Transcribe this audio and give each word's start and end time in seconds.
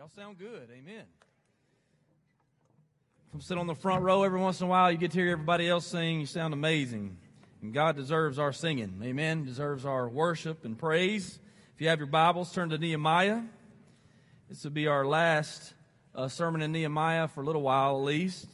Y'all 0.00 0.08
sound 0.16 0.38
good. 0.38 0.70
Amen. 0.72 1.04
Come 3.32 3.42
sit 3.42 3.58
on 3.58 3.66
the 3.66 3.74
front 3.74 4.02
row 4.02 4.22
every 4.22 4.40
once 4.40 4.58
in 4.58 4.66
a 4.66 4.70
while. 4.70 4.90
You 4.90 4.96
get 4.96 5.10
to 5.10 5.18
hear 5.18 5.30
everybody 5.30 5.68
else 5.68 5.84
sing. 5.84 6.20
You 6.20 6.24
sound 6.24 6.54
amazing. 6.54 7.18
And 7.60 7.74
God 7.74 7.96
deserves 7.96 8.38
our 8.38 8.50
singing. 8.50 8.98
Amen. 9.02 9.44
Deserves 9.44 9.84
our 9.84 10.08
worship 10.08 10.64
and 10.64 10.78
praise. 10.78 11.38
If 11.74 11.82
you 11.82 11.88
have 11.88 11.98
your 11.98 12.06
Bibles, 12.06 12.50
turn 12.50 12.70
to 12.70 12.78
Nehemiah. 12.78 13.42
This 14.48 14.64
will 14.64 14.70
be 14.70 14.86
our 14.86 15.04
last 15.04 15.74
uh, 16.14 16.28
sermon 16.28 16.62
in 16.62 16.72
Nehemiah 16.72 17.28
for 17.28 17.42
a 17.42 17.44
little 17.44 17.60
while 17.60 17.98
at 17.98 18.04
least. 18.04 18.46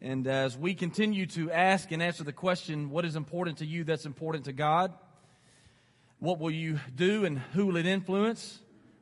And 0.00 0.26
as 0.26 0.58
we 0.58 0.74
continue 0.74 1.26
to 1.26 1.52
ask 1.52 1.92
and 1.92 2.02
answer 2.02 2.24
the 2.24 2.32
question, 2.32 2.90
what 2.90 3.04
is 3.04 3.14
important 3.14 3.58
to 3.58 3.64
you 3.64 3.84
that's 3.84 4.06
important 4.06 4.46
to 4.46 4.52
God? 4.52 4.92
What 6.18 6.40
will 6.40 6.50
you 6.50 6.80
do 6.96 7.24
and 7.24 7.38
who 7.38 7.66
will 7.66 7.76
it 7.76 7.86
influence? 7.86 8.58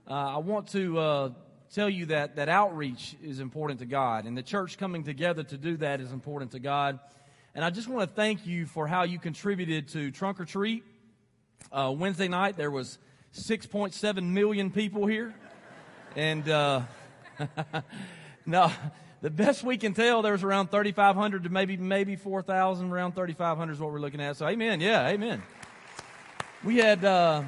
Uh, 0.09 0.15
I 0.15 0.39
want 0.39 0.69
to 0.69 0.99
uh, 0.99 1.31
tell 1.73 1.89
you 1.89 2.07
that, 2.07 2.37
that 2.37 2.49
outreach 2.49 3.15
is 3.23 3.39
important 3.39 3.81
to 3.81 3.87
God, 3.87 4.27
and 4.27 4.37
the 4.37 4.43
church 4.43 4.77
coming 4.77 5.05
together 5.05 5.45
to 5.45 5.57
do 5.57 5.77
that 5.77 6.01
is 6.01 6.11
important 6.11 6.51
to 6.53 6.59
God. 6.59 6.99
And 7.55 7.65
I 7.65 7.71
just 7.71 7.87
want 7.87 8.09
to 8.09 8.15
thank 8.15 8.47
you 8.47 8.67
for 8.67 8.87
how 8.89 9.05
you 9.05 9.19
contributed 9.19 9.89
to 9.89 10.11
Trunk 10.11 10.41
or 10.41 10.45
Treat. 10.45 10.83
Uh, 11.71 11.95
Wednesday 11.97 12.27
night, 12.27 12.57
there 12.57 12.71
was 12.71 12.99
6.7 13.35 14.25
million 14.25 14.71
people 14.71 15.07
here. 15.07 15.35
And, 16.17 16.49
uh, 16.49 16.83
the 18.47 19.31
best 19.31 19.63
we 19.63 19.77
can 19.77 19.95
tell, 19.95 20.23
there 20.23 20.33
was 20.33 20.43
around 20.43 20.71
3,500 20.71 21.45
to 21.45 21.49
maybe, 21.49 21.77
maybe 21.77 22.17
4,000. 22.17 22.91
Around 22.91 23.15
3,500 23.15 23.73
is 23.73 23.79
what 23.79 23.93
we're 23.93 24.01
looking 24.01 24.21
at. 24.21 24.37
So, 24.37 24.49
amen. 24.49 24.81
Yeah, 24.81 25.07
amen. 25.09 25.43
We 26.65 26.79
had, 26.79 27.05
uh, 27.05 27.45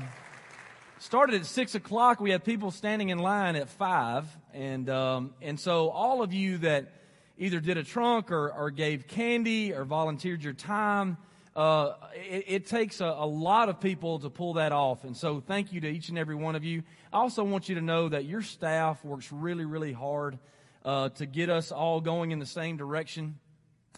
started 1.05 1.35
at 1.35 1.45
six 1.45 1.75
o'clock. 1.75 2.19
We 2.19 2.31
had 2.31 2.45
people 2.45 2.71
standing 2.71 3.11
in 3.11 3.19
line 3.19 3.57
at 3.57 3.69
five. 3.69 4.25
And, 4.55 4.89
um, 4.89 5.35
and 5.43 5.61
so 5.61 5.91
all 5.91 6.23
of 6.23 6.33
you 6.33 6.59
that 6.59 6.91
either 7.37 7.61
did 7.61 7.77
a 7.77 7.85
trunk 7.85 8.33
or, 8.33 8.51
or 8.51 8.71
gave 8.71 9.07
candy 9.07 9.75
or 9.75 9.85
volunteered 9.85 10.43
your 10.43 10.55
time, 10.55 11.19
uh, 11.55 11.93
it, 12.15 12.45
it, 12.49 12.67
takes 12.67 13.03
a, 13.03 13.05
a, 13.05 13.27
lot 13.27 13.69
of 13.69 13.81
people 13.81 14.19
to 14.21 14.31
pull 14.31 14.55
that 14.55 14.73
off. 14.73 15.05
And 15.05 15.15
so 15.15 15.41
thank 15.47 15.75
you 15.75 15.81
to 15.83 15.89
each 15.89 16.09
and 16.09 16.19
every 16.19 16.35
one 16.35 16.57
of 16.57 16.65
you. 16.65 16.83
I 17.13 17.19
also 17.19 17.45
want 17.45 17.69
you 17.69 17.75
to 17.75 17.83
know 17.83 18.09
that 18.09 18.25
your 18.25 18.41
staff 18.41 19.05
works 19.05 19.31
really, 19.31 19.67
really 19.67 19.93
hard 19.93 20.39
uh, 20.87 21.11
to 21.11 21.27
get 21.27 21.51
us 21.51 21.71
all 21.71 22.01
going 22.01 22.31
in 22.31 22.39
the 22.39 22.47
same 22.47 22.79
direction. 22.79 23.39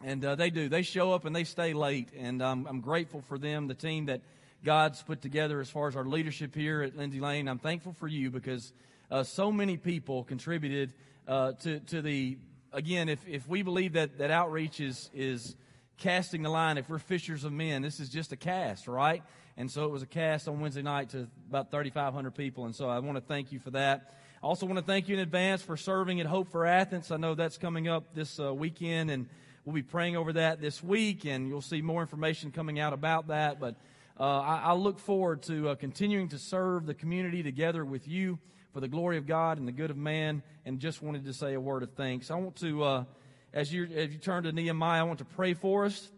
And 0.02 0.24
uh, 0.24 0.34
they 0.34 0.50
do. 0.50 0.68
They 0.68 0.82
show 0.82 1.12
up 1.12 1.24
and 1.24 1.34
they 1.34 1.44
stay 1.44 1.72
late. 1.72 2.08
And 2.18 2.42
um, 2.42 2.66
I'm 2.68 2.80
grateful 2.80 3.22
for 3.28 3.38
them, 3.38 3.68
the 3.68 3.74
team 3.74 4.06
that 4.06 4.22
God's 4.64 5.02
put 5.02 5.22
together 5.22 5.60
as 5.60 5.70
far 5.70 5.88
as 5.88 5.96
our 5.96 6.04
leadership 6.04 6.54
here 6.54 6.82
at 6.82 6.96
Lindsay 6.96 7.20
Lane. 7.20 7.48
I'm 7.48 7.58
thankful 7.58 7.92
for 7.92 8.08
you 8.08 8.30
because 8.30 8.72
uh, 9.10 9.22
so 9.22 9.52
many 9.52 9.76
people 9.76 10.24
contributed 10.24 10.92
uh, 11.28 11.52
to, 11.52 11.80
to 11.80 12.02
the, 12.02 12.38
again, 12.72 13.08
if, 13.08 13.26
if 13.28 13.48
we 13.48 13.62
believe 13.62 13.92
that, 13.92 14.18
that 14.18 14.30
outreach 14.30 14.80
is, 14.80 15.10
is 15.14 15.56
casting 15.98 16.42
the 16.42 16.50
line, 16.50 16.78
if 16.78 16.88
we're 16.88 16.98
fishers 16.98 17.44
of 17.44 17.52
men, 17.52 17.82
this 17.82 18.00
is 18.00 18.08
just 18.08 18.32
a 18.32 18.36
cast, 18.36 18.88
right? 18.88 19.22
And 19.56 19.70
so 19.70 19.84
it 19.84 19.90
was 19.90 20.02
a 20.02 20.06
cast 20.06 20.48
on 20.48 20.60
Wednesday 20.60 20.82
night 20.82 21.10
to 21.10 21.28
about 21.48 21.70
3,500 21.70 22.34
people. 22.34 22.66
And 22.66 22.74
so 22.74 22.88
I 22.88 22.98
want 22.98 23.16
to 23.16 23.22
thank 23.22 23.52
you 23.52 23.58
for 23.58 23.70
that. 23.70 24.14
I 24.42 24.46
also 24.46 24.66
want 24.66 24.78
to 24.78 24.84
thank 24.84 25.08
you 25.08 25.14
in 25.14 25.20
advance 25.20 25.62
for 25.62 25.76
serving 25.76 26.20
at 26.20 26.26
Hope 26.26 26.50
for 26.50 26.66
Athens. 26.66 27.10
I 27.10 27.16
know 27.16 27.34
that's 27.34 27.56
coming 27.56 27.88
up 27.88 28.14
this 28.14 28.38
uh, 28.38 28.52
weekend, 28.52 29.10
and 29.10 29.28
we'll 29.64 29.74
be 29.74 29.82
praying 29.82 30.16
over 30.16 30.34
that 30.34 30.60
this 30.60 30.82
week, 30.82 31.24
and 31.24 31.48
you'll 31.48 31.62
see 31.62 31.80
more 31.80 32.02
information 32.02 32.52
coming 32.52 32.78
out 32.78 32.92
about 32.92 33.28
that. 33.28 33.58
But 33.58 33.76
uh, 34.18 34.22
I, 34.22 34.56
I, 34.64 34.72
look 34.72 34.98
forward 34.98 35.42
to 35.42 35.70
uh, 35.70 35.74
continuing 35.74 36.28
to 36.30 36.38
serve 36.38 36.86
the 36.86 36.94
community 36.94 37.42
together 37.42 37.84
with 37.84 38.08
you 38.08 38.38
for 38.72 38.80
the 38.80 38.88
glory 38.88 39.18
of 39.18 39.26
God 39.26 39.58
and 39.58 39.68
the 39.68 39.72
good 39.72 39.90
of 39.90 39.98
man, 39.98 40.42
and 40.64 40.78
just 40.78 41.02
wanted 41.02 41.24
to 41.26 41.34
say 41.34 41.52
a 41.52 41.60
word 41.60 41.82
of 41.82 41.90
thanks. 41.92 42.30
I 42.30 42.36
want 42.36 42.56
to, 42.56 42.82
uh, 42.82 43.04
as, 43.52 43.70
you, 43.70 43.84
as 43.84 44.10
you 44.10 44.18
turn 44.18 44.44
to 44.44 44.52
Nehemiah, 44.52 45.00
I 45.00 45.02
want 45.02 45.18
to 45.18 45.26
pray 45.26 45.52
for 45.52 45.84
us, 45.84 46.10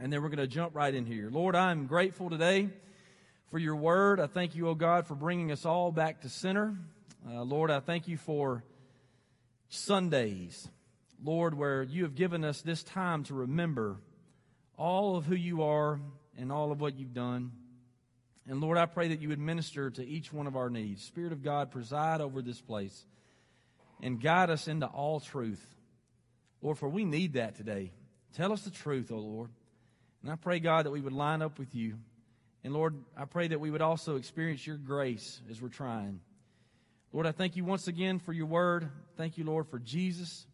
and 0.00 0.10
then 0.10 0.22
we're 0.22 0.30
going 0.30 0.38
to 0.38 0.46
jump 0.46 0.74
right 0.74 0.94
in 0.94 1.04
here. 1.04 1.28
Lord, 1.30 1.54
I'm 1.54 1.86
grateful 1.86 2.30
today 2.30 2.70
for 3.50 3.58
your 3.58 3.76
word. 3.76 4.20
I 4.20 4.26
thank 4.26 4.54
you, 4.54 4.68
O 4.68 4.70
oh 4.70 4.74
God, 4.74 5.06
for 5.06 5.14
bringing 5.14 5.52
us 5.52 5.66
all 5.66 5.92
back 5.92 6.22
to 6.22 6.30
center. 6.30 6.76
Uh, 7.30 7.42
Lord, 7.42 7.70
I 7.70 7.80
thank 7.80 8.08
you 8.08 8.16
for 8.16 8.64
Sundays, 9.68 10.66
Lord, 11.22 11.52
where 11.52 11.82
you 11.82 12.04
have 12.04 12.14
given 12.14 12.42
us 12.42 12.62
this 12.62 12.82
time 12.82 13.24
to 13.24 13.34
remember 13.34 13.98
all 14.78 15.16
of 15.16 15.26
who 15.26 15.34
you 15.34 15.62
are 15.62 16.00
and 16.38 16.52
all 16.52 16.72
of 16.72 16.80
what 16.80 16.98
you've 16.98 17.12
done. 17.12 17.52
And 18.48 18.60
Lord, 18.60 18.78
I 18.78 18.86
pray 18.86 19.08
that 19.08 19.20
you 19.20 19.28
would 19.28 19.38
minister 19.38 19.90
to 19.90 20.06
each 20.06 20.32
one 20.32 20.46
of 20.46 20.56
our 20.56 20.70
needs. 20.70 21.04
Spirit 21.04 21.32
of 21.32 21.42
God, 21.42 21.70
preside 21.70 22.22
over 22.22 22.40
this 22.40 22.60
place 22.60 23.04
and 24.02 24.20
guide 24.20 24.48
us 24.48 24.68
into 24.68 24.86
all 24.86 25.20
truth. 25.20 25.62
Lord, 26.62 26.78
for 26.78 26.88
we 26.88 27.04
need 27.04 27.34
that 27.34 27.56
today. 27.56 27.92
Tell 28.34 28.52
us 28.52 28.62
the 28.62 28.70
truth, 28.70 29.12
O 29.12 29.16
oh 29.16 29.20
Lord. 29.20 29.50
And 30.22 30.32
I 30.32 30.36
pray, 30.36 30.60
God, 30.60 30.86
that 30.86 30.90
we 30.90 31.00
would 31.00 31.12
line 31.12 31.42
up 31.42 31.58
with 31.58 31.74
you. 31.74 31.98
And 32.64 32.72
Lord, 32.72 32.94
I 33.16 33.24
pray 33.24 33.48
that 33.48 33.60
we 33.60 33.70
would 33.70 33.82
also 33.82 34.16
experience 34.16 34.66
your 34.66 34.76
grace 34.76 35.40
as 35.50 35.60
we're 35.60 35.68
trying. 35.68 36.20
Lord, 37.12 37.26
I 37.26 37.32
thank 37.32 37.56
you 37.56 37.64
once 37.64 37.86
again 37.86 38.18
for 38.18 38.32
your 38.32 38.46
word. 38.46 38.88
Thank 39.16 39.38
you, 39.38 39.44
Lord, 39.44 39.68
for 39.68 39.78
Jesus, 39.78 40.46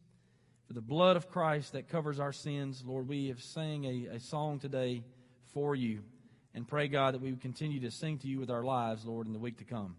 for 0.67 0.75
the 0.75 0.81
blood 0.81 1.17
of 1.17 1.29
Christ 1.29 1.73
that 1.73 1.89
covers 1.89 2.21
our 2.21 2.33
sins. 2.33 2.83
Lord, 2.85 3.09
we 3.09 3.29
have 3.29 3.43
sang 3.43 3.85
a, 3.85 4.17
a 4.17 4.21
song 4.21 4.59
today 4.59 5.05
for 5.55 5.75
you 5.75 6.01
and 6.53 6.69
pray, 6.69 6.89
God, 6.89 7.15
that 7.15 7.23
we 7.23 7.31
would 7.31 7.41
continue 7.41 7.81
to 7.81 7.91
sing 7.91 8.19
to 8.19 8.29
you 8.29 8.39
with 8.39 8.51
our 8.51 8.63
lives, 8.63 9.05
Lord, 9.07 9.27
in 9.27 9.33
the 9.33 9.39
week 9.39 9.59
to 9.59 9.65
come. 9.65 9.97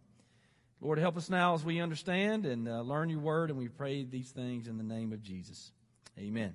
Lord, 0.82 1.00
help 1.00 1.18
us 1.18 1.30
now 1.30 1.56
as 1.56 1.64
we 1.64 1.80
understand 1.80 2.46
and 2.46 2.68
uh, 2.68 2.82
learn 2.82 3.10
your 3.10 3.20
word, 3.20 3.50
and 3.50 3.58
we 3.58 3.70
pray 3.70 4.04
these 4.04 4.30
things 4.30 4.68
in 4.68 4.78
the 4.78 4.84
name 4.84 5.14
of 5.14 5.24
Jesus. 5.24 5.72
Amen. 6.20 6.54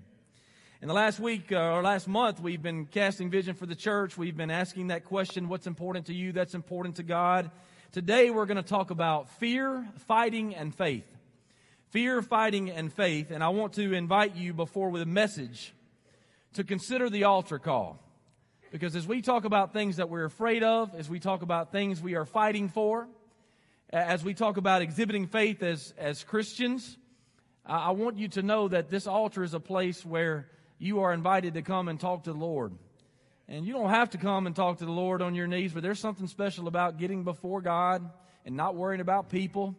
In 0.83 0.89
the 0.89 0.95
last 0.95 1.19
week 1.19 1.51
uh, 1.51 1.75
or 1.75 1.83
last 1.83 2.07
month, 2.07 2.41
we've 2.41 2.63
been 2.63 2.87
casting 2.87 3.31
vision 3.31 3.55
for 3.55 3.67
the 3.67 3.75
church. 3.75 4.17
We've 4.17 4.37
been 4.37 4.51
asking 4.51 4.89
that 4.89 5.05
question 5.05 5.49
what's 5.49 5.67
important 5.67 6.07
to 6.07 6.15
you 6.15 6.33
that's 6.33 6.55
important 6.55 6.97
to 6.97 7.03
God? 7.03 7.51
Today 7.93 8.31
we're 8.31 8.47
going 8.47 8.57
to 8.57 8.63
talk 8.63 8.91
about 8.91 9.29
fear, 9.39 9.87
fighting, 10.07 10.55
and 10.55 10.75
faith. 10.75 11.05
Fear, 11.89 12.23
fighting, 12.23 12.71
and 12.71 12.93
faith. 12.93 13.31
And 13.31 13.43
I 13.43 13.49
want 13.49 13.73
to 13.75 13.93
invite 13.93 14.37
you 14.37 14.55
before 14.55 14.91
with 14.91 15.03
a 15.03 15.07
message 15.07 15.75
to 16.55 16.65
consider 16.65 17.11
the 17.11 17.25
altar 17.25 17.59
call. 17.59 17.99
Because 18.71 18.95
as 18.95 19.07
we 19.07 19.21
talk 19.21 19.45
about 19.45 19.73
things 19.73 19.97
that 19.97 20.09
we're 20.09 20.25
afraid 20.25 20.63
of, 20.63 20.95
as 20.95 21.09
we 21.09 21.19
talk 21.19 21.43
about 21.43 21.73
things 21.73 22.01
we 22.01 22.15
are 22.15 22.25
fighting 22.25 22.69
for, 22.69 23.09
as 23.93 24.23
we 24.23 24.33
talk 24.33 24.57
about 24.59 24.81
exhibiting 24.81 25.27
faith 25.27 25.63
as, 25.65 25.93
as 25.99 26.23
Christians, 26.23 26.97
I 27.67 27.91
want 27.91 28.17
you 28.17 28.29
to 28.29 28.43
know 28.43 28.69
that 28.69 28.89
this 28.89 29.09
altar 29.09 29.43
is 29.43 29.55
a 29.55 29.61
place 29.61 30.07
where 30.07 30.49
you 30.79 31.01
are 31.01 31.13
invited 31.13 31.55
to 31.55 31.63
come 31.63 31.89
and 31.89 31.99
talk 31.99 32.25
to 32.25 32.33
the 32.33 32.39
Lord. 32.39 32.73
And 33.49 33.67
you 33.67 33.73
don't 33.73 33.91
have 33.91 34.11
to 34.11 34.19
come 34.19 34.47
and 34.47 34.55
talk 34.55 34.79
to 34.79 34.85
the 34.85 34.93
Lord 34.93 35.21
on 35.21 35.35
your 35.35 35.49
knees, 35.49 35.73
but 35.73 35.83
there's 35.83 35.99
something 35.99 36.29
special 36.29 36.69
about 36.69 36.97
getting 36.97 37.25
before 37.25 37.61
God 37.61 38.09
and 38.47 38.57
not 38.57 38.77
worrying 38.77 39.01
about 39.01 39.31
people 39.31 39.75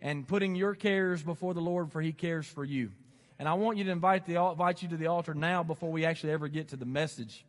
and 0.00 0.26
putting 0.26 0.56
your 0.56 0.74
cares 0.74 1.22
before 1.22 1.54
the 1.54 1.60
Lord, 1.60 1.92
for 1.92 2.02
He 2.02 2.12
cares 2.12 2.48
for 2.48 2.64
you. 2.64 2.90
And 3.38 3.48
I 3.48 3.54
want 3.54 3.78
you 3.78 3.84
to 3.84 3.90
invite, 3.92 4.26
the, 4.26 4.44
invite 4.44 4.82
you 4.82 4.88
to 4.88 4.96
the 4.96 5.06
altar 5.06 5.32
now 5.32 5.62
before 5.62 5.92
we 5.92 6.04
actually 6.04 6.32
ever 6.32 6.48
get 6.48 6.68
to 6.68 6.76
the 6.76 6.84
message. 6.84 7.44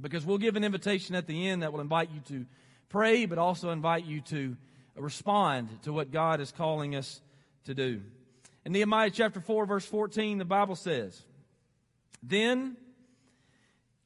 Because 0.00 0.24
we'll 0.24 0.38
give 0.38 0.56
an 0.56 0.64
invitation 0.64 1.14
at 1.14 1.26
the 1.26 1.48
end 1.48 1.62
that 1.62 1.72
will 1.72 1.80
invite 1.80 2.10
you 2.12 2.20
to 2.28 2.46
pray, 2.88 3.26
but 3.26 3.38
also 3.38 3.70
invite 3.70 4.04
you 4.04 4.20
to 4.22 4.56
respond 4.96 5.68
to 5.82 5.92
what 5.92 6.10
God 6.10 6.40
is 6.40 6.50
calling 6.52 6.94
us 6.94 7.20
to 7.64 7.74
do. 7.74 8.02
In 8.64 8.72
Nehemiah 8.72 9.10
chapter 9.10 9.40
4, 9.40 9.66
verse 9.66 9.84
14, 9.84 10.38
the 10.38 10.44
Bible 10.44 10.76
says, 10.76 11.22
Then 12.22 12.76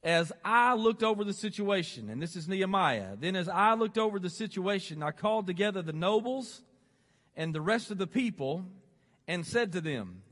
as 0.02 0.32
I 0.44 0.74
looked 0.74 1.02
over 1.02 1.24
the 1.24 1.32
situation, 1.32 2.10
and 2.10 2.22
this 2.22 2.36
is 2.36 2.48
Nehemiah, 2.48 3.16
then 3.18 3.34
as 3.34 3.48
I 3.48 3.74
looked 3.74 3.98
over 3.98 4.18
the 4.18 4.30
situation, 4.30 5.02
I 5.02 5.10
called 5.10 5.46
together 5.46 5.82
the 5.82 5.92
nobles 5.92 6.62
and 7.36 7.54
the 7.54 7.60
rest 7.60 7.90
of 7.90 7.98
the 7.98 8.06
people 8.06 8.64
and 9.26 9.44
said 9.44 9.72
to 9.72 9.80
them, 9.80 10.22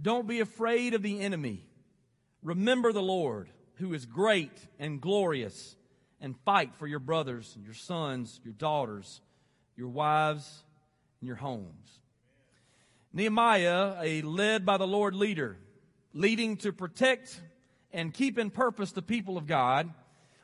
Don't 0.00 0.28
be 0.28 0.40
afraid 0.40 0.94
of 0.94 1.02
the 1.02 1.20
enemy. 1.20 1.66
Remember 2.42 2.92
the 2.92 3.02
Lord, 3.02 3.48
who 3.78 3.94
is 3.94 4.06
great 4.06 4.52
and 4.78 5.00
glorious, 5.00 5.76
and 6.20 6.36
fight 6.44 6.74
for 6.74 6.86
your 6.86 6.98
brothers, 6.98 7.52
and 7.54 7.64
your 7.64 7.74
sons, 7.74 8.40
your 8.44 8.54
daughters, 8.54 9.20
your 9.76 9.88
wives, 9.88 10.64
and 11.20 11.28
your 11.28 11.36
homes. 11.36 12.00
Nehemiah, 13.12 13.94
a 14.00 14.22
led 14.22 14.66
by 14.66 14.76
the 14.76 14.86
Lord 14.86 15.14
leader, 15.14 15.56
leading 16.12 16.56
to 16.58 16.72
protect 16.72 17.40
and 17.92 18.12
keep 18.12 18.38
in 18.38 18.50
purpose 18.50 18.92
the 18.92 19.02
people 19.02 19.38
of 19.38 19.46
God, 19.46 19.92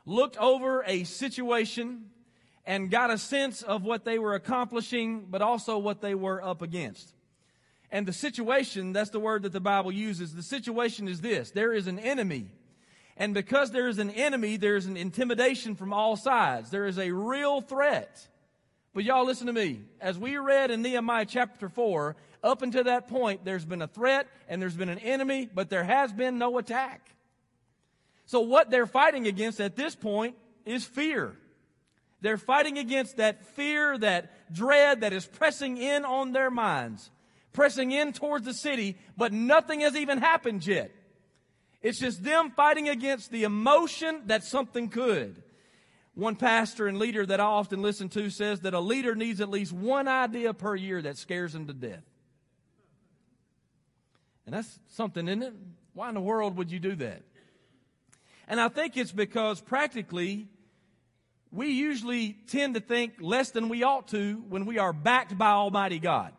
looked 0.05 0.37
over 0.37 0.83
a 0.85 1.03
situation 1.03 2.05
and 2.65 2.89
got 2.89 3.11
a 3.11 3.17
sense 3.17 3.61
of 3.61 3.83
what 3.83 4.05
they 4.05 4.17
were 4.17 4.33
accomplishing, 4.33 5.27
but 5.29 5.41
also 5.41 5.77
what 5.77 6.01
they 6.01 6.15
were 6.15 6.41
up 6.43 6.61
against. 6.61 7.13
And 7.91 8.07
the 8.07 8.13
situation, 8.13 8.93
that's 8.93 9.11
the 9.11 9.19
word 9.19 9.43
that 9.43 9.53
the 9.53 9.59
Bible 9.59 9.91
uses, 9.91 10.33
the 10.33 10.43
situation 10.43 11.07
is 11.07 11.21
this. 11.21 11.51
There 11.51 11.73
is 11.73 11.87
an 11.87 11.99
enemy. 11.99 12.47
And 13.17 13.33
because 13.33 13.71
there 13.71 13.87
is 13.87 13.97
an 13.97 14.09
enemy, 14.09 14.57
there 14.57 14.75
is 14.75 14.85
an 14.85 14.97
intimidation 14.97 15.75
from 15.75 15.93
all 15.93 16.15
sides. 16.17 16.69
There 16.69 16.85
is 16.85 16.99
a 16.99 17.11
real 17.11 17.61
threat. 17.61 18.27
But 18.93 19.03
y'all 19.03 19.25
listen 19.25 19.47
to 19.47 19.53
me. 19.53 19.81
As 20.01 20.17
we 20.17 20.37
read 20.37 20.71
in 20.71 20.81
Nehemiah 20.81 21.25
chapter 21.25 21.69
4, 21.69 22.15
up 22.43 22.61
until 22.61 22.85
that 22.85 23.07
point, 23.07 23.43
there's 23.43 23.65
been 23.65 23.81
a 23.81 23.87
threat 23.87 24.27
and 24.47 24.61
there's 24.61 24.75
been 24.75 24.89
an 24.89 24.99
enemy, 24.99 25.49
but 25.53 25.69
there 25.69 25.83
has 25.83 26.13
been 26.13 26.37
no 26.37 26.57
attack. 26.57 27.09
So 28.25 28.41
what 28.41 28.69
they're 28.69 28.87
fighting 28.87 29.27
against 29.27 29.59
at 29.61 29.75
this 29.75 29.95
point 29.95 30.35
is 30.65 30.83
fear. 30.83 31.35
They're 32.21 32.37
fighting 32.37 32.77
against 32.77 33.17
that 33.17 33.45
fear, 33.45 33.97
that 33.97 34.53
dread 34.53 35.01
that 35.01 35.13
is 35.13 35.25
pressing 35.25 35.77
in 35.77 36.05
on 36.05 36.31
their 36.31 36.49
minds, 36.49 37.11
pressing 37.53 37.91
in 37.91 38.13
towards 38.13 38.45
the 38.45 38.53
city, 38.53 38.97
but 39.15 39.31
nothing 39.31 39.81
has 39.81 39.95
even 39.95 40.17
happened 40.19 40.65
yet. 40.65 40.91
It's 41.85 41.99
just 41.99 42.23
them 42.23 42.49
fighting 42.49 42.89
against 42.89 43.29
the 43.29 43.43
emotion 43.43 44.23
that 44.25 44.43
something 44.43 44.89
could. 44.89 45.43
One 46.15 46.35
pastor 46.35 46.87
and 46.87 46.97
leader 46.97 47.23
that 47.27 47.39
I 47.39 47.43
often 47.43 47.83
listen 47.83 48.09
to 48.09 48.31
says 48.31 48.61
that 48.61 48.73
a 48.73 48.79
leader 48.79 49.13
needs 49.13 49.39
at 49.39 49.51
least 49.51 49.71
one 49.71 50.07
idea 50.07 50.55
per 50.55 50.75
year 50.75 50.99
that 51.03 51.15
scares 51.15 51.53
him 51.53 51.67
to 51.67 51.73
death. 51.73 52.01
And 54.47 54.55
that's 54.55 54.79
something, 54.93 55.27
isn't 55.27 55.43
it? 55.43 55.53
Why 55.93 56.09
in 56.09 56.15
the 56.15 56.21
world 56.21 56.57
would 56.57 56.71
you 56.71 56.79
do 56.79 56.95
that? 56.95 57.21
And 58.47 58.59
I 58.59 58.67
think 58.69 58.97
it's 58.97 59.11
because 59.11 59.61
practically 59.61 60.47
we 61.51 61.67
usually 61.67 62.35
tend 62.47 62.73
to 62.73 62.79
think 62.79 63.13
less 63.19 63.51
than 63.51 63.69
we 63.69 63.83
ought 63.83 64.07
to 64.07 64.43
when 64.49 64.65
we 64.65 64.79
are 64.79 64.91
backed 64.91 65.37
by 65.37 65.51
Almighty 65.51 65.99
God. 65.99 66.33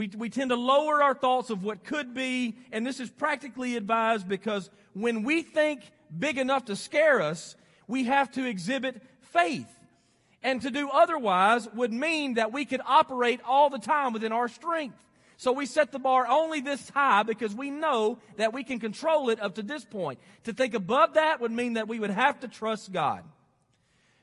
We, 0.00 0.08
we 0.16 0.30
tend 0.30 0.48
to 0.48 0.56
lower 0.56 1.02
our 1.02 1.12
thoughts 1.12 1.50
of 1.50 1.62
what 1.62 1.84
could 1.84 2.14
be, 2.14 2.56
and 2.72 2.86
this 2.86 3.00
is 3.00 3.10
practically 3.10 3.76
advised 3.76 4.26
because 4.26 4.70
when 4.94 5.24
we 5.24 5.42
think 5.42 5.82
big 6.18 6.38
enough 6.38 6.64
to 6.64 6.76
scare 6.76 7.20
us, 7.20 7.54
we 7.86 8.04
have 8.04 8.30
to 8.30 8.46
exhibit 8.46 9.02
faith. 9.20 9.68
And 10.42 10.62
to 10.62 10.70
do 10.70 10.88
otherwise 10.88 11.68
would 11.74 11.92
mean 11.92 12.36
that 12.36 12.50
we 12.50 12.64
could 12.64 12.80
operate 12.86 13.40
all 13.46 13.68
the 13.68 13.78
time 13.78 14.14
within 14.14 14.32
our 14.32 14.48
strength. 14.48 14.96
So 15.36 15.52
we 15.52 15.66
set 15.66 15.92
the 15.92 15.98
bar 15.98 16.26
only 16.26 16.62
this 16.62 16.88
high 16.88 17.22
because 17.22 17.54
we 17.54 17.70
know 17.70 18.20
that 18.38 18.54
we 18.54 18.64
can 18.64 18.78
control 18.78 19.28
it 19.28 19.38
up 19.38 19.56
to 19.56 19.62
this 19.62 19.84
point. 19.84 20.18
To 20.44 20.54
think 20.54 20.72
above 20.72 21.12
that 21.12 21.42
would 21.42 21.52
mean 21.52 21.74
that 21.74 21.88
we 21.88 22.00
would 22.00 22.08
have 22.08 22.40
to 22.40 22.48
trust 22.48 22.90
God. 22.90 23.22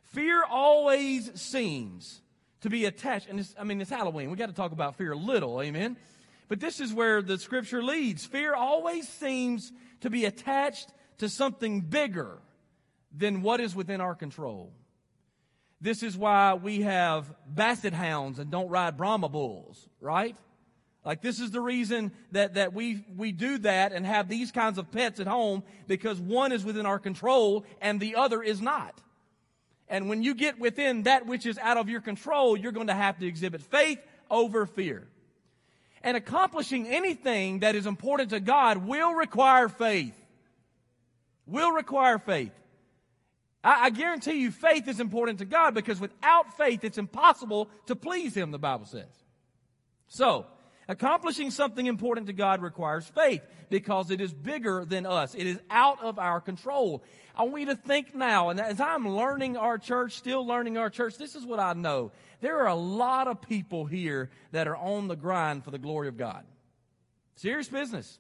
Fear 0.06 0.44
always 0.50 1.40
seems 1.40 2.24
to 2.62 2.70
be 2.70 2.86
attached, 2.86 3.28
and 3.30 3.46
I 3.60 3.64
mean, 3.64 3.82
it's 3.82 3.90
Halloween. 3.90 4.32
We 4.32 4.38
got 4.38 4.48
to 4.48 4.56
talk 4.56 4.72
about 4.72 4.96
fear 4.96 5.12
a 5.12 5.18
little, 5.18 5.62
amen? 5.62 5.98
But 6.48 6.60
this 6.60 6.80
is 6.80 6.94
where 6.94 7.22
the 7.22 7.38
scripture 7.38 7.84
leads. 7.84 8.26
Fear 8.26 8.56
always 8.56 9.08
seems 9.08 9.72
to 10.02 10.10
be 10.10 10.26
attached 10.26 10.90
to 11.20 11.30
something 11.30 11.82
bigger 11.82 12.38
than 13.16 13.42
what 13.42 13.60
is 13.60 13.76
within 13.76 14.02
our 14.02 14.16
control. 14.16 14.72
This 15.80 16.02
is 16.02 16.18
why 16.18 16.56
we 16.56 16.82
have 16.82 17.32
basset 17.48 17.94
hounds 17.94 18.40
and 18.40 18.50
don't 18.50 18.70
ride 18.70 18.98
Brahma 18.98 19.30
bulls, 19.30 19.88
right? 20.00 20.36
Like 21.06 21.22
this 21.22 21.40
is 21.40 21.52
the 21.52 21.62
reason 21.62 22.12
that, 22.32 22.56
that 22.56 22.74
we, 22.74 23.06
we 23.16 23.32
do 23.32 23.60
that 23.60 23.94
and 23.94 24.06
have 24.06 24.28
these 24.28 24.52
kinds 24.52 24.78
of 24.78 24.92
pets 24.92 25.20
at 25.20 25.28
home 25.28 25.64
because 25.88 26.20
one 26.20 26.52
is 26.52 26.66
within 26.66 26.86
our 26.86 27.00
control 27.00 27.66
and 27.80 28.00
the 28.00 28.16
other 28.16 28.42
is 28.42 28.62
not. 28.62 29.00
And 29.90 30.10
when 30.10 30.24
you 30.24 30.34
get 30.36 30.60
within 30.60 31.04
that 31.04 31.26
which 31.26 31.46
is 31.46 31.58
out 31.58 31.78
of 31.78 31.90
your 31.90 32.02
control, 32.02 32.58
you're 32.58 32.72
going 32.72 32.88
to 32.88 32.94
have 32.94 33.20
to 33.20 33.28
exhibit 33.28 33.62
faith 33.62 34.00
over 34.30 34.66
fear. 34.66 35.08
And 36.04 36.18
accomplishing 36.18 36.88
anything 36.88 37.60
that 37.60 37.76
is 37.76 37.86
important 37.86 38.32
to 38.32 38.40
God 38.40 38.86
will 38.86 39.14
require 39.14 39.70
faith. 39.70 40.14
Will 41.46 41.72
require 41.72 42.20
faith. 42.20 42.52
I, 43.64 43.86
I 43.86 43.90
guarantee 43.90 44.42
you, 44.42 44.52
faith 44.52 44.88
is 44.88 45.00
important 45.00 45.40
to 45.40 45.46
God 45.46 45.74
because 45.74 46.00
without 46.00 46.58
faith, 46.58 46.84
it's 46.84 46.98
impossible 46.98 47.70
to 47.88 47.96
please 47.96 48.36
Him, 48.36 48.52
the 48.52 48.60
Bible 48.60 48.86
says. 48.86 49.08
So, 50.08 50.46
accomplishing 50.88 51.52
something 51.52 51.86
important 51.86 52.28
to 52.28 52.34
God 52.34 52.62
requires 52.62 53.06
faith 53.06 53.42
because 53.70 54.12
it 54.12 54.22
is 54.22 54.34
bigger 54.34 54.86
than 54.86 55.06
us. 55.06 55.36
It 55.36 55.48
is 55.48 55.60
out 55.70 56.04
of 56.04 56.20
our 56.20 56.40
control. 56.40 57.04
I 57.36 57.44
want 57.44 57.60
you 57.60 57.66
to 57.68 57.76
think 57.76 58.16
now, 58.16 58.50
and 58.50 58.60
as 58.60 58.80
I'm 58.80 59.08
learning 59.08 59.58
our 59.58 59.78
church, 59.78 60.14
still 60.14 60.46
learning 60.46 60.78
our 60.78 60.90
church, 60.90 61.18
this 61.18 61.36
is 61.36 61.46
what 61.46 61.60
I 61.60 61.74
know. 61.74 62.12
There 62.42 62.60
are 62.60 62.68
a 62.68 62.76
lot 62.76 63.28
of 63.28 63.42
people 63.42 63.86
here 63.86 64.30
that 64.52 64.68
are 64.68 64.78
on 64.78 65.08
the 65.08 65.16
grind 65.16 65.64
for 65.64 65.72
the 65.72 65.78
glory 65.78 66.08
of 66.08 66.18
God. 66.18 66.44
Serious 67.36 67.68
business. 67.68 68.20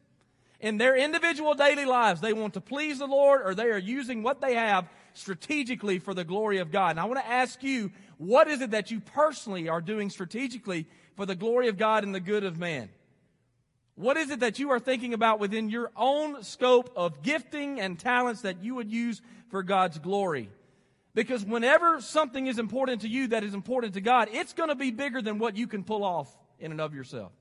In 0.59 0.77
their 0.77 0.95
individual 0.95 1.53
daily 1.53 1.85
lives, 1.85 2.19
they 2.19 2.33
want 2.33 2.55
to 2.55 2.61
please 2.61 2.99
the 2.99 3.05
Lord 3.05 3.41
or 3.43 3.53
they 3.53 3.67
are 3.67 3.77
using 3.77 4.23
what 4.23 4.41
they 4.41 4.55
have 4.55 4.87
strategically 5.17 5.99
for 5.99 6.13
the 6.13 6.23
glory 6.23 6.59
of 6.59 6.71
God. 6.71 6.91
And 6.91 6.99
I 6.99 7.05
want 7.05 7.19
to 7.19 7.27
ask 7.27 7.63
you, 7.63 7.91
what 8.17 8.47
is 8.47 8.61
it 8.61 8.71
that 8.71 8.91
you 8.91 8.99
personally 8.99 9.69
are 9.69 9.81
doing 9.81 10.09
strategically 10.09 10.87
for 11.15 11.25
the 11.25 11.35
glory 11.35 11.67
of 11.67 11.77
God 11.77 12.03
and 12.03 12.13
the 12.13 12.19
good 12.19 12.43
of 12.43 12.57
man? 12.57 12.89
What 13.95 14.15
is 14.15 14.29
it 14.29 14.41
that 14.41 14.59
you 14.59 14.69
are 14.71 14.79
thinking 14.79 15.13
about 15.13 15.39
within 15.39 15.69
your 15.69 15.91
own 15.95 16.43
scope 16.43 16.91
of 16.95 17.23
gifting 17.23 17.79
and 17.79 17.99
talents 17.99 18.41
that 18.41 18.63
you 18.63 18.75
would 18.75 18.91
use 18.91 19.21
for 19.49 19.63
God's 19.63 19.97
glory? 19.97 20.49
Because 21.15 21.43
whenever 21.43 21.99
something 21.99 22.45
is 22.45 22.59
important 22.59 23.01
to 23.01 23.07
you 23.07 23.29
that 23.29 23.43
is 23.43 23.55
important 23.55 23.95
to 23.95 24.01
God, 24.01 24.29
it's 24.31 24.53
going 24.53 24.69
to 24.69 24.75
be 24.75 24.91
bigger 24.91 25.19
than 25.19 25.39
what 25.39 25.57
you 25.57 25.65
can 25.65 25.83
pull 25.83 26.03
off 26.03 26.29
in 26.59 26.71
and 26.71 26.79
of 26.79 26.93
yourself. 26.93 27.31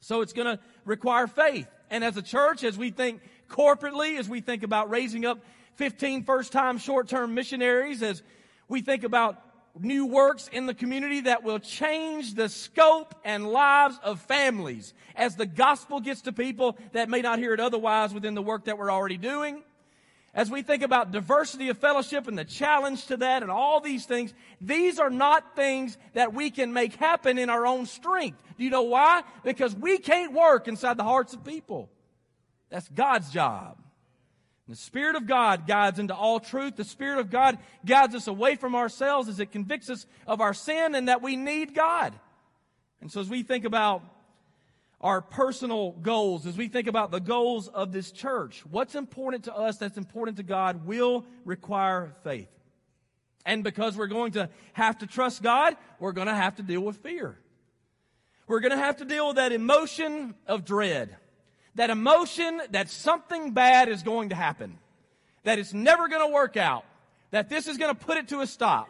So 0.00 0.22
it's 0.22 0.32
going 0.32 0.56
to 0.56 0.62
require 0.84 1.28
faith. 1.28 1.68
And 1.88 2.02
as 2.02 2.16
a 2.16 2.22
church, 2.22 2.64
as 2.64 2.76
we 2.76 2.90
think 2.90 3.22
corporately, 3.48 4.18
as 4.18 4.28
we 4.28 4.40
think 4.40 4.64
about 4.64 4.90
raising 4.90 5.24
up 5.24 5.38
15 5.76 6.24
first 6.24 6.52
time 6.52 6.78
short 6.78 7.08
term 7.08 7.34
missionaries, 7.34 8.02
as 8.02 8.22
we 8.68 8.80
think 8.80 9.04
about 9.04 9.40
new 9.78 10.06
works 10.06 10.48
in 10.52 10.66
the 10.66 10.74
community 10.74 11.22
that 11.22 11.42
will 11.42 11.58
change 11.58 12.34
the 12.34 12.48
scope 12.48 13.14
and 13.24 13.46
lives 13.46 13.98
of 14.02 14.20
families 14.20 14.94
as 15.16 15.34
the 15.36 15.46
gospel 15.46 16.00
gets 16.00 16.22
to 16.22 16.32
people 16.32 16.78
that 16.92 17.08
may 17.08 17.20
not 17.20 17.38
hear 17.38 17.52
it 17.52 17.60
otherwise 17.60 18.14
within 18.14 18.34
the 18.34 18.42
work 18.42 18.64
that 18.64 18.78
we're 18.78 18.90
already 18.90 19.16
doing. 19.16 19.62
As 20.32 20.50
we 20.50 20.62
think 20.62 20.82
about 20.82 21.12
diversity 21.12 21.68
of 21.68 21.78
fellowship 21.78 22.26
and 22.26 22.36
the 22.36 22.44
challenge 22.44 23.06
to 23.06 23.16
that 23.18 23.42
and 23.42 23.52
all 23.52 23.80
these 23.80 24.04
things, 24.04 24.34
these 24.60 24.98
are 24.98 25.10
not 25.10 25.54
things 25.54 25.96
that 26.14 26.34
we 26.34 26.50
can 26.50 26.72
make 26.72 26.94
happen 26.96 27.38
in 27.38 27.50
our 27.50 27.64
own 27.66 27.86
strength. 27.86 28.38
Do 28.58 28.64
you 28.64 28.70
know 28.70 28.82
why? 28.82 29.22
Because 29.44 29.76
we 29.76 29.98
can't 29.98 30.32
work 30.32 30.66
inside 30.66 30.96
the 30.96 31.04
hearts 31.04 31.34
of 31.34 31.44
people. 31.44 31.88
That's 32.68 32.88
God's 32.88 33.30
job. 33.30 33.78
The 34.68 34.76
Spirit 34.76 35.16
of 35.16 35.26
God 35.26 35.66
guides 35.66 35.98
into 35.98 36.14
all 36.14 36.40
truth. 36.40 36.76
The 36.76 36.84
Spirit 36.84 37.18
of 37.18 37.30
God 37.30 37.58
guides 37.84 38.14
us 38.14 38.26
away 38.26 38.56
from 38.56 38.74
ourselves 38.74 39.28
as 39.28 39.38
it 39.38 39.52
convicts 39.52 39.90
us 39.90 40.06
of 40.26 40.40
our 40.40 40.54
sin 40.54 40.94
and 40.94 41.08
that 41.08 41.20
we 41.20 41.36
need 41.36 41.74
God. 41.74 42.14
And 43.02 43.12
so 43.12 43.20
as 43.20 43.28
we 43.28 43.42
think 43.42 43.66
about 43.66 44.02
our 45.02 45.20
personal 45.20 45.92
goals, 45.92 46.46
as 46.46 46.56
we 46.56 46.68
think 46.68 46.86
about 46.86 47.10
the 47.10 47.20
goals 47.20 47.68
of 47.68 47.92
this 47.92 48.10
church, 48.10 48.64
what's 48.70 48.94
important 48.94 49.44
to 49.44 49.54
us 49.54 49.76
that's 49.76 49.98
important 49.98 50.38
to 50.38 50.42
God 50.42 50.86
will 50.86 51.26
require 51.44 52.16
faith. 52.24 52.48
And 53.44 53.62
because 53.62 53.98
we're 53.98 54.06
going 54.06 54.32
to 54.32 54.48
have 54.72 54.96
to 54.98 55.06
trust 55.06 55.42
God, 55.42 55.76
we're 56.00 56.12
going 56.12 56.28
to 56.28 56.34
have 56.34 56.56
to 56.56 56.62
deal 56.62 56.80
with 56.80 56.96
fear. 56.96 57.38
We're 58.46 58.60
going 58.60 58.72
to 58.72 58.78
have 58.78 58.96
to 58.96 59.04
deal 59.04 59.26
with 59.26 59.36
that 59.36 59.52
emotion 59.52 60.34
of 60.46 60.64
dread 60.64 61.14
that 61.74 61.90
emotion 61.90 62.60
that 62.70 62.88
something 62.88 63.52
bad 63.52 63.88
is 63.88 64.02
going 64.02 64.28
to 64.30 64.34
happen, 64.34 64.78
that 65.42 65.58
it's 65.58 65.74
never 65.74 66.08
going 66.08 66.26
to 66.26 66.32
work 66.32 66.56
out, 66.56 66.84
that 67.30 67.48
this 67.48 67.66
is 67.66 67.78
going 67.78 67.94
to 67.94 68.04
put 68.04 68.16
it 68.16 68.28
to 68.28 68.40
a 68.40 68.46
stop. 68.46 68.88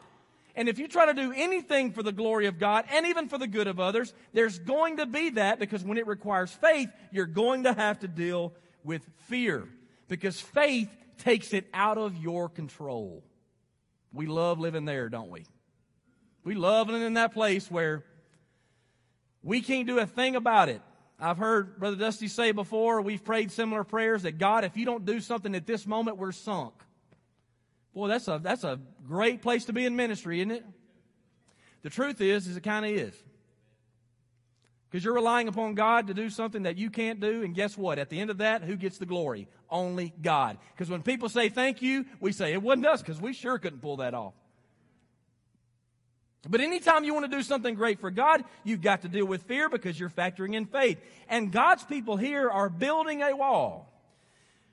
And 0.56 0.68
if 0.68 0.78
you 0.78 0.86
try 0.86 1.06
to 1.06 1.14
do 1.14 1.32
anything 1.32 1.90
for 1.90 2.02
the 2.02 2.12
glory 2.12 2.46
of 2.46 2.58
God 2.58 2.84
and 2.90 3.06
even 3.06 3.28
for 3.28 3.38
the 3.38 3.46
good 3.46 3.66
of 3.66 3.80
others, 3.80 4.14
there's 4.32 4.58
going 4.58 4.98
to 4.98 5.06
be 5.06 5.30
that 5.30 5.58
because 5.58 5.82
when 5.82 5.98
it 5.98 6.06
requires 6.06 6.52
faith, 6.52 6.90
you're 7.10 7.26
going 7.26 7.64
to 7.64 7.72
have 7.72 8.00
to 8.00 8.08
deal 8.08 8.52
with 8.84 9.02
fear 9.26 9.66
because 10.06 10.40
faith 10.40 10.94
takes 11.18 11.52
it 11.52 11.66
out 11.74 11.98
of 11.98 12.16
your 12.16 12.48
control. 12.48 13.24
We 14.12 14.26
love 14.26 14.60
living 14.60 14.84
there, 14.84 15.08
don't 15.08 15.30
we? 15.30 15.44
We 16.44 16.54
love 16.54 16.88
living 16.88 17.06
in 17.06 17.14
that 17.14 17.32
place 17.32 17.68
where 17.68 18.04
we 19.42 19.60
can't 19.60 19.86
do 19.86 19.98
a 19.98 20.06
thing 20.06 20.36
about 20.36 20.68
it. 20.68 20.82
I've 21.24 21.38
heard 21.38 21.78
Brother 21.78 21.96
Dusty 21.96 22.28
say 22.28 22.52
before, 22.52 23.00
we've 23.00 23.24
prayed 23.24 23.50
similar 23.50 23.82
prayers 23.82 24.24
that 24.24 24.38
God, 24.38 24.64
if 24.64 24.76
you 24.76 24.84
don't 24.84 25.06
do 25.06 25.20
something 25.20 25.54
at 25.54 25.66
this 25.66 25.86
moment, 25.86 26.18
we're 26.18 26.32
sunk. 26.32 26.74
Boy, 27.94 28.08
that's 28.08 28.28
a, 28.28 28.38
that's 28.42 28.64
a 28.64 28.78
great 29.06 29.40
place 29.40 29.64
to 29.66 29.72
be 29.72 29.86
in 29.86 29.96
ministry, 29.96 30.40
isn't 30.40 30.50
it? 30.50 30.64
The 31.82 31.90
truth 31.90 32.20
is, 32.20 32.46
is 32.46 32.56
it 32.58 32.62
kind 32.62 32.84
of 32.84 32.90
is. 32.92 33.14
Because 34.90 35.02
you're 35.02 35.14
relying 35.14 35.48
upon 35.48 35.74
God 35.74 36.08
to 36.08 36.14
do 36.14 36.28
something 36.28 36.64
that 36.64 36.76
you 36.76 36.90
can't 36.90 37.20
do, 37.20 37.42
and 37.42 37.54
guess 37.54 37.76
what? 37.76 37.98
At 37.98 38.10
the 38.10 38.20
end 38.20 38.30
of 38.30 38.38
that, 38.38 38.62
who 38.62 38.76
gets 38.76 38.98
the 38.98 39.06
glory? 39.06 39.48
Only 39.70 40.12
God. 40.20 40.58
Because 40.74 40.90
when 40.90 41.02
people 41.02 41.28
say 41.28 41.48
thank 41.48 41.80
you, 41.80 42.04
we 42.20 42.32
say 42.32 42.52
it 42.52 42.62
wasn't 42.62 42.86
us, 42.86 43.00
because 43.00 43.20
we 43.20 43.32
sure 43.32 43.58
couldn't 43.58 43.80
pull 43.80 43.96
that 43.96 44.12
off. 44.12 44.34
But 46.48 46.60
anytime 46.60 47.04
you 47.04 47.14
want 47.14 47.30
to 47.30 47.36
do 47.36 47.42
something 47.42 47.74
great 47.74 48.00
for 48.00 48.10
God, 48.10 48.44
you've 48.64 48.82
got 48.82 49.02
to 49.02 49.08
deal 49.08 49.26
with 49.26 49.44
fear 49.44 49.68
because 49.68 49.98
you're 49.98 50.10
factoring 50.10 50.54
in 50.54 50.66
faith. 50.66 50.98
And 51.28 51.50
God's 51.50 51.84
people 51.84 52.16
here 52.16 52.50
are 52.50 52.68
building 52.68 53.22
a 53.22 53.34
wall 53.34 53.90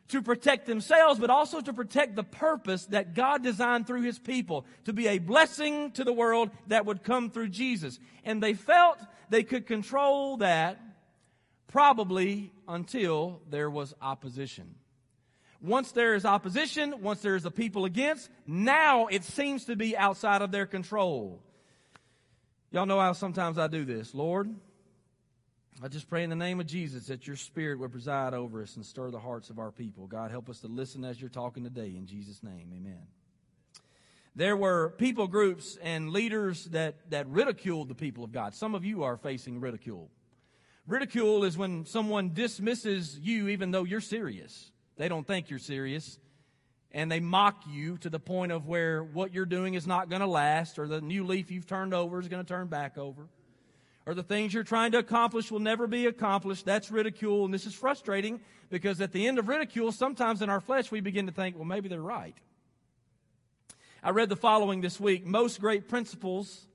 to 0.10 0.22
protect 0.22 0.66
themselves, 0.66 1.20
but 1.20 1.30
also 1.30 1.62
to 1.62 1.72
protect 1.72 2.16
the 2.16 2.24
purpose 2.24 2.86
that 2.88 3.14
God 3.14 3.44
designed 3.44 3.88
through 3.88 4.02
his 4.02 4.20
people 4.20 4.66
to 4.84 4.92
be 4.92 5.08
a 5.08 5.20
blessing 5.20 5.92
to 5.92 6.04
the 6.04 6.12
world 6.12 6.52
that 6.68 6.86
would 6.86 7.04
come 7.04 7.30
through 7.30 7.50
Jesus. 7.50 7.98
And 8.26 8.44
they 8.44 8.54
felt 8.54 9.00
they 9.30 9.44
could 9.44 9.66
control 9.66 10.38
that 10.38 10.82
probably 11.68 12.52
until 12.68 13.42
there 13.50 13.70
was 13.70 13.94
opposition. 14.02 14.76
Once 15.62 15.92
there 15.94 16.16
is 16.16 16.26
opposition, 16.26 17.02
once 17.02 17.22
there 17.22 17.36
is 17.36 17.46
a 17.46 17.52
people 17.52 17.86
against, 17.86 18.30
now 18.46 19.08
it 19.08 19.24
seems 19.24 19.66
to 19.66 19.76
be 19.76 19.96
outside 19.96 20.42
of 20.42 20.52
their 20.52 20.66
control. 20.66 21.42
Y'all 22.74 22.86
know 22.86 23.02
how 23.02 23.12
sometimes 23.12 23.58
I 23.58 23.68
do 23.68 23.84
this. 23.84 24.16
Lord, 24.16 24.50
I 25.84 25.90
just 25.90 26.10
pray 26.10 26.24
in 26.24 26.30
the 26.30 26.38
name 26.38 26.62
of 26.62 26.68
Jesus 26.68 27.08
that 27.08 27.28
your 27.28 27.36
spirit 27.36 27.80
would 27.80 27.92
preside 27.92 28.34
over 28.34 28.62
us 28.62 28.78
and 28.78 28.86
stir 28.86 29.12
the 29.12 29.20
hearts 29.20 29.50
of 29.50 29.60
our 29.60 29.72
people. 29.72 30.08
God, 30.08 30.32
help 30.32 30.50
us 30.50 30.62
to 30.62 30.68
listen 30.68 31.04
as 31.04 31.20
you're 31.20 31.30
talking 31.30 31.66
today. 31.66 31.94
In 31.98 32.06
Jesus' 32.08 32.42
name, 32.42 32.72
amen. 32.74 33.02
There 34.38 34.56
were 34.56 34.92
people 34.98 35.28
groups 35.28 35.78
and 35.84 36.12
leaders 36.12 36.64
that, 36.68 37.10
that 37.10 37.28
ridiculed 37.28 37.90
the 37.90 37.96
people 37.96 38.24
of 38.24 38.32
God. 38.32 38.54
Some 38.54 38.74
of 38.74 38.86
you 38.86 39.04
are 39.04 39.18
facing 39.18 39.60
ridicule. 39.60 40.10
Ridicule 40.88 41.44
is 41.44 41.58
when 41.58 41.86
someone 41.86 42.34
dismisses 42.34 43.20
you 43.22 43.50
even 43.50 43.72
though 43.72 43.84
you're 43.84 44.00
serious. 44.00 44.72
They 44.96 45.10
don't 45.10 45.28
think 45.28 45.50
you're 45.50 45.60
serious. 45.60 46.20
And 46.94 47.12
they 47.12 47.20
mock 47.20 47.64
you 47.70 47.98
to 48.00 48.10
the 48.10 48.20
point 48.20 48.52
of 48.52 48.68
where 48.68 49.04
what 49.04 49.34
you're 49.34 49.46
doing 49.46 49.76
is 49.76 49.88
not 49.88 50.10
going 50.10 50.20
to 50.20 50.28
last 50.28 50.78
or 50.78 50.88
the 50.88 51.00
new 51.00 51.24
leaf 51.24 51.50
you've 51.50 51.68
turned 51.68 51.94
over 51.94 52.20
is 52.20 52.28
going 52.28 52.44
to 52.44 52.48
turn 52.48 52.68
back 52.68 52.98
over 52.98 53.28
or 54.06 54.14
the 54.14 54.24
things 54.24 54.54
you're 54.54 54.64
trying 54.64 54.92
to 54.92 54.98
accomplish 54.98 55.52
will 55.52 55.60
never 55.60 55.88
be 55.88 56.06
accomplished. 56.06 56.66
That's 56.66 56.92
ridicule, 56.92 57.46
and 57.46 57.54
this 57.54 57.66
is 57.66 57.74
frustrating 57.74 58.40
because 58.70 59.00
at 59.02 59.12
the 59.12 59.28
end 59.28 59.38
of 59.40 59.48
ridicule, 59.48 59.92
sometimes 59.92 60.42
in 60.42 60.50
our 60.50 60.62
flesh 60.62 60.92
we 60.92 61.02
begin 61.02 61.28
to 61.28 61.32
think, 61.32 61.56
well, 61.56 61.66
maybe 61.66 61.90
they're 61.90 62.02
right. 62.02 62.36
I 64.04 64.10
read 64.10 64.30
the 64.30 64.36
following 64.36 64.82
this 64.82 65.00
week. 65.00 65.26
Most 65.26 65.62
great 65.62 65.88
principles 65.88 66.66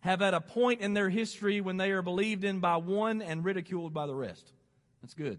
have 0.00 0.22
at 0.22 0.34
a 0.34 0.40
point 0.40 0.80
in 0.80 0.94
their 0.94 1.08
history 1.08 1.60
when 1.60 1.76
they 1.76 1.92
are 1.92 2.02
believed 2.02 2.42
in 2.42 2.58
by 2.58 2.76
one 2.76 3.22
and 3.22 3.44
ridiculed 3.44 3.94
by 3.94 4.06
the 4.06 4.14
rest. 4.14 4.52
That's 5.02 5.14
good. 5.14 5.38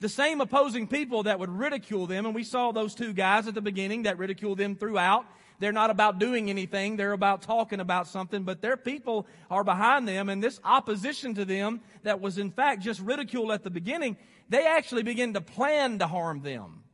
The 0.00 0.08
same 0.08 0.40
opposing 0.40 0.86
people 0.86 1.24
that 1.24 1.40
would 1.40 1.50
ridicule 1.50 2.06
them, 2.06 2.24
and 2.24 2.34
we 2.34 2.44
saw 2.44 2.72
those 2.72 2.94
two 2.94 3.12
guys 3.12 3.48
at 3.48 3.54
the 3.54 3.60
beginning 3.60 4.04
that 4.04 4.18
ridicule 4.18 4.54
them 4.54 4.76
throughout, 4.76 5.26
they're 5.58 5.72
not 5.72 5.90
about 5.90 6.18
doing 6.18 6.50
anything. 6.50 6.96
They're 6.96 7.12
about 7.12 7.42
talking 7.42 7.80
about 7.80 8.06
something, 8.06 8.44
but 8.44 8.62
their 8.62 8.76
people 8.76 9.26
are 9.50 9.64
behind 9.64 10.06
them. 10.06 10.28
And 10.28 10.42
this 10.42 10.60
opposition 10.62 11.34
to 11.34 11.44
them 11.44 11.80
that 12.04 12.20
was 12.20 12.38
in 12.38 12.50
fact 12.50 12.82
just 12.82 13.00
ridicule 13.00 13.52
at 13.52 13.64
the 13.64 13.70
beginning, 13.70 14.16
they 14.48 14.66
actually 14.66 15.02
begin 15.02 15.34
to 15.34 15.40
plan 15.40 15.98
to 15.98 16.06
harm 16.06 16.42
them. 16.42 16.84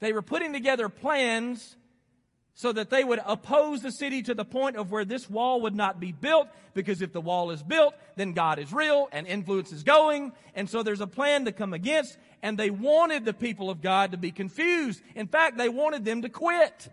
They 0.00 0.12
were 0.12 0.22
putting 0.22 0.52
together 0.52 0.88
plans 0.88 1.76
so 2.54 2.72
that 2.72 2.90
they 2.90 3.04
would 3.04 3.20
oppose 3.24 3.80
the 3.80 3.92
city 3.92 4.22
to 4.22 4.34
the 4.34 4.44
point 4.44 4.76
of 4.76 4.90
where 4.90 5.04
this 5.04 5.30
wall 5.30 5.62
would 5.62 5.74
not 5.74 6.00
be 6.00 6.12
built 6.12 6.48
because 6.74 7.00
if 7.00 7.12
the 7.12 7.20
wall 7.20 7.52
is 7.52 7.62
built, 7.62 7.94
then 8.16 8.32
God 8.32 8.58
is 8.58 8.72
real 8.72 9.08
and 9.12 9.26
influence 9.26 9.72
is 9.72 9.82
going. 9.82 10.32
And 10.54 10.68
so 10.68 10.82
there's 10.82 11.00
a 11.00 11.06
plan 11.06 11.44
to 11.44 11.52
come 11.52 11.72
against 11.72 12.18
and 12.42 12.58
they 12.58 12.70
wanted 12.70 13.24
the 13.24 13.34
people 13.34 13.70
of 13.70 13.82
God 13.82 14.12
to 14.12 14.16
be 14.16 14.30
confused. 14.30 15.02
In 15.14 15.26
fact, 15.26 15.58
they 15.58 15.68
wanted 15.68 16.04
them 16.04 16.22
to 16.22 16.28
quit. 16.28 16.88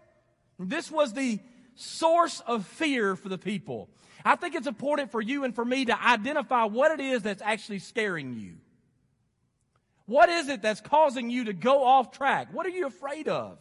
This 0.60 0.92
was 0.92 1.13
the 1.13 1.39
source 1.75 2.42
of 2.42 2.66
fear 2.66 3.16
for 3.16 3.30
the 3.30 3.38
people. 3.38 3.89
I 4.25 4.36
think 4.36 4.56
it's 4.56 4.68
important 4.68 5.12
for 5.12 5.22
you 5.22 5.44
and 5.44 5.56
for 5.56 5.63
me 5.63 5.86
to 5.86 6.06
identify 6.06 6.66
what 6.66 6.92
it 6.92 7.00
is 7.00 7.22
that's 7.22 7.42
actually 7.42 7.80
scaring 7.80 8.34
you. 8.34 8.56
What 10.06 10.30
is 10.30 10.50
it 10.50 10.62
that's 10.62 10.82
causing 10.82 11.30
you 11.30 11.46
to 11.46 11.54
go 11.54 11.84
off 11.84 12.12
track? 12.12 12.54
What 12.54 12.66
are 12.66 12.70
you 12.70 12.88
afraid 12.88 13.27
of? 13.27 13.58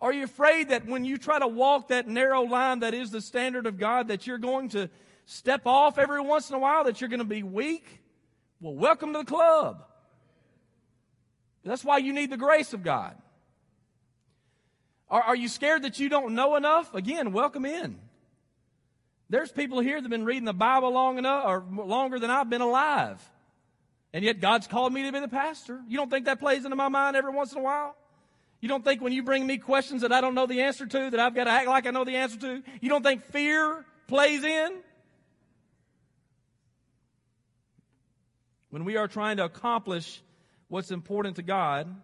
Are 0.00 0.12
you 0.12 0.24
afraid 0.24 0.70
that 0.70 0.86
when 0.86 1.04
you 1.04 1.18
try 1.18 1.38
to 1.38 1.46
walk 1.46 1.88
that 1.88 2.08
narrow 2.08 2.42
line 2.42 2.80
that 2.80 2.94
is 2.94 3.10
the 3.10 3.20
standard 3.20 3.66
of 3.66 3.78
God, 3.78 4.08
that 4.08 4.26
you're 4.26 4.38
going 4.38 4.70
to 4.70 4.88
step 5.26 5.62
off 5.66 5.98
every 5.98 6.20
once 6.20 6.48
in 6.48 6.56
a 6.56 6.58
while, 6.58 6.84
that 6.84 7.00
you're 7.00 7.10
going 7.10 7.18
to 7.18 7.24
be 7.24 7.42
weak? 7.42 8.00
Well, 8.60 8.74
welcome 8.74 9.12
to 9.12 9.20
the 9.20 9.24
club. 9.24 9.84
That's 11.64 11.84
why 11.84 11.98
you 11.98 12.12
need 12.12 12.30
the 12.30 12.36
grace 12.36 12.72
of 12.72 12.82
God. 12.82 13.16
Are, 15.10 15.22
are 15.22 15.36
you 15.36 15.48
scared 15.48 15.82
that 15.82 15.98
you 15.98 16.08
don't 16.08 16.34
know 16.34 16.56
enough? 16.56 16.94
Again, 16.94 17.32
welcome 17.32 17.66
in. 17.66 17.98
There's 19.28 19.52
people 19.52 19.80
here 19.80 19.96
that 19.96 20.02
have 20.02 20.10
been 20.10 20.24
reading 20.24 20.44
the 20.44 20.52
Bible 20.52 20.92
long 20.92 21.18
enough 21.18 21.44
or 21.46 21.64
longer 21.70 22.18
than 22.18 22.30
I've 22.30 22.50
been 22.50 22.60
alive. 22.60 23.20
And 24.12 24.24
yet 24.24 24.40
God's 24.40 24.66
called 24.66 24.92
me 24.92 25.04
to 25.04 25.12
be 25.12 25.20
the 25.20 25.28
pastor. 25.28 25.80
You 25.86 25.96
don't 25.96 26.10
think 26.10 26.24
that 26.24 26.40
plays 26.40 26.64
into 26.64 26.76
my 26.76 26.88
mind 26.88 27.16
every 27.16 27.32
once 27.32 27.52
in 27.52 27.58
a 27.58 27.62
while? 27.62 27.94
You 28.60 28.68
don't 28.68 28.84
think 28.84 29.00
when 29.00 29.12
you 29.12 29.22
bring 29.22 29.46
me 29.46 29.58
questions 29.58 30.02
that 30.02 30.12
I 30.12 30.20
don't 30.20 30.34
know 30.34 30.46
the 30.46 30.62
answer 30.62 30.84
to, 30.84 31.10
that 31.10 31.20
I've 31.20 31.34
got 31.34 31.44
to 31.44 31.50
act 31.50 31.68
like 31.68 31.86
I 31.86 31.90
know 31.90 32.04
the 32.04 32.16
answer 32.16 32.38
to? 32.40 32.62
You 32.80 32.88
don't 32.88 33.02
think 33.02 33.24
fear 33.24 33.84
plays 34.06 34.44
in? 34.44 34.80
When 38.70 38.84
we 38.84 38.96
are 38.96 39.08
trying 39.08 39.38
to 39.38 39.44
accomplish 39.44 40.22
what's 40.70 40.90
important 40.90 41.36
to 41.36 41.42
God, 41.42 41.94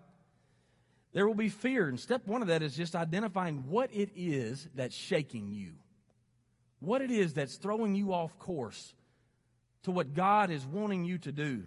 there 1.14 1.26
will 1.26 1.35
be 1.35 1.49
fear. 1.49 1.88
And 1.88 1.99
step 1.99 2.26
one 2.26 2.42
of 2.42 2.49
that 2.49 2.62
is 2.62 2.76
just 2.76 2.94
identifying 2.94 3.64
what 3.68 3.88
it 3.94 4.11
is 4.14 4.68
that's 4.75 4.94
shaking 4.94 5.50
you. 5.50 5.73
What 6.80 7.00
it 7.00 7.11
is 7.11 7.32
that's 7.32 7.56
throwing 7.56 7.94
you 7.94 8.12
off 8.12 8.38
course 8.38 8.92
to 9.85 9.90
what 9.90 10.12
God 10.12 10.50
is 10.50 10.66
wanting 10.66 11.04
you 11.04 11.16
to 11.18 11.32
do. 11.32 11.62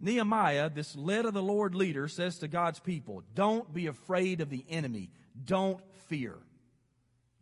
Nehemiah, 0.00 0.70
this 0.70 0.94
led 0.96 1.26
of 1.26 1.34
the 1.34 1.42
Lord 1.42 1.74
leader, 1.74 2.08
says 2.08 2.38
to 2.38 2.48
God's 2.48 2.78
people, 2.78 3.22
Don't 3.34 3.72
be 3.74 3.86
afraid 3.86 4.40
of 4.40 4.50
the 4.50 4.64
enemy. 4.70 5.10
Don't 5.44 5.80
fear. 6.08 6.36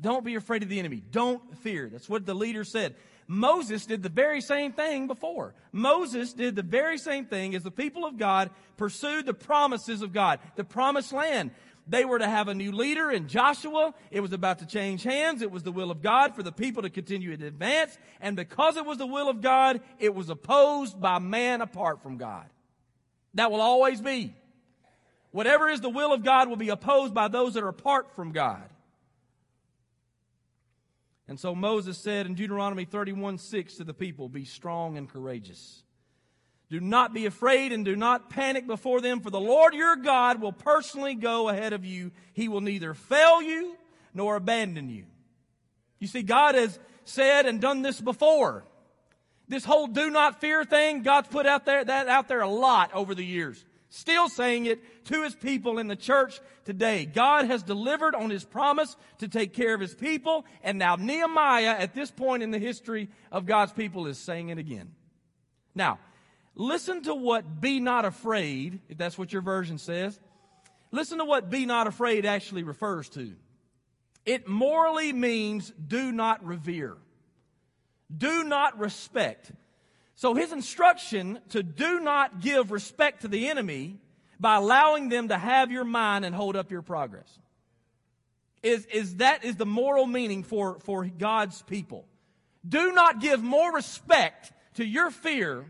Don't 0.00 0.24
be 0.24 0.34
afraid 0.34 0.62
of 0.62 0.68
the 0.68 0.78
enemy. 0.78 1.02
Don't 1.10 1.56
fear. 1.58 1.88
That's 1.90 2.08
what 2.08 2.26
the 2.26 2.34
leader 2.34 2.64
said. 2.64 2.94
Moses 3.26 3.86
did 3.86 4.02
the 4.02 4.08
very 4.08 4.40
same 4.40 4.72
thing 4.72 5.06
before. 5.06 5.54
Moses 5.72 6.32
did 6.32 6.56
the 6.56 6.62
very 6.62 6.98
same 6.98 7.24
thing 7.24 7.54
as 7.54 7.62
the 7.62 7.70
people 7.70 8.04
of 8.04 8.18
God 8.18 8.50
pursued 8.76 9.24
the 9.24 9.34
promises 9.34 10.02
of 10.02 10.12
God, 10.12 10.40
the 10.56 10.64
promised 10.64 11.12
land. 11.12 11.52
They 11.86 12.04
were 12.04 12.18
to 12.18 12.26
have 12.26 12.48
a 12.48 12.54
new 12.54 12.72
leader 12.72 13.10
in 13.10 13.28
Joshua. 13.28 13.94
It 14.10 14.20
was 14.20 14.32
about 14.32 14.60
to 14.60 14.66
change 14.66 15.02
hands. 15.02 15.42
It 15.42 15.50
was 15.50 15.62
the 15.62 15.72
will 15.72 15.90
of 15.90 16.02
God 16.02 16.34
for 16.34 16.42
the 16.42 16.52
people 16.52 16.82
to 16.82 16.90
continue 16.90 17.36
to 17.36 17.46
advance. 17.46 17.98
And 18.20 18.36
because 18.36 18.76
it 18.76 18.86
was 18.86 18.98
the 18.98 19.06
will 19.06 19.28
of 19.28 19.42
God, 19.42 19.80
it 19.98 20.14
was 20.14 20.30
opposed 20.30 21.00
by 21.00 21.18
man 21.18 21.60
apart 21.60 22.02
from 22.02 22.16
God. 22.16 22.46
That 23.34 23.50
will 23.50 23.60
always 23.60 24.00
be. 24.00 24.34
Whatever 25.30 25.68
is 25.68 25.80
the 25.80 25.90
will 25.90 26.12
of 26.12 26.22
God 26.22 26.48
will 26.48 26.56
be 26.56 26.70
opposed 26.70 27.12
by 27.12 27.28
those 27.28 27.54
that 27.54 27.64
are 27.64 27.68
apart 27.68 28.14
from 28.14 28.32
God. 28.32 28.62
And 31.26 31.40
so 31.40 31.54
Moses 31.54 31.96
said 31.96 32.26
in 32.26 32.34
Deuteronomy 32.34 32.84
31 32.84 33.38
6 33.38 33.76
to 33.76 33.84
the 33.84 33.94
people, 33.94 34.28
Be 34.28 34.44
strong 34.44 34.98
and 34.98 35.08
courageous. 35.08 35.82
Do 36.70 36.80
not 36.80 37.14
be 37.14 37.26
afraid 37.26 37.72
and 37.72 37.84
do 37.84 37.94
not 37.94 38.30
panic 38.30 38.66
before 38.66 39.00
them, 39.00 39.20
for 39.20 39.30
the 39.30 39.40
Lord 39.40 39.74
your 39.74 39.96
God 39.96 40.40
will 40.40 40.52
personally 40.52 41.14
go 41.14 41.48
ahead 41.48 41.72
of 41.72 41.84
you. 41.84 42.10
He 42.32 42.48
will 42.48 42.60
neither 42.60 42.94
fail 42.94 43.42
you 43.42 43.76
nor 44.12 44.36
abandon 44.36 44.88
you. 44.88 45.04
You 45.98 46.08
see, 46.08 46.22
God 46.22 46.54
has 46.54 46.78
said 47.04 47.46
and 47.46 47.60
done 47.60 47.82
this 47.82 48.00
before. 48.00 48.64
This 49.46 49.64
whole 49.64 49.86
do 49.86 50.10
not 50.10 50.40
fear 50.40 50.64
thing, 50.64 51.02
God's 51.02 51.28
put 51.28 51.46
out 51.46 51.66
there, 51.66 51.84
that 51.84 52.08
out 52.08 52.28
there 52.28 52.40
a 52.40 52.48
lot 52.48 52.92
over 52.94 53.14
the 53.14 53.24
years. 53.24 53.62
Still 53.96 54.28
saying 54.28 54.66
it 54.66 55.04
to 55.04 55.22
his 55.22 55.36
people 55.36 55.78
in 55.78 55.86
the 55.86 55.94
church 55.94 56.40
today. 56.64 57.06
God 57.06 57.44
has 57.44 57.62
delivered 57.62 58.16
on 58.16 58.28
his 58.28 58.42
promise 58.42 58.96
to 59.18 59.28
take 59.28 59.52
care 59.52 59.72
of 59.72 59.80
his 59.80 59.94
people, 59.94 60.44
and 60.64 60.80
now 60.80 60.96
Nehemiah, 60.96 61.76
at 61.78 61.94
this 61.94 62.10
point 62.10 62.42
in 62.42 62.50
the 62.50 62.58
history 62.58 63.08
of 63.30 63.46
God's 63.46 63.72
people, 63.72 64.08
is 64.08 64.18
saying 64.18 64.48
it 64.48 64.58
again. 64.58 64.96
Now, 65.76 66.00
listen 66.56 67.04
to 67.04 67.14
what 67.14 67.60
be 67.60 67.78
not 67.78 68.04
afraid, 68.04 68.80
if 68.88 68.98
that's 68.98 69.16
what 69.16 69.32
your 69.32 69.42
version 69.42 69.78
says. 69.78 70.18
Listen 70.90 71.18
to 71.18 71.24
what 71.24 71.48
be 71.48 71.64
not 71.64 71.86
afraid 71.86 72.26
actually 72.26 72.64
refers 72.64 73.08
to. 73.10 73.36
It 74.26 74.48
morally 74.48 75.12
means 75.12 75.70
do 75.70 76.10
not 76.10 76.44
revere. 76.44 76.96
Do 78.14 78.42
not 78.42 78.76
respect. 78.76 79.52
So 80.16 80.34
his 80.34 80.52
instruction 80.52 81.40
to 81.50 81.62
do 81.62 82.00
not 82.00 82.40
give 82.40 82.70
respect 82.70 83.22
to 83.22 83.28
the 83.28 83.48
enemy 83.48 83.98
by 84.38 84.56
allowing 84.56 85.08
them 85.08 85.28
to 85.28 85.38
have 85.38 85.70
your 85.70 85.84
mind 85.84 86.24
and 86.24 86.34
hold 86.34 86.56
up 86.56 86.70
your 86.70 86.82
progress. 86.82 87.38
Is, 88.62 88.86
is 88.86 89.16
that 89.16 89.44
is 89.44 89.56
the 89.56 89.66
moral 89.66 90.06
meaning 90.06 90.42
for, 90.42 90.78
for 90.80 91.04
God's 91.04 91.62
people. 91.62 92.06
Do 92.66 92.92
not 92.92 93.20
give 93.20 93.42
more 93.42 93.74
respect 93.74 94.52
to 94.74 94.84
your 94.84 95.10
fear 95.10 95.66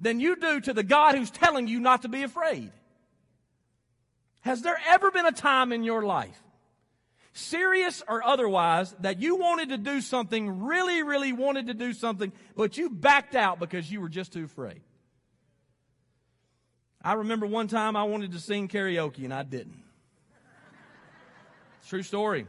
than 0.00 0.18
you 0.18 0.36
do 0.36 0.60
to 0.60 0.72
the 0.72 0.82
God 0.82 1.14
who's 1.14 1.30
telling 1.30 1.68
you 1.68 1.78
not 1.78 2.02
to 2.02 2.08
be 2.08 2.22
afraid. 2.22 2.72
Has 4.40 4.62
there 4.62 4.80
ever 4.88 5.10
been 5.10 5.26
a 5.26 5.32
time 5.32 5.72
in 5.72 5.84
your 5.84 6.02
life 6.02 6.40
serious 7.32 8.02
or 8.08 8.24
otherwise, 8.24 8.94
that 9.00 9.20
you 9.20 9.36
wanted 9.36 9.70
to 9.70 9.78
do 9.78 10.00
something, 10.00 10.64
really, 10.64 11.02
really 11.02 11.32
wanted 11.32 11.68
to 11.68 11.74
do 11.74 11.92
something, 11.92 12.32
but 12.56 12.76
you 12.76 12.90
backed 12.90 13.34
out 13.34 13.58
because 13.58 13.90
you 13.90 14.00
were 14.00 14.08
just 14.08 14.32
too 14.32 14.44
afraid. 14.44 14.80
I 17.02 17.14
remember 17.14 17.46
one 17.46 17.68
time 17.68 17.96
I 17.96 18.04
wanted 18.04 18.32
to 18.32 18.38
sing 18.38 18.68
karaoke 18.68 19.24
and 19.24 19.32
I 19.32 19.42
didn't. 19.42 19.82
True 21.88 22.02
story. 22.02 22.46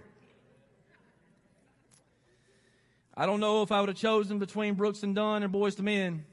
I 3.16 3.26
don't 3.26 3.40
know 3.40 3.62
if 3.62 3.72
I 3.72 3.80
would 3.80 3.90
have 3.90 3.98
chosen 3.98 4.40
between 4.40 4.74
Brooks 4.74 5.04
and 5.04 5.16
Dunn 5.16 5.44
or 5.44 5.50
Boyz 5.50 5.80
II 5.80 5.86
Men. 5.86 6.26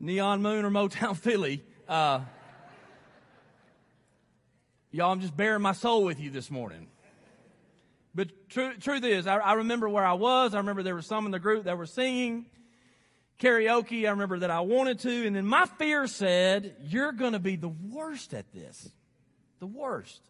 Neon 0.00 0.42
Moon 0.42 0.64
or 0.64 0.70
Motown 0.70 1.16
Philly. 1.18 1.62
Uh, 1.88 2.20
y'all, 4.94 5.10
I'm 5.10 5.20
just 5.20 5.36
bearing 5.36 5.60
my 5.60 5.72
soul 5.72 6.04
with 6.04 6.20
you 6.20 6.30
this 6.30 6.52
morning. 6.52 6.86
But 8.14 8.48
true, 8.48 8.76
truth 8.76 9.02
is, 9.02 9.26
I, 9.26 9.38
I 9.38 9.54
remember 9.54 9.88
where 9.88 10.06
I 10.06 10.12
was. 10.12 10.54
I 10.54 10.58
remember 10.58 10.84
there 10.84 10.94
were 10.94 11.02
some 11.02 11.26
in 11.26 11.32
the 11.32 11.40
group 11.40 11.64
that 11.64 11.76
were 11.76 11.86
singing 11.86 12.46
karaoke. 13.40 14.06
I 14.06 14.10
remember 14.10 14.38
that 14.38 14.52
I 14.52 14.60
wanted 14.60 15.00
to. 15.00 15.26
And 15.26 15.34
then 15.34 15.46
my 15.46 15.66
fear 15.78 16.06
said, 16.06 16.76
You're 16.84 17.10
going 17.10 17.32
to 17.32 17.40
be 17.40 17.56
the 17.56 17.68
worst 17.68 18.34
at 18.34 18.52
this. 18.52 18.88
The 19.58 19.66
worst. 19.66 20.20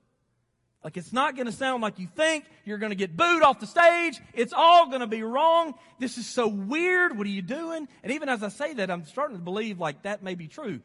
Like 0.83 0.97
it's 0.97 1.12
not 1.12 1.35
going 1.35 1.47
to 1.47 1.52
sound 1.52 1.83
like 1.83 1.99
you 1.99 2.09
think. 2.16 2.47
You're 2.64 2.78
going 2.78 2.90
to 2.90 2.97
get 2.97 3.14
booed 3.14 3.42
off 3.42 3.61
the 3.61 3.66
stage. 3.66 4.18
It's 4.33 4.54
all 4.54 4.88
going 4.88 5.00
to 5.00 5.06
be 5.06 5.23
wrong. 5.23 5.75
This 5.99 6.16
is 6.16 6.26
so 6.26 6.49
weird. 6.49 7.18
What 7.18 7.26
are 7.26 7.30
you 7.30 7.42
doing? 7.42 7.87
And 8.02 8.12
even 8.12 8.30
as 8.30 8.42
I 8.42 8.49
say 8.49 8.73
that, 8.75 8.90
I'm 8.90 9.04
starting 9.04 9.37
to 9.37 9.42
believe 9.42 9.78
like 9.78 10.04
that 10.04 10.23
may 10.23 10.35
be 10.35 10.49
true. 10.49 10.80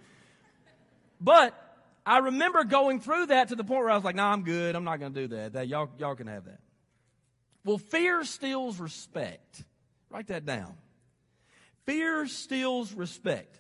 But 1.22 1.54
I 2.06 2.20
remember 2.20 2.64
going 2.64 3.02
through 3.02 3.28
that 3.28 3.50
to 3.50 3.56
the 3.56 3.64
point 3.64 3.82
where 3.82 3.90
I 3.90 3.96
was 3.96 4.04
like, 4.04 4.16
"No, 4.16 4.24
nah, 4.24 4.34
I'm 4.34 4.44
good. 4.44 4.76
I'm 4.76 4.84
not 4.84 5.00
going 5.00 5.14
to 5.14 5.22
do 5.22 5.36
that. 5.36 5.54
That 5.54 5.68
y'all 5.68 5.90
y'all 5.98 6.16
can 6.16 6.28
have 6.28 6.46
that." 6.46 6.60
Well, 7.66 7.78
fear 7.78 8.24
steals 8.24 8.80
respect. 8.80 9.64
Write 10.10 10.28
that 10.28 10.46
down. 10.46 10.76
Fear 11.86 12.28
steals 12.28 12.94
respect. 12.94 13.60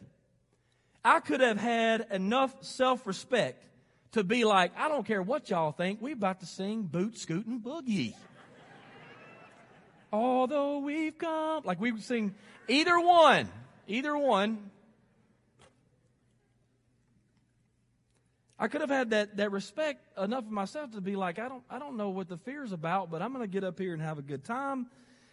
I 1.04 1.20
could 1.20 1.42
have 1.42 1.58
had 1.58 2.08
enough 2.12 2.64
self-respect 2.64 3.64
to 4.12 4.24
be 4.24 4.44
like, 4.44 4.72
I 4.78 4.88
don't 4.90 5.06
care 5.06 5.22
what 5.22 5.50
y'all 5.50 5.72
think, 5.72 6.02
we're 6.02 6.14
about 6.14 6.40
to 6.42 6.46
sing 6.46 6.84
Boot 6.84 7.18
Scootin' 7.18 7.60
Boogie. 7.60 8.16
Although 10.12 10.80
we've 10.80 11.18
come, 11.18 11.64
like 11.64 11.80
we 11.80 11.92
would 11.92 12.04
sing 12.04 12.34
either 12.68 13.00
one, 13.00 13.48
either 13.88 14.18
one. 14.18 14.72
I 18.60 18.68
could 18.68 18.82
have 18.82 18.90
had 18.90 19.12
that, 19.12 19.38
that 19.38 19.52
respect 19.54 20.02
enough 20.18 20.44
of 20.44 20.52
myself 20.52 20.92
to 20.92 21.02
be 21.02 21.16
like, 21.16 21.40
I 21.40 21.48
don't, 21.48 21.64
I 21.70 21.80
don't 21.80 21.96
know 21.96 22.10
what 22.10 22.28
the 22.28 22.38
fear 22.38 22.64
is 22.64 22.74
about, 22.74 23.10
but 23.10 23.22
I'm 23.22 23.32
going 23.32 23.44
to 23.44 23.52
get 23.52 23.64
up 23.64 23.80
here 23.80 23.94
and 23.94 24.02
have 24.02 24.18
a 24.20 24.22
good 24.22 24.44
time. 24.44 24.88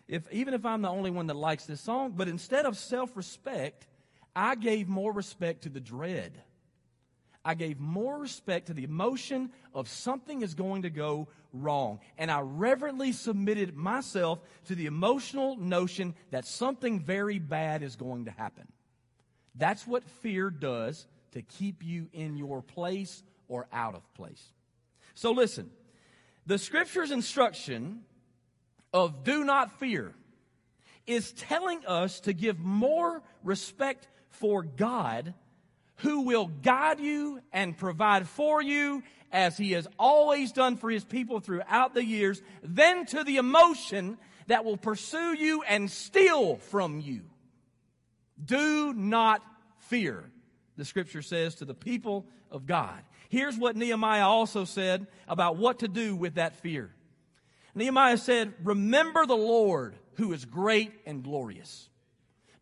If, 0.07 0.31
even 0.31 0.55
if 0.55 0.65
I'm 0.65 0.83
the 0.83 0.89
only 0.89 1.11
one 1.11 1.27
that 1.27 1.37
likes 1.37 1.67
this 1.67 1.81
song, 1.81 2.13
but 2.17 2.29
instead 2.29 2.67
of 2.67 2.79
self-respect, 2.79 3.89
I 4.37 4.55
gave 4.55 4.87
more 4.87 5.13
respect 5.13 5.65
to 5.65 5.69
the 5.69 5.81
dread. 5.81 6.41
I 7.45 7.55
gave 7.55 7.81
more 7.81 8.17
respect 8.17 8.69
to 8.69 8.75
the 8.75 8.85
emotion 8.85 9.51
of 9.75 9.89
something 9.89 10.43
is 10.43 10.55
going 10.55 10.83
to 10.83 10.91
go 10.91 11.27
wrong. 11.53 11.99
And 12.19 12.31
I 12.31 12.41
reverently 12.41 13.11
submitted 13.11 13.77
myself 13.77 14.39
to 14.67 14.77
the 14.77 14.87
emotional 14.87 15.57
notion 15.57 16.15
that 16.31 16.45
something 16.45 17.01
very 17.01 17.41
bad 17.41 17.83
is 17.83 17.97
going 17.97 18.27
to 18.27 18.31
happen. 18.31 18.69
That's 19.57 19.87
what 19.87 20.05
fear 20.05 20.51
does 20.51 21.07
to 21.37 21.43
keep 21.43 21.85
you 21.85 22.09
in 22.15 22.39
your 22.39 22.63
place 22.63 23.23
or 23.47 23.67
out 23.71 23.95
of 23.95 24.15
place. 24.15 24.43
So 25.13 25.33
listen, 25.33 25.71
the 26.47 26.57
scripture's 26.57 27.11
instruction 27.11 28.01
of 28.91 29.23
do 29.23 29.45
not 29.45 29.79
fear 29.79 30.15
is 31.07 31.33
telling 31.33 31.85
us 31.85 32.21
to 32.21 32.33
give 32.33 32.59
more 32.59 33.23
respect 33.45 34.09
for 34.31 34.63
God 34.63 35.35
who 35.97 36.23
will 36.23 36.47
guide 36.47 37.01
you 37.01 37.43
and 37.53 37.77
provide 37.77 38.27
for 38.27 38.63
you 38.63 39.03
as 39.31 39.59
he 39.59 39.73
has 39.73 39.87
always 39.99 40.53
done 40.53 40.79
for 40.79 40.89
his 40.89 41.05
people 41.05 41.41
throughout 41.41 41.93
the 41.93 42.05
years, 42.05 42.41
then 42.63 43.05
to 43.05 43.25
the 43.25 43.37
emotion 43.37 44.17
that 44.47 44.65
will 44.65 44.79
pursue 44.79 45.35
you 45.35 45.63
and 45.65 45.91
steal 45.91 46.57
from 46.57 46.99
you. 46.99 47.23
Do 48.43 48.95
not 48.95 49.43
fear, 49.81 50.31
the 50.77 50.85
scripture 50.85 51.23
says 51.23 51.57
to 51.57 51.65
the 51.65 51.75
people 51.75 52.27
of 52.51 52.67
God. 52.67 52.99
Here's 53.29 53.59
what 53.59 53.77
Nehemiah 53.77 54.27
also 54.27 54.65
said 54.65 55.07
about 55.27 55.57
what 55.57 55.81
to 55.81 55.89
do 55.89 56.15
with 56.15 56.35
that 56.35 56.57
fear. 56.57 56.91
Nehemiah 57.75 58.19
said, 58.19 58.55
Remember 58.63 59.27
the 59.27 59.37
Lord 59.37 59.97
who 60.15 60.33
is 60.33 60.45
great 60.45 60.93
and 61.05 61.23
glorious. 61.23 61.89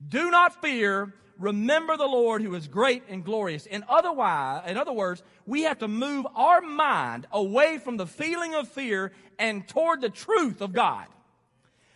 Do 0.07 0.31
not 0.31 0.61
fear, 0.61 1.15
remember 1.39 1.97
the 1.97 2.07
Lord 2.07 2.43
who 2.43 2.55
is 2.55 2.67
great 2.67 3.05
and 3.09 3.25
glorious. 3.25 3.67
In 3.67 3.85
otherwise, 3.89 4.69
in 4.69 4.77
other 4.77 4.93
words, 4.93 5.23
we 5.47 5.63
have 5.63 5.79
to 5.79 5.89
move 5.89 6.27
our 6.35 6.61
mind 6.61 7.27
away 7.33 7.79
from 7.79 7.97
the 7.97 8.07
feeling 8.07 8.55
of 8.55 8.69
fear 8.69 9.13
and 9.39 9.67
toward 9.69 10.01
the 10.01 10.11
truth 10.11 10.61
of 10.61 10.73
God. 10.73 11.07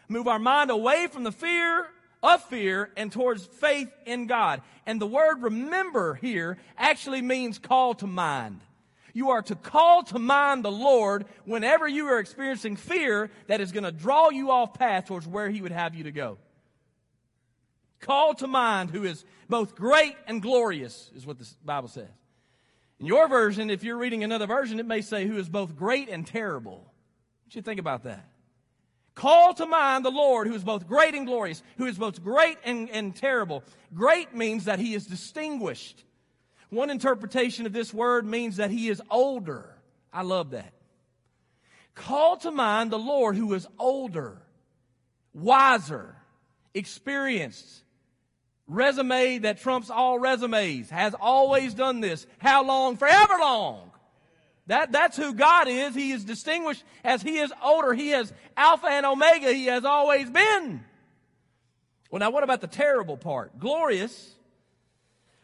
Move 0.09 0.29
our 0.29 0.39
mind 0.39 0.71
away 0.71 1.07
from 1.11 1.25
the 1.25 1.33
fear 1.33 1.87
of 2.23 2.43
fear 2.45 2.91
and 2.97 3.13
towards 3.13 3.47
faith 3.47 3.91
in 4.07 4.27
God. 4.27 4.63
And 4.87 5.01
the 5.01 5.07
word 5.07 5.43
remember 5.43 6.15
here 6.15 6.59
actually 6.77 7.23
means 7.23 7.59
call 7.59 7.95
to 7.95 8.07
mind. 8.07 8.61
You 9.15 9.31
are 9.31 9.43
to 9.43 9.55
call 9.55 10.05
to 10.05 10.19
mind 10.19 10.65
the 10.65 10.71
Lord 10.71 11.27
whenever 11.45 11.89
you 11.89 12.07
are 12.07 12.19
experiencing 12.19 12.77
fear 12.77 13.31
that 13.47 13.61
is 13.61 13.73
going 13.73 13.85
to 13.85 13.93
draw 13.93 14.31
you 14.31 14.51
off 14.51 14.75
path 14.75 15.07
towards 15.07 15.27
where 15.27 15.51
He 15.51 15.61
would 15.61 15.73
have 15.73 15.95
you 15.95 16.05
to 16.05 16.13
go. 16.13 16.39
Call 18.01 18.35
to 18.35 18.47
mind 18.47 18.91
who 18.91 19.05
is 19.05 19.25
both 19.49 19.75
great 19.75 20.15
and 20.27 20.41
glorious, 20.41 21.11
is 21.17 21.27
what 21.27 21.39
the 21.39 21.49
Bible 21.65 21.89
says. 21.89 22.09
In 23.01 23.07
your 23.07 23.29
version, 23.29 23.71
if 23.71 23.83
you're 23.83 23.97
reading 23.97 24.25
another 24.25 24.47
version, 24.47 24.79
it 24.79 24.87
may 24.87 25.01
say 25.01 25.27
who 25.27 25.37
is 25.37 25.49
both 25.49 25.77
great 25.77 26.09
and 26.09 26.27
terrible. 26.27 26.93
What 27.45 27.55
you 27.55 27.63
think 27.63 27.81
about 27.81 28.05
that? 28.05 28.29
Call 29.19 29.53
to 29.55 29.67
mind 29.67 30.05
the 30.05 30.13
Lord 30.13 30.47
who 30.47 30.55
is 30.55 30.63
both 30.63 30.87
great 30.87 31.13
and 31.13 31.27
glorious, 31.27 31.61
who 31.77 31.87
is 31.87 31.99
both 31.99 32.23
great 32.23 32.57
and, 32.63 32.89
and 32.89 33.17
terrible. 33.17 33.65
Great 33.93 34.33
means 34.33 34.67
that 34.67 34.79
he 34.79 34.95
is 34.95 35.09
distinguished. 35.09 36.05
One 36.71 36.89
interpretation 36.89 37.67
of 37.67 37.73
this 37.73 37.93
word 37.93 38.25
means 38.25 38.59
that 38.59 38.71
he 38.71 38.89
is 38.89 39.03
older. 39.11 39.75
I 40.13 40.23
love 40.23 40.51
that. 40.51 40.73
Call 41.97 42.37
to 42.37 42.53
mind 42.53 42.93
the 42.93 42.99
Lord 42.99 43.35
who 43.35 43.53
is 43.55 43.67
older, 43.77 44.41
wiser, 45.35 46.15
experienced, 46.73 47.83
resume 48.69 49.39
that 49.39 49.61
trumps 49.61 49.91
all 49.91 50.21
resumes, 50.21 50.91
has 50.91 51.17
always 51.21 51.75
done 51.75 52.01
this. 52.01 52.25
How 52.39 52.63
long? 52.63 52.97
Forever 52.97 53.35
long. 53.41 53.91
That, 54.69 54.93
that's 54.93 55.17
who 55.17 55.35
God 55.35 55.67
is. 55.67 55.95
He 55.95 56.13
is 56.13 56.25
distinguished 56.25 56.85
as 57.03 57.23
He 57.23 57.39
is 57.39 57.53
older. 57.63 57.95
He 57.95 58.11
is 58.11 58.33
Alpha 58.57 58.87
and 58.87 59.05
Omega. 59.05 59.53
He 59.53 59.67
has 59.67 59.85
always 59.85 60.31
been. 60.31 60.85
Well, 62.11 62.21
now 62.21 62.31
what 62.31 62.45
about 62.45 62.61
the 62.61 62.67
terrible 62.67 63.17
part? 63.17 63.59
Glorious, 63.59 64.35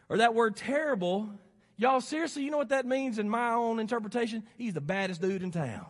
or 0.09 0.17
that 0.17 0.35
word 0.35 0.55
terrible, 0.55 1.29
y'all 1.75 2.01
seriously, 2.01 2.43
you 2.43 2.51
know 2.51 2.57
what 2.57 2.69
that 2.69 2.85
means 2.85 3.19
in 3.19 3.27
my 3.27 3.51
own 3.51 3.79
interpretation? 3.79 4.43
He's 4.57 4.73
the 4.73 4.81
baddest 4.81 5.21
dude 5.21 5.41
in 5.43 5.51
town. 5.51 5.87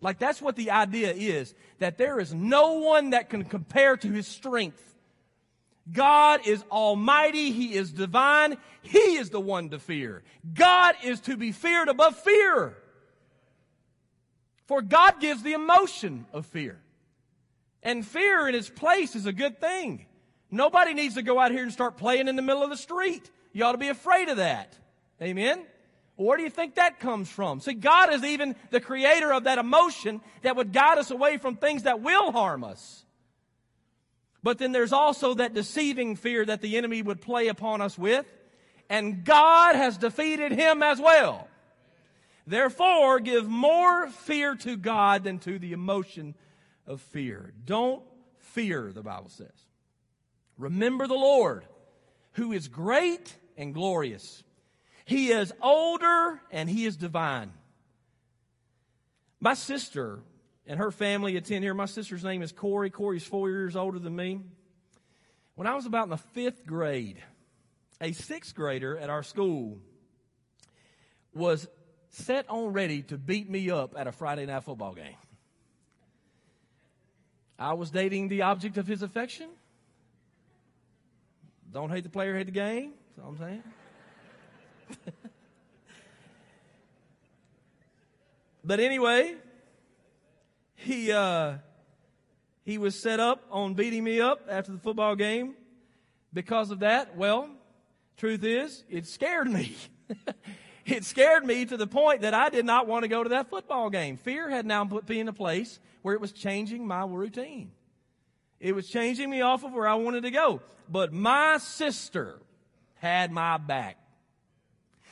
Like 0.00 0.18
that's 0.18 0.40
what 0.40 0.54
the 0.54 0.70
idea 0.70 1.12
is, 1.12 1.54
that 1.80 1.98
there 1.98 2.20
is 2.20 2.32
no 2.32 2.74
one 2.74 3.10
that 3.10 3.28
can 3.28 3.44
compare 3.44 3.96
to 3.96 4.08
his 4.08 4.28
strength. 4.28 4.93
God 5.92 6.46
is 6.46 6.64
almighty. 6.70 7.52
He 7.52 7.74
is 7.74 7.92
divine. 7.92 8.56
He 8.82 9.16
is 9.16 9.30
the 9.30 9.40
one 9.40 9.70
to 9.70 9.78
fear. 9.78 10.22
God 10.52 10.94
is 11.02 11.20
to 11.20 11.36
be 11.36 11.52
feared 11.52 11.88
above 11.88 12.18
fear. 12.18 12.76
For 14.66 14.80
God 14.80 15.20
gives 15.20 15.42
the 15.42 15.52
emotion 15.52 16.26
of 16.32 16.46
fear. 16.46 16.80
And 17.82 18.06
fear 18.06 18.48
in 18.48 18.54
its 18.54 18.70
place 18.70 19.14
is 19.14 19.26
a 19.26 19.32
good 19.32 19.60
thing. 19.60 20.06
Nobody 20.50 20.94
needs 20.94 21.16
to 21.16 21.22
go 21.22 21.38
out 21.38 21.50
here 21.50 21.62
and 21.62 21.72
start 21.72 21.98
playing 21.98 22.28
in 22.28 22.36
the 22.36 22.42
middle 22.42 22.62
of 22.62 22.70
the 22.70 22.76
street. 22.76 23.30
You 23.52 23.64
ought 23.64 23.72
to 23.72 23.78
be 23.78 23.88
afraid 23.88 24.28
of 24.28 24.38
that. 24.38 24.78
Amen? 25.20 25.64
Where 26.16 26.36
do 26.36 26.44
you 26.44 26.50
think 26.50 26.76
that 26.76 27.00
comes 27.00 27.28
from? 27.28 27.60
See, 27.60 27.74
God 27.74 28.12
is 28.12 28.24
even 28.24 28.56
the 28.70 28.80
creator 28.80 29.32
of 29.32 29.44
that 29.44 29.58
emotion 29.58 30.20
that 30.42 30.56
would 30.56 30.72
guide 30.72 30.98
us 30.98 31.10
away 31.10 31.38
from 31.38 31.56
things 31.56 31.82
that 31.82 32.00
will 32.00 32.32
harm 32.32 32.64
us. 32.64 33.03
But 34.44 34.58
then 34.58 34.72
there's 34.72 34.92
also 34.92 35.32
that 35.34 35.54
deceiving 35.54 36.16
fear 36.16 36.44
that 36.44 36.60
the 36.60 36.76
enemy 36.76 37.00
would 37.00 37.22
play 37.22 37.48
upon 37.48 37.80
us 37.80 37.98
with. 37.98 38.26
And 38.90 39.24
God 39.24 39.74
has 39.74 39.96
defeated 39.96 40.52
him 40.52 40.82
as 40.82 41.00
well. 41.00 41.48
Therefore, 42.46 43.20
give 43.20 43.48
more 43.48 44.10
fear 44.10 44.54
to 44.56 44.76
God 44.76 45.24
than 45.24 45.38
to 45.40 45.58
the 45.58 45.72
emotion 45.72 46.34
of 46.86 47.00
fear. 47.00 47.54
Don't 47.64 48.02
fear, 48.36 48.92
the 48.92 49.02
Bible 49.02 49.30
says. 49.30 49.48
Remember 50.58 51.06
the 51.06 51.14
Lord, 51.14 51.64
who 52.32 52.52
is 52.52 52.68
great 52.68 53.34
and 53.56 53.72
glorious. 53.72 54.44
He 55.06 55.28
is 55.28 55.54
older 55.62 56.42
and 56.50 56.68
he 56.68 56.84
is 56.84 56.98
divine. 56.98 57.50
My 59.40 59.54
sister 59.54 60.20
and 60.66 60.78
her 60.78 60.90
family 60.90 61.36
attend 61.36 61.64
here. 61.64 61.74
My 61.74 61.86
sister's 61.86 62.24
name 62.24 62.42
is 62.42 62.52
Corey. 62.52 62.90
Corey's 62.90 63.24
four 63.24 63.50
years 63.50 63.76
older 63.76 63.98
than 63.98 64.14
me. 64.16 64.40
When 65.54 65.66
I 65.66 65.74
was 65.74 65.86
about 65.86 66.04
in 66.04 66.10
the 66.10 66.16
fifth 66.16 66.66
grade, 66.66 67.22
a 68.00 68.12
sixth 68.12 68.54
grader 68.54 68.98
at 68.98 69.10
our 69.10 69.22
school 69.22 69.78
was 71.32 71.68
set 72.10 72.48
on 72.48 72.72
ready 72.72 73.02
to 73.02 73.18
beat 73.18 73.50
me 73.50 73.70
up 73.70 73.94
at 73.96 74.06
a 74.06 74.12
Friday 74.12 74.46
night 74.46 74.64
football 74.64 74.94
game. 74.94 75.16
I 77.58 77.74
was 77.74 77.90
dating 77.90 78.28
the 78.28 78.42
object 78.42 78.78
of 78.78 78.86
his 78.86 79.02
affection. 79.02 79.48
Don't 81.72 81.90
hate 81.90 82.04
the 82.04 82.10
player, 82.10 82.36
hate 82.36 82.46
the 82.46 82.52
game. 82.52 82.92
That's 83.16 83.24
all 83.24 83.32
I'm 83.32 83.38
saying. 83.38 83.62
but 88.64 88.80
anyway, 88.80 89.34
he 90.84 91.10
uh, 91.12 91.54
he 92.64 92.78
was 92.78 93.00
set 93.00 93.20
up 93.20 93.42
on 93.50 93.74
beating 93.74 94.04
me 94.04 94.20
up 94.20 94.46
after 94.48 94.72
the 94.72 94.78
football 94.78 95.16
game. 95.16 95.54
Because 96.32 96.70
of 96.70 96.80
that, 96.80 97.16
well, 97.16 97.48
truth 98.16 98.42
is, 98.42 98.84
it 98.88 99.06
scared 99.06 99.50
me. 99.50 99.76
it 100.86 101.04
scared 101.04 101.44
me 101.44 101.64
to 101.64 101.76
the 101.76 101.86
point 101.86 102.22
that 102.22 102.34
I 102.34 102.48
did 102.48 102.64
not 102.64 102.88
want 102.88 103.04
to 103.04 103.08
go 103.08 103.22
to 103.22 103.28
that 103.30 103.48
football 103.48 103.88
game. 103.88 104.16
Fear 104.16 104.50
had 104.50 104.66
now 104.66 104.84
put 104.84 105.08
me 105.08 105.20
in 105.20 105.28
a 105.28 105.32
place 105.32 105.78
where 106.02 106.14
it 106.14 106.20
was 106.20 106.32
changing 106.32 106.86
my 106.86 107.04
routine. 107.04 107.70
It 108.58 108.74
was 108.74 108.88
changing 108.88 109.30
me 109.30 109.42
off 109.42 109.64
of 109.64 109.72
where 109.72 109.86
I 109.86 109.94
wanted 109.94 110.22
to 110.22 110.30
go. 110.30 110.60
But 110.88 111.12
my 111.12 111.58
sister 111.58 112.40
had 112.96 113.30
my 113.30 113.58
back. 113.58 113.98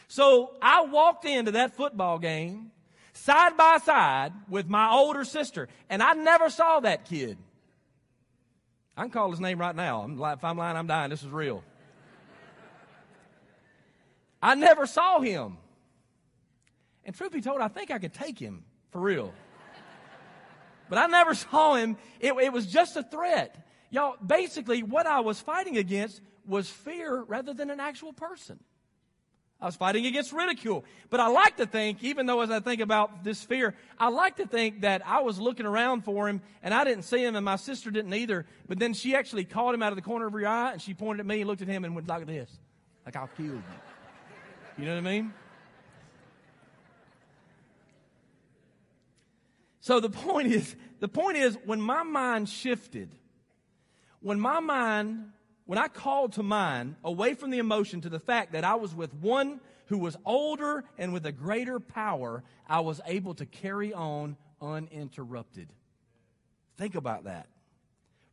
So 0.08 0.54
I 0.60 0.84
walked 0.86 1.24
into 1.24 1.52
that 1.52 1.76
football 1.76 2.18
game 2.18 2.72
side 3.22 3.56
by 3.56 3.78
side 3.78 4.32
with 4.48 4.68
my 4.68 4.90
older 4.90 5.24
sister, 5.24 5.68
and 5.88 6.02
I 6.02 6.14
never 6.14 6.50
saw 6.50 6.80
that 6.80 7.04
kid. 7.04 7.38
I 8.96 9.02
can 9.02 9.10
call 9.10 9.30
his 9.30 9.40
name 9.40 9.58
right 9.58 9.74
now. 9.74 10.04
if 10.04 10.44
I'm 10.44 10.58
lying, 10.58 10.76
I'm 10.76 10.86
dying. 10.86 11.10
This 11.10 11.22
is 11.22 11.30
real. 11.30 11.62
I 14.42 14.56
never 14.56 14.86
saw 14.86 15.20
him. 15.20 15.58
And 17.04 17.14
truth 17.14 17.32
be 17.32 17.40
told, 17.40 17.60
I 17.60 17.68
think 17.68 17.90
I 17.90 17.98
could 17.98 18.12
take 18.12 18.38
him 18.38 18.64
for 18.90 19.00
real. 19.00 19.32
But 20.88 20.98
I 20.98 21.06
never 21.06 21.34
saw 21.34 21.74
him. 21.74 21.96
It, 22.18 22.32
it 22.32 22.52
was 22.52 22.66
just 22.66 22.96
a 22.96 23.04
threat. 23.04 23.56
Y'all, 23.90 24.16
basically, 24.24 24.82
what 24.82 25.06
I 25.06 25.20
was 25.20 25.40
fighting 25.40 25.76
against 25.76 26.20
was 26.44 26.68
fear 26.68 27.22
rather 27.22 27.54
than 27.54 27.70
an 27.70 27.78
actual 27.78 28.12
person. 28.12 28.58
I 29.62 29.66
was 29.66 29.76
fighting 29.76 30.06
against 30.06 30.32
ridicule. 30.32 30.84
But 31.08 31.20
I 31.20 31.28
like 31.28 31.56
to 31.58 31.66
think, 31.66 32.02
even 32.02 32.26
though 32.26 32.40
as 32.40 32.50
I 32.50 32.58
think 32.58 32.80
about 32.80 33.22
this 33.22 33.42
fear, 33.44 33.74
I 33.96 34.08
like 34.08 34.36
to 34.36 34.46
think 34.46 34.80
that 34.80 35.06
I 35.06 35.20
was 35.20 35.38
looking 35.38 35.66
around 35.66 36.02
for 36.02 36.28
him 36.28 36.42
and 36.64 36.74
I 36.74 36.82
didn't 36.82 37.04
see 37.04 37.24
him 37.24 37.36
and 37.36 37.44
my 37.44 37.54
sister 37.54 37.92
didn't 37.92 38.12
either. 38.12 38.44
But 38.66 38.80
then 38.80 38.92
she 38.92 39.14
actually 39.14 39.44
called 39.44 39.74
him 39.74 39.82
out 39.82 39.92
of 39.92 39.96
the 39.96 40.02
corner 40.02 40.26
of 40.26 40.32
her 40.32 40.46
eye 40.46 40.72
and 40.72 40.82
she 40.82 40.94
pointed 40.94 41.20
at 41.20 41.26
me 41.26 41.42
and 41.42 41.48
looked 41.48 41.62
at 41.62 41.68
him 41.68 41.84
and 41.84 41.94
went 41.94 42.08
like 42.08 42.26
this. 42.26 42.50
Like, 43.06 43.14
I'll 43.14 43.30
kill 43.36 43.46
you. 43.46 43.62
You 44.78 44.84
know 44.84 44.92
what 44.92 44.98
I 44.98 45.10
mean? 45.12 45.32
So 49.80 50.00
the 50.00 50.10
point 50.10 50.48
is, 50.48 50.74
the 50.98 51.08
point 51.08 51.36
is, 51.36 51.56
when 51.64 51.80
my 51.80 52.02
mind 52.02 52.48
shifted, 52.48 53.10
when 54.20 54.40
my 54.40 54.60
mind 54.60 55.30
when 55.72 55.78
I 55.78 55.88
called 55.88 56.34
to 56.34 56.42
mind 56.42 56.96
away 57.02 57.32
from 57.32 57.48
the 57.48 57.56
emotion 57.56 58.02
to 58.02 58.10
the 58.10 58.18
fact 58.18 58.52
that 58.52 58.62
I 58.62 58.74
was 58.74 58.94
with 58.94 59.14
one 59.14 59.58
who 59.86 59.96
was 59.96 60.18
older 60.26 60.84
and 60.98 61.14
with 61.14 61.24
a 61.24 61.32
greater 61.32 61.80
power, 61.80 62.44
I 62.68 62.80
was 62.80 63.00
able 63.06 63.32
to 63.36 63.46
carry 63.46 63.94
on 63.94 64.36
uninterrupted. 64.60 65.72
Think 66.76 66.94
about 66.94 67.24
that. 67.24 67.46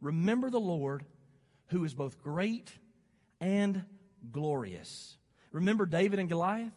Remember 0.02 0.50
the 0.50 0.60
Lord 0.60 1.06
who 1.68 1.86
is 1.86 1.94
both 1.94 2.22
great 2.22 2.74
and 3.40 3.86
glorious. 4.34 5.16
Remember 5.54 5.86
David 5.86 6.20
and 6.20 6.28
Goliath? 6.28 6.74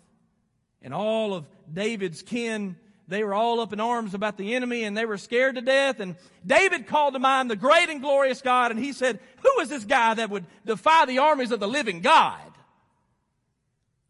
And 0.81 0.95
all 0.95 1.35
of 1.35 1.49
David's 1.73 2.23
kin 2.23 2.77
they 3.13 3.25
were 3.25 3.35
all 3.35 3.61
up 3.61 3.73
in 3.73 3.81
arms 3.81 4.15
about 4.15 4.37
the 4.37 4.55
enemy 4.55 4.85
and 4.85 4.97
they 4.97 5.05
were 5.05 5.19
scared 5.19 5.57
to 5.57 5.61
death. 5.61 6.01
And 6.01 6.17
David 6.47 6.87
called 6.87 7.15
to 7.15 7.21
mind 7.21 7.51
the 7.51 7.57
great 7.57 7.89
and 7.89 8.01
glorious 8.01 8.41
God 8.41 8.71
and 8.71 8.81
he 8.81 8.93
said, 8.93 9.21
who 9.43 9.61
is 9.61 9.69
this 9.69 9.85
guy 9.85 10.15
that 10.15 10.31
would 10.31 10.47
defy 10.65 11.07
the 11.07 11.19
armies 11.19 11.51
of 11.51 11.61
the 11.61 11.69
living 11.69 12.01
God? 12.01 12.41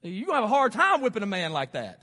To 0.03 0.25
have 0.33 0.45
a 0.45 0.49
hard 0.49 0.73
time 0.73 1.01
whipping 1.01 1.23
a 1.23 1.27
man 1.27 1.53
like 1.53 1.73
that. 1.73 2.03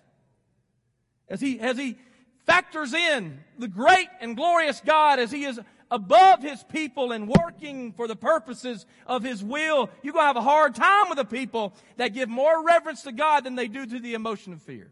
As 1.27 1.41
he, 1.41 1.59
as 1.59 1.77
he 1.77 1.97
factors 2.45 2.93
in 2.93 3.39
the 3.57 3.67
great 3.67 4.07
and 4.19 4.35
glorious 4.35 4.81
God 4.83 5.19
as 5.19 5.31
he 5.31 5.45
is 5.45 5.59
above 5.91 6.41
his 6.41 6.63
people 6.63 7.11
and 7.11 7.27
working 7.27 7.93
for 7.93 8.07
the 8.07 8.15
purposes 8.15 8.85
of 9.05 9.23
his 9.23 9.43
will, 9.43 9.89
you're 10.01 10.13
going 10.13 10.23
to 10.23 10.27
have 10.27 10.35
a 10.37 10.41
hard 10.41 10.75
time 10.75 11.09
with 11.09 11.17
the 11.17 11.25
people 11.25 11.73
that 11.97 12.13
give 12.13 12.29
more 12.29 12.63
reverence 12.65 13.03
to 13.03 13.11
God 13.11 13.43
than 13.43 13.55
they 13.55 13.67
do 13.67 13.85
to 13.85 13.99
the 13.99 14.13
emotion 14.13 14.53
of 14.53 14.61
fear. 14.61 14.89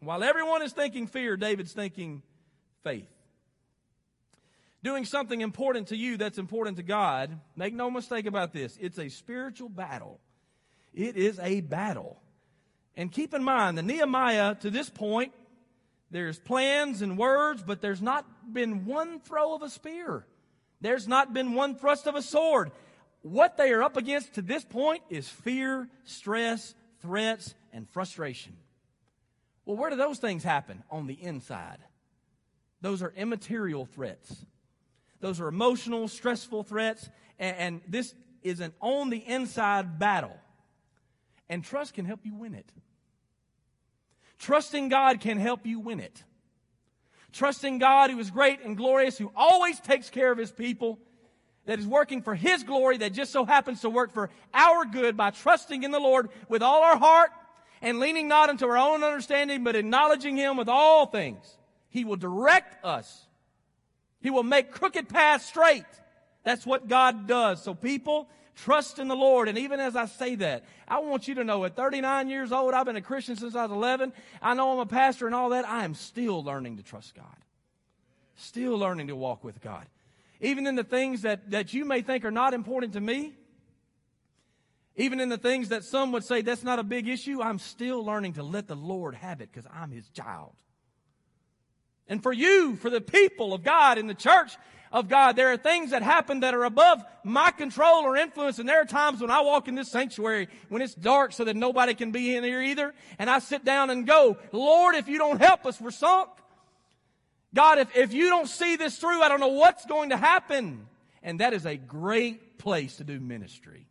While 0.00 0.24
everyone 0.24 0.62
is 0.62 0.72
thinking 0.72 1.06
fear, 1.06 1.36
David's 1.36 1.72
thinking 1.72 2.22
faith. 2.82 3.08
Doing 4.82 5.04
something 5.04 5.42
important 5.42 5.88
to 5.88 5.96
you 5.96 6.16
that's 6.16 6.38
important 6.38 6.78
to 6.78 6.82
God, 6.82 7.38
make 7.54 7.74
no 7.74 7.90
mistake 7.90 8.24
about 8.24 8.52
this, 8.52 8.78
it's 8.80 8.98
a 8.98 9.10
spiritual 9.10 9.68
battle. 9.68 10.18
It 10.94 11.16
is 11.16 11.38
a 11.38 11.60
battle. 11.60 12.20
And 12.96 13.12
keep 13.12 13.34
in 13.34 13.44
mind 13.44 13.76
the 13.76 13.82
Nehemiah, 13.82 14.54
to 14.56 14.70
this 14.70 14.88
point, 14.88 15.32
there's 16.10 16.38
plans 16.38 17.02
and 17.02 17.16
words, 17.16 17.62
but 17.62 17.80
there's 17.80 18.02
not 18.02 18.24
been 18.52 18.86
one 18.86 19.20
throw 19.20 19.54
of 19.54 19.62
a 19.62 19.68
spear. 19.68 20.26
There's 20.80 21.06
not 21.06 21.32
been 21.34 21.52
one 21.52 21.76
thrust 21.76 22.06
of 22.06 22.14
a 22.14 22.22
sword. 22.22 22.72
What 23.22 23.58
they 23.58 23.70
are 23.72 23.82
up 23.82 23.98
against 23.98 24.34
to 24.34 24.42
this 24.42 24.64
point 24.64 25.02
is 25.10 25.28
fear, 25.28 25.88
stress, 26.04 26.74
threats, 27.00 27.54
and 27.72 27.88
frustration. 27.90 28.56
Well, 29.70 29.76
where 29.76 29.90
do 29.90 29.94
those 29.94 30.18
things 30.18 30.42
happen? 30.42 30.82
On 30.90 31.06
the 31.06 31.14
inside. 31.14 31.78
Those 32.80 33.04
are 33.04 33.12
immaterial 33.16 33.86
threats. 33.86 34.44
Those 35.20 35.40
are 35.40 35.46
emotional, 35.46 36.08
stressful 36.08 36.64
threats. 36.64 37.08
And, 37.38 37.56
and 37.56 37.80
this 37.86 38.12
is 38.42 38.58
an 38.58 38.72
on 38.80 39.10
the 39.10 39.18
inside 39.18 40.00
battle. 40.00 40.36
And 41.48 41.62
trust 41.62 41.94
can 41.94 42.04
help 42.04 42.26
you 42.26 42.34
win 42.34 42.56
it. 42.56 42.68
Trusting 44.40 44.88
God 44.88 45.20
can 45.20 45.38
help 45.38 45.64
you 45.64 45.78
win 45.78 46.00
it. 46.00 46.24
Trusting 47.32 47.78
God, 47.78 48.10
who 48.10 48.18
is 48.18 48.32
great 48.32 48.64
and 48.64 48.76
glorious, 48.76 49.18
who 49.18 49.30
always 49.36 49.78
takes 49.78 50.10
care 50.10 50.32
of 50.32 50.38
his 50.38 50.50
people, 50.50 50.98
that 51.66 51.78
is 51.78 51.86
working 51.86 52.22
for 52.22 52.34
his 52.34 52.64
glory, 52.64 52.96
that 52.96 53.12
just 53.12 53.30
so 53.30 53.44
happens 53.44 53.82
to 53.82 53.90
work 53.90 54.12
for 54.12 54.30
our 54.52 54.84
good 54.84 55.16
by 55.16 55.30
trusting 55.30 55.84
in 55.84 55.92
the 55.92 56.00
Lord 56.00 56.30
with 56.48 56.60
all 56.60 56.82
our 56.82 56.98
heart, 56.98 57.30
and 57.82 57.98
leaning 57.98 58.28
not 58.28 58.50
unto 58.50 58.66
our 58.66 58.76
own 58.76 59.02
understanding, 59.02 59.64
but 59.64 59.76
acknowledging 59.76 60.36
Him 60.36 60.56
with 60.56 60.68
all 60.68 61.06
things. 61.06 61.56
He 61.88 62.04
will 62.04 62.16
direct 62.16 62.84
us. 62.84 63.26
He 64.20 64.30
will 64.30 64.42
make 64.42 64.70
crooked 64.70 65.08
paths 65.08 65.46
straight. 65.46 65.84
That's 66.44 66.66
what 66.66 66.88
God 66.88 67.26
does. 67.26 67.62
So 67.62 67.74
people, 67.74 68.28
trust 68.56 68.98
in 68.98 69.08
the 69.08 69.16
Lord. 69.16 69.48
And 69.48 69.58
even 69.58 69.80
as 69.80 69.96
I 69.96 70.06
say 70.06 70.34
that, 70.36 70.64
I 70.86 70.98
want 70.98 71.28
you 71.28 71.34
to 71.36 71.44
know 71.44 71.64
at 71.64 71.76
39 71.76 72.28
years 72.28 72.52
old, 72.52 72.74
I've 72.74 72.86
been 72.86 72.96
a 72.96 73.02
Christian 73.02 73.36
since 73.36 73.54
I 73.54 73.62
was 73.62 73.72
11. 73.72 74.12
I 74.40 74.54
know 74.54 74.72
I'm 74.72 74.78
a 74.78 74.86
pastor 74.86 75.26
and 75.26 75.34
all 75.34 75.50
that. 75.50 75.66
I 75.66 75.84
am 75.84 75.94
still 75.94 76.42
learning 76.42 76.76
to 76.76 76.82
trust 76.82 77.14
God. 77.14 77.24
Still 78.36 78.76
learning 78.78 79.08
to 79.08 79.16
walk 79.16 79.44
with 79.44 79.60
God. 79.60 79.86
Even 80.40 80.66
in 80.66 80.74
the 80.74 80.84
things 80.84 81.22
that, 81.22 81.50
that 81.50 81.74
you 81.74 81.84
may 81.84 82.00
think 82.00 82.24
are 82.24 82.30
not 82.30 82.54
important 82.54 82.94
to 82.94 83.00
me, 83.00 83.34
even 85.00 85.18
in 85.18 85.30
the 85.30 85.38
things 85.38 85.70
that 85.70 85.84
some 85.84 86.12
would 86.12 86.24
say 86.24 86.42
that's 86.42 86.62
not 86.62 86.78
a 86.78 86.82
big 86.82 87.08
issue, 87.08 87.40
I'm 87.40 87.58
still 87.58 88.04
learning 88.04 88.34
to 88.34 88.42
let 88.42 88.68
the 88.68 88.74
Lord 88.74 89.14
have 89.14 89.40
it 89.40 89.50
because 89.50 89.68
I'm 89.72 89.90
His 89.90 90.08
child. 90.10 90.52
And 92.06 92.22
for 92.22 92.32
you, 92.32 92.76
for 92.76 92.90
the 92.90 93.00
people 93.00 93.54
of 93.54 93.62
God 93.62 93.96
in 93.96 94.08
the 94.08 94.14
church 94.14 94.52
of 94.92 95.08
God, 95.08 95.36
there 95.36 95.52
are 95.52 95.56
things 95.56 95.92
that 95.92 96.02
happen 96.02 96.40
that 96.40 96.54
are 96.54 96.64
above 96.64 97.02
my 97.24 97.50
control 97.50 98.02
or 98.02 98.16
influence. 98.16 98.58
And 98.58 98.68
there 98.68 98.80
are 98.80 98.84
times 98.84 99.20
when 99.20 99.30
I 99.30 99.40
walk 99.40 99.68
in 99.68 99.74
this 99.74 99.90
sanctuary 99.90 100.48
when 100.68 100.82
it's 100.82 100.94
dark 100.94 101.32
so 101.32 101.44
that 101.44 101.56
nobody 101.56 101.94
can 101.94 102.10
be 102.10 102.36
in 102.36 102.44
here 102.44 102.60
either. 102.60 102.92
And 103.18 103.30
I 103.30 103.38
sit 103.38 103.64
down 103.64 103.90
and 103.90 104.06
go, 104.06 104.36
Lord, 104.52 104.96
if 104.96 105.08
you 105.08 105.18
don't 105.18 105.40
help 105.40 105.64
us, 105.66 105.80
we're 105.80 105.92
sunk. 105.92 106.28
God, 107.54 107.78
if, 107.78 107.96
if 107.96 108.12
you 108.12 108.28
don't 108.28 108.48
see 108.48 108.76
this 108.76 108.98
through, 108.98 109.22
I 109.22 109.28
don't 109.28 109.40
know 109.40 109.48
what's 109.48 109.86
going 109.86 110.10
to 110.10 110.16
happen. 110.16 110.86
And 111.22 111.40
that 111.40 111.52
is 111.52 111.64
a 111.64 111.76
great 111.76 112.58
place 112.58 112.96
to 112.96 113.04
do 113.04 113.20
ministry. 113.20 113.86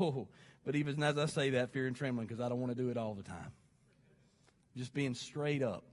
Oh, 0.00 0.28
but 0.64 0.76
even 0.76 1.02
as 1.02 1.18
I 1.18 1.26
say 1.26 1.50
that, 1.50 1.72
fear 1.72 1.86
and 1.86 1.94
trembling, 1.94 2.26
because 2.26 2.40
I 2.40 2.48
don't 2.48 2.60
want 2.60 2.74
to 2.74 2.82
do 2.82 2.90
it 2.90 2.96
all 2.96 3.14
the 3.14 3.22
time. 3.22 3.52
Just 4.76 4.94
being 4.94 5.14
straight 5.14 5.62
up. 5.62 5.84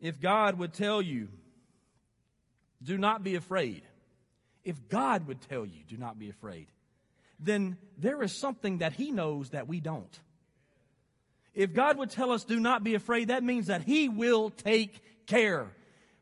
If 0.00 0.20
God 0.20 0.58
would 0.58 0.74
tell 0.74 1.00
you, 1.00 1.28
do 2.82 2.98
not 2.98 3.24
be 3.24 3.34
afraid, 3.34 3.82
if 4.64 4.88
God 4.88 5.26
would 5.26 5.40
tell 5.42 5.64
you, 5.64 5.82
do 5.88 5.96
not 5.96 6.18
be 6.18 6.28
afraid, 6.28 6.66
then 7.38 7.78
there 7.96 8.22
is 8.22 8.38
something 8.38 8.78
that 8.78 8.92
He 8.92 9.10
knows 9.10 9.50
that 9.50 9.68
we 9.68 9.80
don't. 9.80 10.20
If 11.54 11.72
God 11.72 11.96
would 11.98 12.10
tell 12.10 12.30
us, 12.32 12.44
do 12.44 12.60
not 12.60 12.84
be 12.84 12.94
afraid, 12.94 13.28
that 13.28 13.42
means 13.42 13.68
that 13.68 13.82
He 13.82 14.08
will 14.08 14.50
take 14.50 15.00
care 15.26 15.68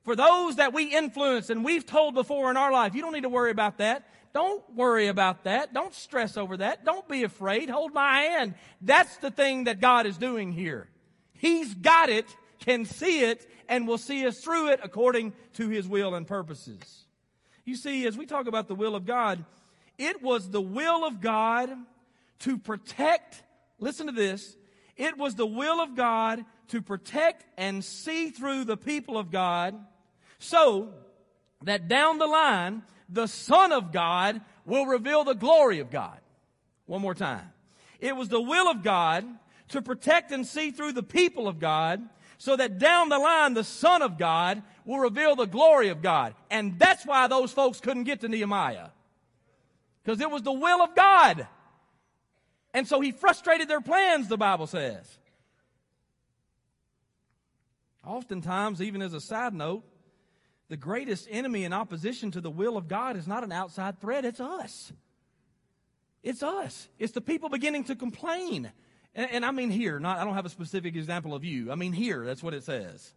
For 0.04 0.14
those 0.14 0.56
that 0.56 0.74
we 0.74 0.94
influence 0.94 1.48
and 1.50 1.64
we've 1.64 1.86
told 1.86 2.14
before 2.14 2.50
in 2.50 2.56
our 2.56 2.70
life, 2.70 2.94
you 2.94 3.00
don't 3.00 3.14
need 3.14 3.22
to 3.22 3.28
worry 3.28 3.50
about 3.50 3.78
that. 3.78 4.06
Don't 4.34 4.62
worry 4.74 5.06
about 5.06 5.44
that. 5.44 5.72
Don't 5.72 5.94
stress 5.94 6.36
over 6.36 6.58
that. 6.58 6.84
Don't 6.84 7.08
be 7.08 7.22
afraid. 7.22 7.70
Hold 7.70 7.94
my 7.94 8.20
hand. 8.20 8.54
That's 8.82 9.16
the 9.18 9.30
thing 9.30 9.64
that 9.64 9.80
God 9.80 10.06
is 10.06 10.18
doing 10.18 10.52
here. 10.52 10.88
He's 11.32 11.72
got 11.72 12.10
it, 12.10 12.26
can 12.58 12.84
see 12.84 13.22
it, 13.22 13.48
and 13.68 13.88
will 13.88 13.98
see 13.98 14.26
us 14.26 14.40
through 14.40 14.68
it 14.68 14.80
according 14.82 15.32
to 15.54 15.68
His 15.68 15.88
will 15.88 16.14
and 16.14 16.26
purposes. 16.26 17.04
You 17.64 17.76
see, 17.76 18.06
as 18.06 18.18
we 18.18 18.26
talk 18.26 18.46
about 18.46 18.68
the 18.68 18.74
will 18.74 18.94
of 18.94 19.06
God, 19.06 19.44
it 19.96 20.22
was 20.22 20.50
the 20.50 20.60
will 20.60 21.04
of 21.04 21.20
God 21.20 21.70
to 22.40 22.58
protect, 22.58 23.42
listen 23.78 24.06
to 24.06 24.12
this, 24.12 24.56
it 24.96 25.16
was 25.16 25.34
the 25.34 25.46
will 25.46 25.80
of 25.80 25.94
God 25.94 26.44
to 26.68 26.82
protect 26.82 27.44
and 27.56 27.82
see 27.82 28.30
through 28.30 28.64
the 28.64 28.76
people 28.76 29.16
of 29.16 29.30
God 29.30 29.74
so 30.44 30.90
that 31.62 31.88
down 31.88 32.18
the 32.18 32.26
line, 32.26 32.82
the 33.08 33.26
Son 33.26 33.72
of 33.72 33.92
God 33.92 34.40
will 34.64 34.86
reveal 34.86 35.24
the 35.24 35.34
glory 35.34 35.80
of 35.80 35.90
God. 35.90 36.18
One 36.86 37.00
more 37.00 37.14
time. 37.14 37.50
It 38.00 38.14
was 38.14 38.28
the 38.28 38.40
will 38.40 38.68
of 38.68 38.82
God 38.82 39.24
to 39.68 39.82
protect 39.82 40.30
and 40.30 40.46
see 40.46 40.70
through 40.70 40.92
the 40.92 41.02
people 41.02 41.48
of 41.48 41.58
God 41.58 42.02
so 42.38 42.56
that 42.56 42.78
down 42.78 43.08
the 43.08 43.18
line 43.18 43.54
the 43.54 43.64
Son 43.64 44.02
of 44.02 44.18
God 44.18 44.62
will 44.84 44.98
reveal 44.98 45.34
the 45.36 45.46
glory 45.46 45.88
of 45.88 46.02
God. 46.02 46.34
And 46.50 46.78
that's 46.78 47.06
why 47.06 47.26
those 47.26 47.52
folks 47.52 47.80
couldn't 47.80 48.04
get 48.04 48.20
to 48.20 48.28
Nehemiah. 48.28 48.88
Because 50.02 50.20
it 50.20 50.30
was 50.30 50.42
the 50.42 50.52
will 50.52 50.82
of 50.82 50.94
God. 50.94 51.46
And 52.74 52.86
so 52.86 53.00
he 53.00 53.12
frustrated 53.12 53.68
their 53.68 53.80
plans, 53.80 54.28
the 54.28 54.36
Bible 54.36 54.66
says. 54.66 55.18
Oftentimes, 58.04 58.82
even 58.82 59.00
as 59.00 59.14
a 59.14 59.20
side 59.20 59.54
note, 59.54 59.82
the 60.68 60.76
greatest 60.76 61.28
enemy 61.30 61.64
in 61.64 61.72
opposition 61.72 62.30
to 62.32 62.40
the 62.40 62.50
will 62.50 62.76
of 62.76 62.88
God 62.88 63.16
is 63.16 63.26
not 63.26 63.44
an 63.44 63.52
outside 63.52 64.00
threat, 64.00 64.24
it's 64.24 64.40
us. 64.40 64.92
It's 66.22 66.42
us. 66.42 66.88
It's 66.98 67.12
the 67.12 67.20
people 67.20 67.50
beginning 67.50 67.84
to 67.84 67.96
complain. 67.96 68.72
And, 69.14 69.30
and 69.30 69.44
I 69.44 69.50
mean 69.50 69.70
here, 69.70 70.00
not, 70.00 70.18
I 70.18 70.24
don't 70.24 70.34
have 70.34 70.46
a 70.46 70.50
specific 70.50 70.96
example 70.96 71.34
of 71.34 71.44
you. 71.44 71.70
I 71.70 71.74
mean 71.74 71.92
here, 71.92 72.24
that's 72.24 72.42
what 72.42 72.54
it 72.54 72.64
says. 72.64 73.12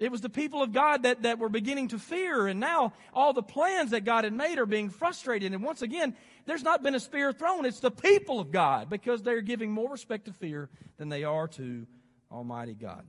It 0.00 0.10
was 0.10 0.22
the 0.22 0.30
people 0.30 0.62
of 0.62 0.72
God 0.72 1.02
that, 1.02 1.22
that 1.22 1.38
were 1.38 1.50
beginning 1.50 1.88
to 1.88 1.98
fear, 1.98 2.46
and 2.46 2.58
now 2.58 2.94
all 3.12 3.34
the 3.34 3.42
plans 3.42 3.90
that 3.90 4.06
God 4.06 4.24
had 4.24 4.32
made 4.32 4.58
are 4.58 4.64
being 4.64 4.88
frustrated. 4.88 5.52
And 5.52 5.62
once 5.62 5.82
again, 5.82 6.16
there's 6.46 6.62
not 6.62 6.82
been 6.82 6.94
a 6.94 7.00
spear 7.00 7.34
thrown. 7.34 7.66
It's 7.66 7.80
the 7.80 7.90
people 7.90 8.40
of 8.40 8.50
God 8.50 8.88
because 8.88 9.22
they're 9.22 9.42
giving 9.42 9.70
more 9.70 9.90
respect 9.90 10.24
to 10.24 10.32
fear 10.32 10.70
than 10.96 11.10
they 11.10 11.24
are 11.24 11.48
to 11.48 11.86
Almighty 12.32 12.74
God. 12.74 13.06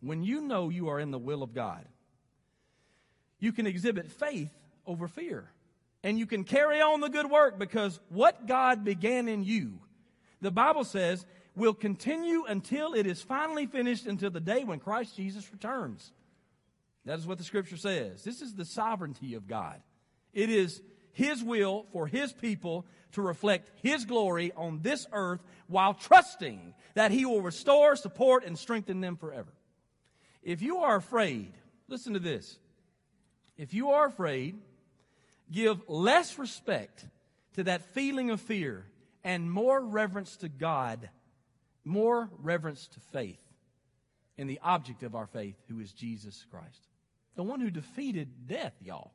When 0.00 0.24
you 0.24 0.40
know 0.40 0.70
you 0.70 0.88
are 0.88 0.98
in 0.98 1.12
the 1.12 1.20
will 1.20 1.44
of 1.44 1.54
God, 1.54 1.86
you 3.38 3.52
can 3.52 3.66
exhibit 3.66 4.10
faith 4.10 4.52
over 4.86 5.08
fear. 5.08 5.50
And 6.02 6.18
you 6.18 6.26
can 6.26 6.44
carry 6.44 6.80
on 6.80 7.00
the 7.00 7.08
good 7.08 7.30
work 7.30 7.58
because 7.58 7.98
what 8.10 8.46
God 8.46 8.84
began 8.84 9.28
in 9.28 9.42
you, 9.42 9.80
the 10.40 10.50
Bible 10.50 10.84
says, 10.84 11.26
will 11.56 11.74
continue 11.74 12.44
until 12.44 12.94
it 12.94 13.06
is 13.06 13.22
finally 13.22 13.66
finished 13.66 14.06
until 14.06 14.30
the 14.30 14.40
day 14.40 14.62
when 14.62 14.78
Christ 14.78 15.16
Jesus 15.16 15.50
returns. 15.50 16.12
That 17.06 17.18
is 17.18 17.26
what 17.26 17.38
the 17.38 17.44
scripture 17.44 17.76
says. 17.76 18.22
This 18.22 18.42
is 18.42 18.54
the 18.54 18.64
sovereignty 18.64 19.34
of 19.34 19.48
God. 19.48 19.80
It 20.34 20.50
is 20.50 20.82
His 21.12 21.42
will 21.42 21.86
for 21.92 22.06
His 22.06 22.32
people 22.32 22.84
to 23.12 23.22
reflect 23.22 23.70
His 23.82 24.04
glory 24.04 24.52
on 24.54 24.80
this 24.82 25.06
earth 25.12 25.42
while 25.66 25.94
trusting 25.94 26.74
that 26.94 27.10
He 27.10 27.24
will 27.24 27.42
restore, 27.42 27.96
support, 27.96 28.44
and 28.44 28.58
strengthen 28.58 29.00
them 29.00 29.16
forever. 29.16 29.52
If 30.42 30.62
you 30.62 30.78
are 30.78 30.96
afraid, 30.96 31.54
listen 31.88 32.12
to 32.12 32.20
this. 32.20 32.58
If 33.58 33.72
you 33.72 33.90
are 33.90 34.06
afraid, 34.06 34.58
give 35.50 35.80
less 35.88 36.38
respect 36.38 37.06
to 37.54 37.64
that 37.64 37.94
feeling 37.94 38.30
of 38.30 38.40
fear 38.40 38.86
and 39.24 39.50
more 39.50 39.80
reverence 39.80 40.36
to 40.38 40.48
God, 40.48 41.08
more 41.84 42.30
reverence 42.38 42.86
to 42.88 43.00
faith 43.00 43.40
in 44.36 44.46
the 44.46 44.60
object 44.62 45.02
of 45.02 45.14
our 45.14 45.26
faith, 45.26 45.56
who 45.68 45.80
is 45.80 45.92
Jesus 45.92 46.44
Christ. 46.50 46.88
The 47.36 47.42
one 47.42 47.60
who 47.60 47.70
defeated 47.70 48.46
death, 48.46 48.74
y'all. 48.82 49.12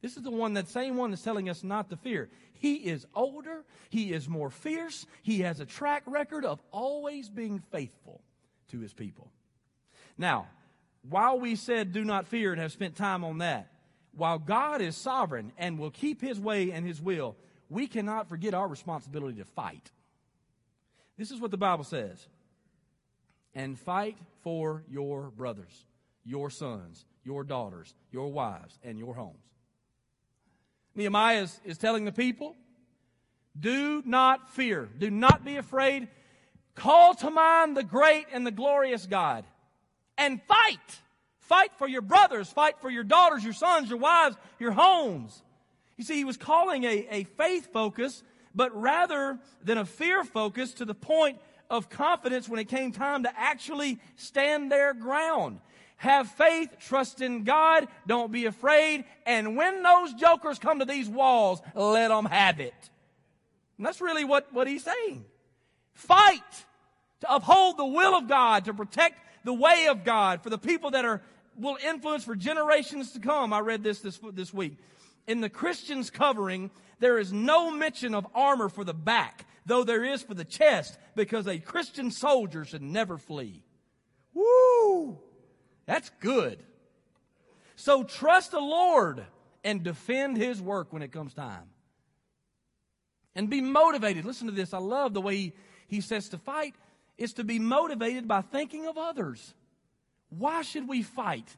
This 0.00 0.16
is 0.16 0.22
the 0.22 0.30
one, 0.30 0.54
that 0.54 0.68
same 0.68 0.96
one 0.96 1.10
that's 1.10 1.22
telling 1.22 1.48
us 1.48 1.64
not 1.64 1.90
to 1.90 1.96
fear. 1.96 2.30
He 2.54 2.76
is 2.76 3.06
older. 3.14 3.64
He 3.90 4.12
is 4.12 4.28
more 4.28 4.50
fierce. 4.50 5.06
He 5.22 5.40
has 5.40 5.60
a 5.60 5.66
track 5.66 6.04
record 6.06 6.44
of 6.44 6.62
always 6.70 7.28
being 7.28 7.58
faithful 7.72 8.22
to 8.70 8.78
his 8.80 8.92
people. 8.94 9.30
Now, 10.16 10.46
while 11.08 11.38
we 11.38 11.56
said 11.56 11.92
do 11.92 12.04
not 12.04 12.26
fear 12.26 12.52
and 12.52 12.60
have 12.60 12.72
spent 12.72 12.96
time 12.96 13.24
on 13.24 13.38
that, 13.38 13.72
while 14.12 14.38
God 14.38 14.80
is 14.80 14.96
sovereign 14.96 15.52
and 15.58 15.78
will 15.78 15.90
keep 15.90 16.20
his 16.20 16.40
way 16.40 16.72
and 16.72 16.86
his 16.86 17.00
will, 17.00 17.36
we 17.68 17.86
cannot 17.86 18.28
forget 18.28 18.54
our 18.54 18.66
responsibility 18.66 19.38
to 19.38 19.44
fight. 19.44 19.90
This 21.16 21.30
is 21.30 21.40
what 21.40 21.50
the 21.50 21.56
Bible 21.56 21.84
says. 21.84 22.26
And 23.54 23.78
fight 23.78 24.16
for 24.42 24.84
your 24.88 25.30
brothers, 25.30 25.86
your 26.24 26.50
sons, 26.50 27.04
your 27.24 27.44
daughters, 27.44 27.94
your 28.10 28.32
wives, 28.32 28.78
and 28.82 28.98
your 28.98 29.14
homes. 29.14 29.38
Nehemiah 30.94 31.42
is, 31.42 31.60
is 31.64 31.78
telling 31.78 32.04
the 32.04 32.12
people, 32.12 32.56
do 33.58 34.02
not 34.04 34.50
fear. 34.50 34.88
Do 34.98 35.10
not 35.10 35.44
be 35.44 35.56
afraid. 35.56 36.08
Call 36.74 37.14
to 37.14 37.30
mind 37.30 37.76
the 37.76 37.82
great 37.82 38.26
and 38.32 38.46
the 38.46 38.52
glorious 38.52 39.06
God 39.06 39.44
and 40.18 40.42
fight. 40.42 41.00
Fight 41.38 41.70
for 41.78 41.88
your 41.88 42.02
brothers, 42.02 42.50
fight 42.50 42.78
for 42.80 42.90
your 42.90 43.04
daughters, 43.04 43.42
your 43.42 43.54
sons, 43.54 43.88
your 43.88 43.98
wives, 43.98 44.36
your 44.58 44.72
homes. 44.72 45.42
You 45.96 46.04
see, 46.04 46.16
he 46.16 46.24
was 46.24 46.36
calling 46.36 46.84
a, 46.84 47.06
a 47.10 47.24
faith 47.24 47.72
focus, 47.72 48.22
but 48.54 48.78
rather 48.78 49.38
than 49.64 49.78
a 49.78 49.86
fear 49.86 50.24
focus 50.24 50.74
to 50.74 50.84
the 50.84 50.94
point 50.94 51.38
of 51.70 51.88
confidence 51.88 52.48
when 52.48 52.60
it 52.60 52.68
came 52.68 52.92
time 52.92 53.22
to 53.22 53.32
actually 53.34 53.98
stand 54.16 54.70
their 54.70 54.92
ground. 54.92 55.60
Have 55.96 56.30
faith, 56.30 56.76
trust 56.78 57.20
in 57.20 57.44
God, 57.44 57.88
don't 58.06 58.30
be 58.30 58.44
afraid, 58.44 59.04
and 59.26 59.56
when 59.56 59.82
those 59.82 60.14
jokers 60.14 60.58
come 60.58 60.78
to 60.78 60.84
these 60.84 61.08
walls, 61.08 61.60
let 61.74 62.08
them 62.08 62.26
have 62.26 62.60
it. 62.60 62.90
And 63.78 63.86
that's 63.86 64.00
really 64.00 64.24
what, 64.24 64.52
what 64.52 64.68
he's 64.68 64.84
saying. 64.84 65.24
Fight 65.94 66.64
to 67.20 67.34
uphold 67.34 67.76
the 67.76 67.86
will 67.86 68.14
of 68.14 68.28
God, 68.28 68.66
to 68.66 68.74
protect 68.74 69.18
the 69.48 69.54
way 69.54 69.86
of 69.88 70.04
God 70.04 70.42
for 70.42 70.50
the 70.50 70.58
people 70.58 70.90
that 70.90 71.06
are 71.06 71.22
will 71.56 71.78
influence 71.82 72.22
for 72.22 72.36
generations 72.36 73.12
to 73.12 73.18
come. 73.18 73.54
I 73.54 73.60
read 73.60 73.82
this 73.82 74.00
this, 74.00 74.20
this 74.34 74.52
week. 74.52 74.76
In 75.26 75.40
the 75.40 75.48
Christian's 75.48 76.10
covering, 76.10 76.70
there 76.98 77.18
is 77.18 77.32
no 77.32 77.70
mention 77.70 78.14
of 78.14 78.26
armor 78.34 78.68
for 78.68 78.84
the 78.84 78.92
back, 78.92 79.46
though 79.64 79.84
there 79.84 80.04
is 80.04 80.20
for 80.20 80.34
the 80.34 80.44
chest, 80.44 80.98
because 81.16 81.46
a 81.46 81.58
Christian 81.58 82.10
soldier 82.10 82.66
should 82.66 82.82
never 82.82 83.16
flee. 83.16 83.64
Woo! 84.34 85.18
That's 85.86 86.10
good. 86.20 86.62
So 87.74 88.04
trust 88.04 88.50
the 88.50 88.60
Lord 88.60 89.24
and 89.64 89.82
defend 89.82 90.36
His 90.36 90.60
work 90.60 90.92
when 90.92 91.00
it 91.00 91.10
comes 91.10 91.32
time. 91.32 91.70
And 93.34 93.48
be 93.48 93.62
motivated. 93.62 94.26
Listen 94.26 94.48
to 94.48 94.52
this. 94.52 94.74
I 94.74 94.78
love 94.78 95.14
the 95.14 95.22
way 95.22 95.36
he, 95.36 95.52
he 95.86 96.00
says 96.02 96.28
to 96.28 96.38
fight 96.38 96.74
is 97.18 97.34
to 97.34 97.44
be 97.44 97.58
motivated 97.58 98.26
by 98.26 98.40
thinking 98.40 98.86
of 98.86 98.96
others. 98.96 99.54
Why 100.30 100.62
should 100.62 100.88
we 100.88 101.02
fight? 101.02 101.56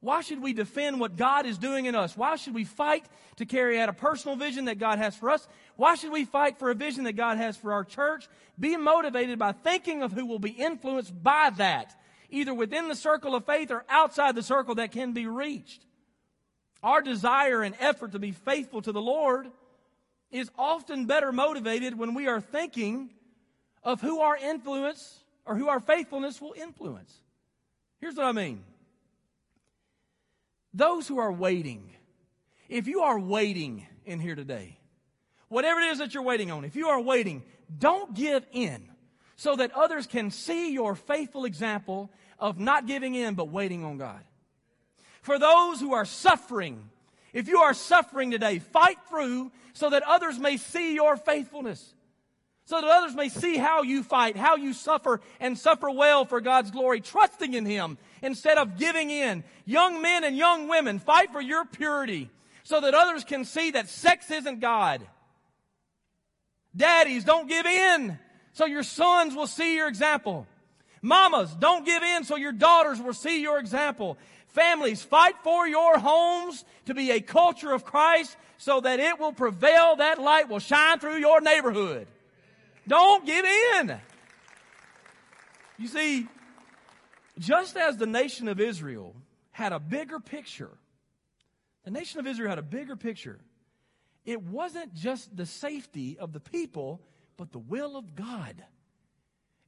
Why 0.00 0.20
should 0.20 0.40
we 0.40 0.52
defend 0.52 1.00
what 1.00 1.16
God 1.16 1.44
is 1.44 1.58
doing 1.58 1.86
in 1.86 1.96
us? 1.96 2.16
Why 2.16 2.36
should 2.36 2.54
we 2.54 2.64
fight 2.64 3.04
to 3.36 3.46
carry 3.46 3.80
out 3.80 3.88
a 3.88 3.92
personal 3.92 4.36
vision 4.36 4.66
that 4.66 4.78
God 4.78 4.98
has 4.98 5.16
for 5.16 5.30
us? 5.30 5.48
Why 5.74 5.96
should 5.96 6.12
we 6.12 6.24
fight 6.24 6.58
for 6.58 6.70
a 6.70 6.74
vision 6.74 7.04
that 7.04 7.16
God 7.16 7.38
has 7.38 7.56
for 7.56 7.72
our 7.72 7.82
church? 7.82 8.28
Be 8.60 8.76
motivated 8.76 9.38
by 9.38 9.52
thinking 9.52 10.02
of 10.02 10.12
who 10.12 10.26
will 10.26 10.38
be 10.38 10.50
influenced 10.50 11.20
by 11.20 11.50
that, 11.56 11.98
either 12.30 12.54
within 12.54 12.86
the 12.86 12.94
circle 12.94 13.34
of 13.34 13.44
faith 13.44 13.72
or 13.72 13.84
outside 13.88 14.36
the 14.36 14.42
circle 14.42 14.76
that 14.76 14.92
can 14.92 15.14
be 15.14 15.26
reached. 15.26 15.84
Our 16.80 17.00
desire 17.02 17.62
and 17.62 17.74
effort 17.80 18.12
to 18.12 18.20
be 18.20 18.30
faithful 18.30 18.82
to 18.82 18.92
the 18.92 19.00
Lord 19.00 19.48
is 20.30 20.50
often 20.56 21.06
better 21.06 21.32
motivated 21.32 21.98
when 21.98 22.14
we 22.14 22.28
are 22.28 22.40
thinking 22.40 23.10
of 23.84 24.00
who 24.00 24.20
our 24.20 24.36
influence 24.36 25.20
or 25.44 25.56
who 25.56 25.68
our 25.68 25.80
faithfulness 25.80 26.40
will 26.40 26.54
influence. 26.56 27.12
Here's 28.00 28.14
what 28.14 28.26
I 28.26 28.32
mean. 28.32 28.62
Those 30.74 31.08
who 31.08 31.18
are 31.18 31.32
waiting, 31.32 31.90
if 32.68 32.86
you 32.86 33.00
are 33.00 33.18
waiting 33.18 33.86
in 34.04 34.20
here 34.20 34.34
today, 34.34 34.78
whatever 35.48 35.80
it 35.80 35.88
is 35.88 35.98
that 35.98 36.14
you're 36.14 36.22
waiting 36.22 36.50
on, 36.50 36.64
if 36.64 36.76
you 36.76 36.88
are 36.88 37.00
waiting, 37.00 37.42
don't 37.78 38.14
give 38.14 38.44
in 38.52 38.88
so 39.36 39.56
that 39.56 39.72
others 39.72 40.06
can 40.06 40.30
see 40.30 40.72
your 40.72 40.94
faithful 40.94 41.44
example 41.44 42.10
of 42.38 42.58
not 42.58 42.86
giving 42.86 43.14
in 43.14 43.34
but 43.34 43.48
waiting 43.48 43.84
on 43.84 43.98
God. 43.98 44.20
For 45.22 45.38
those 45.38 45.80
who 45.80 45.94
are 45.94 46.04
suffering, 46.04 46.90
if 47.32 47.48
you 47.48 47.58
are 47.58 47.74
suffering 47.74 48.30
today, 48.30 48.58
fight 48.58 48.98
through 49.08 49.50
so 49.72 49.90
that 49.90 50.02
others 50.02 50.38
may 50.38 50.56
see 50.56 50.94
your 50.94 51.16
faithfulness 51.16 51.94
so 52.68 52.82
that 52.82 52.90
others 52.90 53.14
may 53.14 53.30
see 53.30 53.56
how 53.56 53.80
you 53.80 54.02
fight, 54.02 54.36
how 54.36 54.56
you 54.56 54.74
suffer 54.74 55.22
and 55.40 55.56
suffer 55.56 55.88
well 55.90 56.26
for 56.26 56.42
God's 56.42 56.70
glory, 56.70 57.00
trusting 57.00 57.54
in 57.54 57.64
Him 57.64 57.96
instead 58.20 58.58
of 58.58 58.76
giving 58.76 59.10
in. 59.10 59.42
Young 59.64 60.02
men 60.02 60.22
and 60.22 60.36
young 60.36 60.68
women, 60.68 60.98
fight 60.98 61.32
for 61.32 61.40
your 61.40 61.64
purity 61.64 62.28
so 62.64 62.78
that 62.82 62.92
others 62.92 63.24
can 63.24 63.46
see 63.46 63.70
that 63.70 63.88
sex 63.88 64.30
isn't 64.30 64.60
God. 64.60 65.00
Daddies, 66.76 67.24
don't 67.24 67.48
give 67.48 67.64
in 67.64 68.18
so 68.52 68.66
your 68.66 68.82
sons 68.82 69.34
will 69.34 69.46
see 69.46 69.74
your 69.74 69.88
example. 69.88 70.46
Mamas, 71.00 71.50
don't 71.54 71.86
give 71.86 72.02
in 72.02 72.24
so 72.24 72.36
your 72.36 72.52
daughters 72.52 73.00
will 73.00 73.14
see 73.14 73.40
your 73.40 73.58
example. 73.58 74.18
Families, 74.48 75.00
fight 75.02 75.36
for 75.42 75.66
your 75.66 75.98
homes 75.98 76.66
to 76.84 76.92
be 76.92 77.12
a 77.12 77.22
culture 77.22 77.72
of 77.72 77.86
Christ 77.86 78.36
so 78.58 78.78
that 78.82 79.00
it 79.00 79.18
will 79.18 79.32
prevail, 79.32 79.96
that 79.96 80.20
light 80.20 80.50
will 80.50 80.58
shine 80.58 80.98
through 80.98 81.16
your 81.16 81.40
neighborhood. 81.40 82.06
Don't 82.88 83.24
give 83.24 83.44
in. 83.44 84.00
You 85.78 85.86
see, 85.86 86.26
just 87.38 87.76
as 87.76 87.96
the 87.96 88.06
nation 88.06 88.48
of 88.48 88.58
Israel 88.58 89.14
had 89.52 89.72
a 89.72 89.78
bigger 89.78 90.18
picture, 90.18 90.70
the 91.84 91.90
nation 91.90 92.18
of 92.18 92.26
Israel 92.26 92.48
had 92.48 92.58
a 92.58 92.62
bigger 92.62 92.96
picture. 92.96 93.38
It 94.24 94.42
wasn't 94.42 94.94
just 94.94 95.36
the 95.36 95.46
safety 95.46 96.18
of 96.18 96.32
the 96.32 96.40
people, 96.40 97.00
but 97.36 97.52
the 97.52 97.58
will 97.58 97.96
of 97.96 98.14
God. 98.16 98.64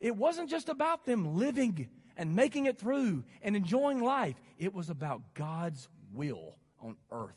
It 0.01 0.17
wasn't 0.17 0.51
just 0.51 0.69
about 0.69 1.05
them 1.05 1.37
living 1.37 1.89
and 2.17 2.35
making 2.35 2.67
it 2.67 2.79
through 2.79 3.25
and 3.43 3.55
enjoying 3.55 4.03
life. 4.03 4.37
It 4.59 4.75
was 4.75 4.91
about 4.91 5.35
God's 5.35 5.89
will 6.13 6.57
on 6.83 6.97
earth. 7.13 7.37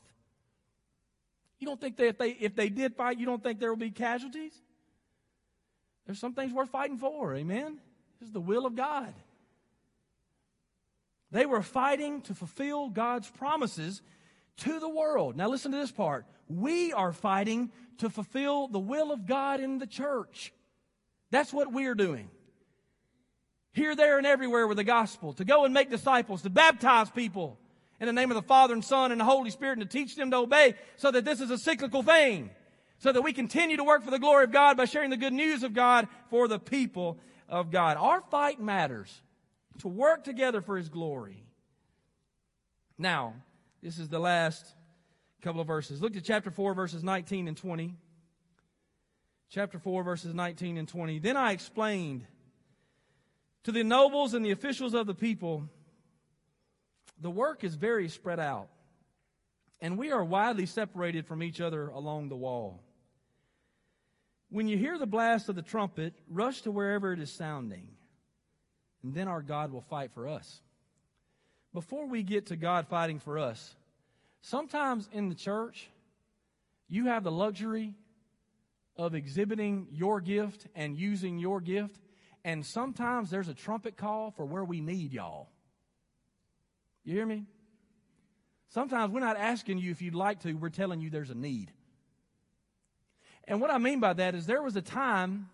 You 1.60 1.68
don't 1.68 1.80
think 1.80 1.98
that 1.98 2.08
if 2.08 2.18
they, 2.18 2.32
if 2.32 2.56
they 2.56 2.70
did 2.70 2.96
fight, 2.96 3.20
you 3.20 3.26
don't 3.26 3.42
think 3.42 3.60
there 3.60 3.70
will 3.70 3.78
be 3.78 3.92
casualties? 3.92 4.54
There's 6.06 6.20
some 6.20 6.34
things 6.34 6.54
worth 6.54 6.70
fighting 6.70 6.98
for, 6.98 7.34
amen? 7.36 7.80
This 8.20 8.28
is 8.28 8.34
the 8.34 8.42
will 8.42 8.66
of 8.66 8.76
God. 8.76 9.14
They 11.32 11.46
were 11.46 11.62
fighting 11.62 12.22
to 12.24 12.36
fulfill 12.36 12.90
God's 12.90 13.30
promises 13.30 14.02
to 14.58 14.80
the 14.80 14.90
world. 14.90 15.36
Now, 15.36 15.50
listen 15.50 15.72
to 15.72 15.78
this 15.78 15.92
part. 15.92 16.26
We 16.48 16.94
are 16.94 17.12
fighting 17.12 17.72
to 18.00 18.10
fulfill 18.10 18.68
the 18.68 18.80
will 18.80 19.12
of 19.12 19.26
God 19.26 19.60
in 19.60 19.80
the 19.80 19.88
church. 19.88 20.54
That's 21.32 21.52
what 21.52 21.72
we're 21.72 21.96
doing. 21.96 22.30
Here, 23.72 23.96
there, 23.96 24.20
and 24.20 24.28
everywhere 24.28 24.68
with 24.68 24.78
the 24.78 24.84
gospel, 24.84 25.34
to 25.34 25.46
go 25.46 25.66
and 25.66 25.74
make 25.74 25.90
disciples, 25.90 26.44
to 26.44 26.52
baptize 26.52 27.10
people 27.10 27.58
in 28.00 28.06
the 28.06 28.14
name 28.14 28.30
of 28.30 28.36
the 28.36 28.44
Father 28.44 28.76
and 28.76 28.86
Son 28.86 29.12
and 29.12 29.20
the 29.20 29.26
Holy 29.26 29.50
Spirit, 29.50 29.80
and 29.80 29.90
to 29.90 29.98
teach 29.98 30.16
them 30.16 30.30
to 30.30 30.38
obey, 30.38 30.76
so 30.98 31.10
that 31.10 31.26
this 31.26 31.42
is 31.42 31.50
a 31.50 31.58
cyclical 31.58 32.04
thing 32.04 32.52
so 33.04 33.12
that 33.12 33.22
we 33.22 33.34
continue 33.34 33.76
to 33.76 33.84
work 33.84 34.02
for 34.02 34.12
the 34.12 34.18
glory 34.18 34.46
of 34.46 34.52
God 34.54 34.78
by 34.78 34.86
sharing 34.86 35.10
the 35.10 35.18
good 35.18 35.34
news 35.34 35.64
of 35.64 35.74
God 35.74 36.08
for 36.30 36.48
the 36.48 36.58
people 36.58 37.20
of 37.50 37.70
God. 37.70 37.98
Our 37.98 38.22
fight 38.32 38.62
matters 38.62 39.22
to 39.80 39.90
work 39.90 40.24
together 40.24 40.62
for 40.62 40.78
His 40.78 40.88
glory. 40.88 41.44
Now, 42.98 43.34
this 43.82 44.00
is 44.00 44.08
the 44.08 44.20
last 44.20 44.66
couple 45.42 45.60
of 45.60 45.68
verses. 45.68 46.02
Look 46.02 46.16
at 46.16 46.24
chapter 46.24 46.50
4, 46.50 46.74
verses 46.74 47.04
19 47.04 47.50
and 47.50 47.58
20. 47.58 47.94
Chapter 49.50 49.80
4, 49.80 50.04
verses 50.04 50.34
19 50.34 50.78
and 50.78 50.88
20. 50.88 51.20
Then 51.20 51.36
I 51.36 51.52
explained 51.52 52.26
to 53.66 53.74
the 53.74 53.84
nobles 53.84 54.34
and 54.34 54.46
the 54.46 54.52
officials 54.52 54.94
of 54.94 55.08
the 55.08 55.14
people 55.14 55.68
the 57.20 57.30
work 57.30 57.66
is 57.66 57.76
very 57.76 58.08
spread 58.08 58.40
out, 58.40 58.70
and 59.82 59.98
we 59.98 60.14
are 60.14 60.24
widely 60.24 60.66
separated 60.66 61.28
from 61.28 61.44
each 61.44 61.60
other 61.60 61.90
along 61.90 62.30
the 62.30 62.38
wall. 62.38 62.82
When 64.54 64.68
you 64.68 64.78
hear 64.78 65.00
the 65.00 65.08
blast 65.08 65.50
of 65.50 65.56
the 65.56 65.64
trumpet, 65.64 66.14
rush 66.30 66.62
to 66.62 66.72
wherever 66.72 67.12
it 67.12 67.20
is 67.20 67.32
sounding, 67.32 67.88
and 69.02 69.12
then 69.12 69.28
our 69.28 69.42
God 69.42 69.72
will 69.72 69.82
fight 69.82 70.12
for 70.12 70.28
us. 70.28 70.62
Before 71.74 72.06
we 72.06 72.22
get 72.22 72.46
to 72.46 72.56
God 72.56 72.88
fighting 72.88 73.18
for 73.18 73.40
us, 73.40 73.76
sometimes 74.42 75.10
in 75.12 75.30
the 75.30 75.34
church, 75.34 75.90
you 76.88 77.08
have 77.08 77.24
the 77.24 77.32
luxury 77.32 77.96
of 78.96 79.16
exhibiting 79.16 79.88
your 79.92 80.22
gift 80.22 80.68
and 80.76 80.96
using 80.96 81.40
your 81.40 81.60
gift, 81.60 82.00
and 82.46 82.64
sometimes 82.64 83.32
there's 83.32 83.48
a 83.48 83.56
trumpet 83.56 83.98
call 83.98 84.30
for 84.30 84.46
where 84.46 84.64
we 84.64 84.82
need 84.82 85.14
y'all. 85.14 85.50
You 87.04 87.16
hear 87.16 87.26
me? 87.26 87.48
Sometimes 88.70 89.12
we're 89.12 89.20
not 89.20 89.38
asking 89.38 89.80
you 89.80 89.90
if 89.90 90.04
you'd 90.04 90.14
like 90.14 90.42
to, 90.42 90.54
we're 90.54 90.70
telling 90.70 91.02
you 91.02 91.10
there's 91.10 91.32
a 91.32 91.36
need. 91.36 91.72
And 93.48 93.60
what 93.60 93.72
I 93.72 93.78
mean 93.78 94.00
by 94.00 94.14
that 94.14 94.36
is 94.36 94.46
there 94.46 94.62
was 94.62 94.76
a 94.76 94.82
time 94.82 95.50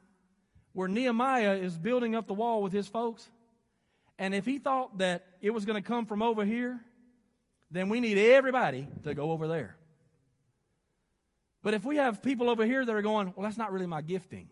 where 0.74 0.88
Nehemiah 0.88 1.56
is 1.56 1.78
building 1.78 2.16
up 2.16 2.28
the 2.28 2.34
wall 2.34 2.62
with 2.62 2.72
his 2.72 2.88
folks. 2.88 3.28
And 4.18 4.36
if 4.36 4.46
he 4.46 4.60
thought 4.60 5.00
that 5.00 5.26
it 5.42 5.52
was 5.52 5.66
going 5.66 5.82
to 5.82 5.88
come 5.88 6.06
from 6.06 6.22
over 6.22 6.46
here, 6.46 6.80
then 7.72 7.90
we 7.90 8.00
need 8.00 8.18
everybody 8.18 8.88
to 9.04 9.14
go 9.14 9.32
over 9.32 9.48
there. 9.48 9.76
But 11.62 11.74
if 11.74 11.84
we 11.84 11.98
have 11.98 12.22
people 12.22 12.50
over 12.50 12.66
here 12.66 12.86
that 12.86 12.96
are 12.96 13.02
going, 13.02 13.34
well, 13.36 13.44
that's 13.44 13.58
not 13.58 13.72
really 13.72 13.88
my 13.88 14.02
gifting. 14.02 14.50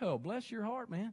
Well, 0.00 0.18
bless 0.18 0.50
your 0.50 0.64
heart, 0.64 0.90
man. 0.90 1.12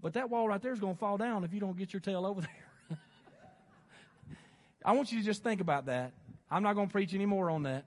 But 0.00 0.14
that 0.14 0.30
wall 0.30 0.46
right 0.46 0.60
there 0.60 0.72
is 0.72 0.80
going 0.80 0.94
to 0.94 0.98
fall 0.98 1.16
down 1.16 1.44
if 1.44 1.52
you 1.52 1.60
don't 1.60 1.76
get 1.76 1.92
your 1.92 2.00
tail 2.00 2.24
over 2.26 2.40
there. 2.40 2.98
I 4.84 4.92
want 4.92 5.10
you 5.10 5.18
to 5.18 5.24
just 5.24 5.42
think 5.42 5.60
about 5.60 5.86
that. 5.86 6.12
I'm 6.50 6.62
not 6.62 6.74
going 6.74 6.88
to 6.88 6.92
preach 6.92 7.14
any 7.14 7.26
more 7.26 7.50
on 7.50 7.64
that. 7.64 7.84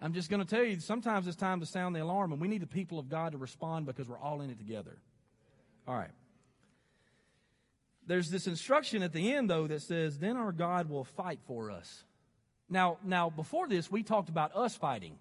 I'm 0.00 0.12
just 0.12 0.28
going 0.28 0.44
to 0.44 0.48
tell 0.48 0.64
you, 0.64 0.80
sometimes 0.80 1.26
it's 1.26 1.36
time 1.36 1.60
to 1.60 1.66
sound 1.66 1.94
the 1.94 2.02
alarm, 2.02 2.32
and 2.32 2.40
we 2.40 2.48
need 2.48 2.62
the 2.62 2.66
people 2.66 2.98
of 2.98 3.08
God 3.08 3.32
to 3.32 3.38
respond 3.38 3.86
because 3.86 4.08
we're 4.08 4.18
all 4.18 4.40
in 4.40 4.50
it 4.50 4.58
together. 4.58 4.98
All 5.86 5.94
right. 5.94 6.10
There's 8.06 8.30
this 8.30 8.46
instruction 8.46 9.02
at 9.02 9.12
the 9.12 9.32
end, 9.32 9.48
though, 9.48 9.66
that 9.66 9.82
says, 9.82 10.18
Then 10.18 10.36
our 10.36 10.52
God 10.52 10.90
will 10.90 11.04
fight 11.04 11.40
for 11.46 11.70
us. 11.70 12.04
Now, 12.68 12.98
now 13.04 13.30
before 13.30 13.68
this, 13.68 13.90
we 13.90 14.02
talked 14.02 14.28
about 14.28 14.54
us 14.54 14.76
fighting, 14.76 15.18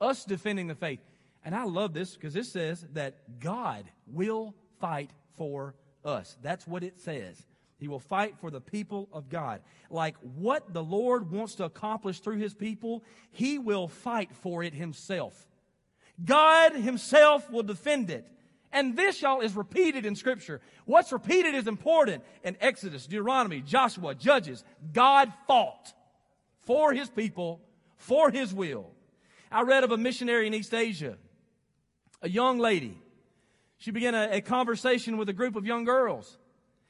us 0.00 0.24
defending 0.24 0.66
the 0.66 0.74
faith. 0.74 1.00
And 1.44 1.54
I 1.54 1.64
love 1.64 1.94
this 1.94 2.14
because 2.14 2.36
it 2.36 2.46
says 2.46 2.84
that 2.92 3.40
God 3.40 3.84
will 4.06 4.54
fight 4.80 5.10
for 5.36 5.74
us. 6.04 6.36
That's 6.42 6.66
what 6.66 6.82
it 6.82 7.00
says. 7.00 7.42
He 7.78 7.86
will 7.86 8.00
fight 8.00 8.34
for 8.40 8.50
the 8.50 8.60
people 8.60 9.08
of 9.12 9.28
God. 9.28 9.60
Like 9.88 10.16
what 10.20 10.74
the 10.74 10.82
Lord 10.82 11.30
wants 11.30 11.54
to 11.56 11.64
accomplish 11.64 12.20
through 12.20 12.38
his 12.38 12.52
people, 12.52 13.04
he 13.30 13.58
will 13.58 13.86
fight 13.86 14.34
for 14.34 14.64
it 14.64 14.74
himself. 14.74 15.46
God 16.22 16.74
himself 16.74 17.48
will 17.50 17.62
defend 17.62 18.10
it. 18.10 18.26
And 18.72 18.96
this, 18.96 19.22
y'all, 19.22 19.40
is 19.40 19.54
repeated 19.54 20.04
in 20.04 20.16
Scripture. 20.16 20.60
What's 20.84 21.12
repeated 21.12 21.54
is 21.54 21.68
important. 21.68 22.24
In 22.42 22.56
Exodus, 22.60 23.06
Deuteronomy, 23.06 23.62
Joshua, 23.62 24.14
Judges, 24.14 24.64
God 24.92 25.32
fought 25.46 25.94
for 26.66 26.92
his 26.92 27.08
people, 27.08 27.60
for 27.96 28.30
his 28.30 28.52
will. 28.52 28.90
I 29.50 29.62
read 29.62 29.84
of 29.84 29.92
a 29.92 29.96
missionary 29.96 30.48
in 30.48 30.52
East 30.52 30.74
Asia, 30.74 31.16
a 32.20 32.28
young 32.28 32.58
lady. 32.58 32.98
She 33.78 33.92
began 33.92 34.14
a, 34.14 34.28
a 34.32 34.40
conversation 34.40 35.16
with 35.16 35.28
a 35.28 35.32
group 35.32 35.56
of 35.56 35.64
young 35.64 35.84
girls 35.84 36.36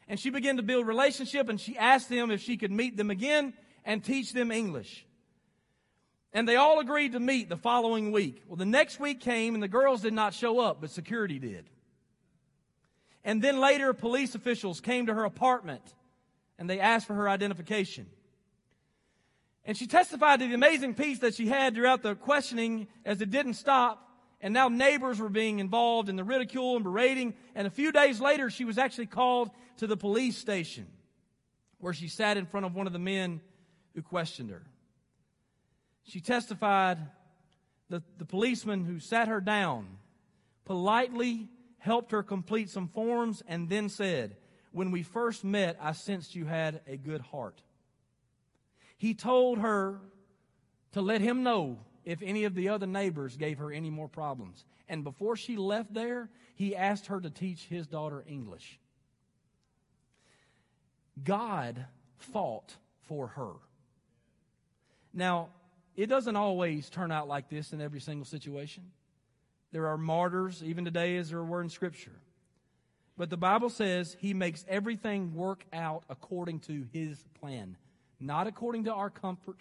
and 0.08 0.18
she 0.18 0.30
began 0.30 0.56
to 0.56 0.62
build 0.62 0.86
relationship 0.86 1.48
and 1.48 1.60
she 1.60 1.76
asked 1.76 2.08
them 2.08 2.30
if 2.30 2.40
she 2.40 2.56
could 2.56 2.72
meet 2.72 2.96
them 2.96 3.10
again 3.10 3.52
and 3.84 4.02
teach 4.02 4.32
them 4.32 4.50
English. 4.50 5.06
And 6.32 6.48
they 6.48 6.56
all 6.56 6.80
agreed 6.80 7.12
to 7.12 7.20
meet 7.20 7.48
the 7.48 7.56
following 7.56 8.12
week. 8.12 8.42
Well, 8.46 8.56
the 8.56 8.66
next 8.66 9.00
week 9.00 9.20
came 9.20 9.54
and 9.54 9.62
the 9.62 9.68
girls 9.68 10.02
did 10.02 10.12
not 10.12 10.34
show 10.34 10.60
up, 10.60 10.80
but 10.80 10.90
security 10.90 11.38
did. 11.38 11.68
And 13.24 13.42
then 13.42 13.60
later, 13.60 13.92
police 13.92 14.34
officials 14.34 14.80
came 14.80 15.06
to 15.06 15.14
her 15.14 15.24
apartment 15.24 15.82
and 16.58 16.68
they 16.68 16.80
asked 16.80 17.06
for 17.06 17.14
her 17.14 17.28
identification. 17.28 18.06
And 19.64 19.76
she 19.76 19.86
testified 19.86 20.40
to 20.40 20.48
the 20.48 20.54
amazing 20.54 20.94
peace 20.94 21.18
that 21.18 21.34
she 21.34 21.46
had 21.46 21.74
throughout 21.74 22.02
the 22.02 22.14
questioning 22.14 22.88
as 23.04 23.20
it 23.20 23.30
didn't 23.30 23.54
stop. 23.54 24.07
And 24.40 24.54
now 24.54 24.68
neighbors 24.68 25.18
were 25.18 25.28
being 25.28 25.58
involved 25.58 26.08
in 26.08 26.16
the 26.16 26.24
ridicule 26.24 26.76
and 26.76 26.84
berating. 26.84 27.34
And 27.54 27.66
a 27.66 27.70
few 27.70 27.90
days 27.90 28.20
later, 28.20 28.50
she 28.50 28.64
was 28.64 28.78
actually 28.78 29.06
called 29.06 29.50
to 29.78 29.86
the 29.86 29.96
police 29.96 30.36
station 30.36 30.86
where 31.78 31.92
she 31.92 32.08
sat 32.08 32.36
in 32.36 32.46
front 32.46 32.66
of 32.66 32.74
one 32.74 32.86
of 32.86 32.92
the 32.92 32.98
men 32.98 33.40
who 33.94 34.02
questioned 34.02 34.50
her. 34.50 34.62
She 36.04 36.20
testified 36.20 36.98
that 37.90 38.02
the 38.18 38.24
policeman 38.24 38.84
who 38.84 38.98
sat 38.98 39.28
her 39.28 39.40
down 39.40 39.86
politely 40.64 41.48
helped 41.78 42.12
her 42.12 42.22
complete 42.22 42.70
some 42.70 42.88
forms 42.88 43.42
and 43.48 43.68
then 43.68 43.88
said, 43.88 44.36
When 44.72 44.90
we 44.90 45.02
first 45.02 45.44
met, 45.44 45.78
I 45.80 45.92
sensed 45.92 46.34
you 46.34 46.44
had 46.44 46.80
a 46.86 46.96
good 46.96 47.20
heart. 47.20 47.62
He 48.96 49.14
told 49.14 49.58
her 49.58 50.00
to 50.92 51.00
let 51.00 51.20
him 51.20 51.42
know 51.42 51.78
if 52.08 52.22
any 52.22 52.44
of 52.44 52.54
the 52.54 52.70
other 52.70 52.86
neighbors 52.86 53.36
gave 53.36 53.58
her 53.58 53.70
any 53.70 53.90
more 53.90 54.08
problems. 54.08 54.64
And 54.88 55.04
before 55.04 55.36
she 55.36 55.58
left 55.58 55.92
there, 55.92 56.30
he 56.54 56.74
asked 56.74 57.08
her 57.08 57.20
to 57.20 57.28
teach 57.28 57.64
his 57.64 57.86
daughter 57.86 58.24
English. 58.26 58.80
God 61.22 61.84
fought 62.16 62.74
for 63.02 63.26
her. 63.26 63.52
Now, 65.12 65.50
it 65.96 66.06
doesn't 66.06 66.34
always 66.34 66.88
turn 66.88 67.12
out 67.12 67.28
like 67.28 67.50
this 67.50 67.74
in 67.74 67.82
every 67.82 68.00
single 68.00 68.24
situation. 68.24 68.84
There 69.72 69.88
are 69.88 69.98
martyrs, 69.98 70.62
even 70.64 70.86
today, 70.86 71.18
as 71.18 71.28
there 71.28 71.44
were 71.44 71.60
in 71.60 71.68
Scripture. 71.68 72.18
But 73.18 73.28
the 73.28 73.36
Bible 73.36 73.68
says 73.68 74.16
He 74.18 74.32
makes 74.32 74.64
everything 74.66 75.34
work 75.34 75.62
out 75.74 76.04
according 76.08 76.60
to 76.60 76.86
His 76.90 77.22
plan, 77.38 77.76
not 78.18 78.46
according 78.46 78.84
to 78.84 78.94
our 78.94 79.10
comfort, 79.10 79.58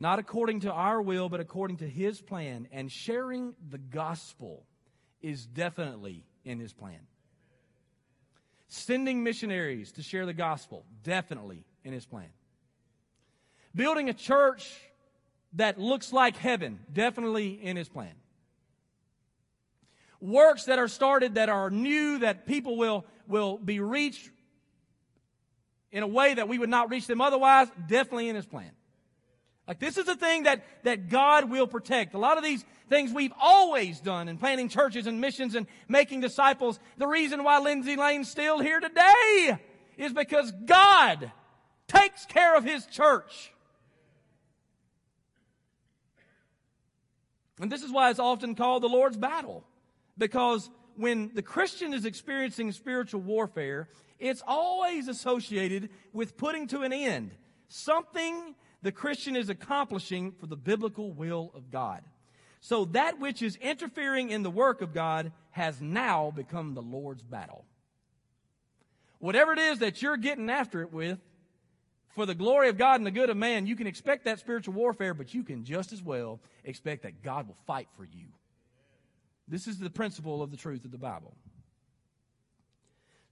not 0.00 0.18
according 0.18 0.60
to 0.60 0.72
our 0.72 1.00
will, 1.00 1.28
but 1.28 1.40
according 1.40 1.76
to 1.76 1.88
His 1.88 2.22
plan. 2.22 2.66
And 2.72 2.90
sharing 2.90 3.54
the 3.68 3.78
gospel 3.78 4.64
is 5.20 5.44
definitely 5.44 6.24
in 6.42 6.58
His 6.58 6.72
plan. 6.72 7.00
Sending 8.68 9.22
missionaries 9.22 9.92
to 9.92 10.02
share 10.02 10.24
the 10.24 10.32
gospel, 10.32 10.86
definitely 11.02 11.64
in 11.84 11.92
His 11.92 12.06
plan. 12.06 12.30
Building 13.74 14.08
a 14.08 14.14
church 14.14 14.74
that 15.52 15.78
looks 15.78 16.12
like 16.12 16.36
heaven, 16.36 16.80
definitely 16.90 17.60
in 17.62 17.76
His 17.76 17.88
plan. 17.88 18.14
Works 20.18 20.64
that 20.64 20.78
are 20.78 20.88
started 20.88 21.34
that 21.34 21.50
are 21.50 21.70
new, 21.70 22.20
that 22.20 22.46
people 22.46 22.78
will, 22.78 23.04
will 23.26 23.58
be 23.58 23.80
reached 23.80 24.30
in 25.92 26.02
a 26.02 26.06
way 26.06 26.32
that 26.32 26.48
we 26.48 26.58
would 26.58 26.70
not 26.70 26.90
reach 26.90 27.06
them 27.06 27.20
otherwise, 27.20 27.68
definitely 27.86 28.30
in 28.30 28.36
His 28.36 28.46
plan. 28.46 28.70
Like 29.68 29.78
this 29.78 29.98
is 29.98 30.08
a 30.08 30.16
thing 30.16 30.44
that, 30.44 30.64
that 30.84 31.08
God 31.08 31.50
will 31.50 31.66
protect. 31.66 32.14
A 32.14 32.18
lot 32.18 32.38
of 32.38 32.44
these 32.44 32.64
things 32.88 33.12
we've 33.12 33.32
always 33.40 34.00
done 34.00 34.28
in 34.28 34.36
planting 34.36 34.68
churches 34.68 35.06
and 35.06 35.20
missions 35.20 35.54
and 35.54 35.66
making 35.88 36.20
disciples. 36.20 36.80
The 36.96 37.06
reason 37.06 37.44
why 37.44 37.60
Lindsay 37.60 37.96
Lane's 37.96 38.28
still 38.28 38.58
here 38.58 38.80
today 38.80 39.58
is 39.96 40.12
because 40.12 40.52
God 40.64 41.30
takes 41.86 42.26
care 42.26 42.56
of 42.56 42.64
His 42.64 42.86
church. 42.86 43.52
And 47.60 47.70
this 47.70 47.82
is 47.82 47.92
why 47.92 48.10
it's 48.10 48.18
often 48.18 48.54
called 48.54 48.82
the 48.82 48.88
Lord's 48.88 49.18
battle. 49.18 49.64
Because 50.16 50.70
when 50.96 51.30
the 51.34 51.42
Christian 51.42 51.94
is 51.94 52.04
experiencing 52.04 52.72
spiritual 52.72 53.20
warfare, 53.20 53.88
it's 54.18 54.42
always 54.46 55.08
associated 55.08 55.90
with 56.12 56.36
putting 56.36 56.66
to 56.68 56.82
an 56.82 56.92
end 56.92 57.32
something 57.68 58.54
the 58.82 58.92
Christian 58.92 59.36
is 59.36 59.48
accomplishing 59.48 60.32
for 60.32 60.46
the 60.46 60.56
biblical 60.56 61.12
will 61.12 61.52
of 61.54 61.70
God. 61.70 62.02
So 62.60 62.84
that 62.86 63.18
which 63.18 63.42
is 63.42 63.56
interfering 63.56 64.30
in 64.30 64.42
the 64.42 64.50
work 64.50 64.82
of 64.82 64.92
God 64.92 65.32
has 65.50 65.80
now 65.80 66.30
become 66.30 66.74
the 66.74 66.82
Lord's 66.82 67.22
battle. 67.22 67.64
Whatever 69.18 69.52
it 69.52 69.58
is 69.58 69.78
that 69.80 70.00
you're 70.02 70.16
getting 70.16 70.48
after 70.48 70.82
it 70.82 70.92
with, 70.92 71.18
for 72.14 72.26
the 72.26 72.34
glory 72.34 72.68
of 72.68 72.76
God 72.76 72.96
and 72.96 73.06
the 73.06 73.10
good 73.10 73.30
of 73.30 73.36
man, 73.36 73.66
you 73.66 73.76
can 73.76 73.86
expect 73.86 74.24
that 74.24 74.40
spiritual 74.40 74.74
warfare, 74.74 75.14
but 75.14 75.32
you 75.32 75.42
can 75.42 75.64
just 75.64 75.92
as 75.92 76.02
well 76.02 76.40
expect 76.64 77.04
that 77.04 77.22
God 77.22 77.46
will 77.46 77.56
fight 77.66 77.88
for 77.96 78.04
you. 78.04 78.26
This 79.46 79.66
is 79.66 79.78
the 79.78 79.90
principle 79.90 80.42
of 80.42 80.50
the 80.50 80.56
truth 80.56 80.84
of 80.84 80.90
the 80.90 80.98
Bible. 80.98 81.34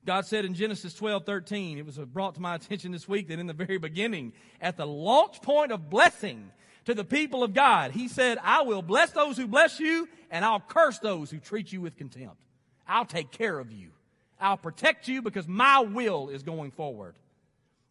God 0.04 0.26
said 0.26 0.44
in 0.44 0.54
Genesis 0.54 0.94
12, 0.94 1.26
13, 1.26 1.78
it 1.78 1.84
was 1.84 1.98
brought 1.98 2.34
to 2.36 2.40
my 2.40 2.54
attention 2.54 2.92
this 2.92 3.08
week 3.08 3.28
that 3.28 3.38
in 3.38 3.46
the 3.46 3.52
very 3.52 3.78
beginning, 3.78 4.32
at 4.60 4.76
the 4.76 4.86
launch 4.86 5.42
point 5.42 5.72
of 5.72 5.90
blessing 5.90 6.50
to 6.86 6.94
the 6.94 7.04
people 7.04 7.42
of 7.42 7.52
God, 7.52 7.90
He 7.90 8.08
said, 8.08 8.38
I 8.42 8.62
will 8.62 8.80
bless 8.80 9.10
those 9.10 9.36
who 9.36 9.46
bless 9.46 9.78
you, 9.78 10.08
and 10.30 10.44
I'll 10.44 10.60
curse 10.60 10.98
those 10.98 11.30
who 11.30 11.38
treat 11.38 11.72
you 11.72 11.80
with 11.80 11.96
contempt. 11.96 12.36
I'll 12.86 13.04
take 13.04 13.30
care 13.30 13.58
of 13.58 13.70
you. 13.70 13.90
I'll 14.40 14.56
protect 14.56 15.08
you 15.08 15.20
because 15.20 15.46
my 15.46 15.80
will 15.80 16.30
is 16.30 16.42
going 16.42 16.70
forward. 16.70 17.16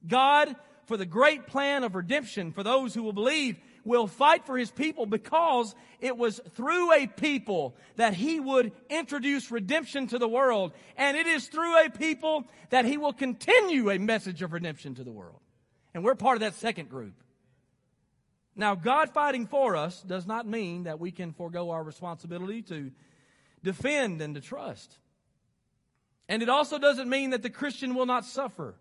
God, 0.07 0.55
for 0.85 0.97
the 0.97 1.05
great 1.05 1.45
plan 1.45 1.83
of 1.83 1.93
redemption 1.93 2.51
for 2.51 2.63
those 2.63 2.93
who 2.93 3.03
will 3.03 3.13
believe, 3.13 3.57
will 3.87 4.05
fight 4.05 4.45
for 4.45 4.57
his 4.57 4.69
people 4.69 5.05
because 5.05 5.73
it 5.99 6.17
was 6.17 6.39
through 6.53 6.93
a 6.93 7.07
people 7.07 7.75
that 7.95 8.13
he 8.13 8.39
would 8.39 8.71
introduce 8.89 9.49
redemption 9.49 10.07
to 10.07 10.19
the 10.19 10.27
world. 10.27 10.73
And 10.97 11.17
it 11.17 11.25
is 11.25 11.47
through 11.47 11.85
a 11.85 11.89
people 11.89 12.43
that 12.69 12.85
he 12.85 12.97
will 12.97 13.13
continue 13.13 13.89
a 13.89 13.97
message 13.97 14.41
of 14.41 14.53
redemption 14.53 14.95
to 14.95 15.03
the 15.03 15.11
world. 15.11 15.39
And 15.93 16.03
we're 16.03 16.15
part 16.15 16.35
of 16.35 16.41
that 16.41 16.55
second 16.55 16.89
group. 16.89 17.13
Now, 18.55 18.75
God 18.75 19.11
fighting 19.11 19.47
for 19.47 19.75
us 19.75 20.01
does 20.01 20.27
not 20.27 20.47
mean 20.47 20.83
that 20.83 20.99
we 20.99 21.11
can 21.11 21.31
forego 21.31 21.69
our 21.69 21.83
responsibility 21.83 22.61
to 22.63 22.91
defend 23.63 24.21
and 24.21 24.35
to 24.35 24.41
trust. 24.41 24.97
And 26.27 26.43
it 26.43 26.49
also 26.49 26.77
doesn't 26.77 27.09
mean 27.09 27.29
that 27.29 27.43
the 27.43 27.49
Christian 27.49 27.95
will 27.95 28.05
not 28.05 28.25
suffer. 28.25 28.75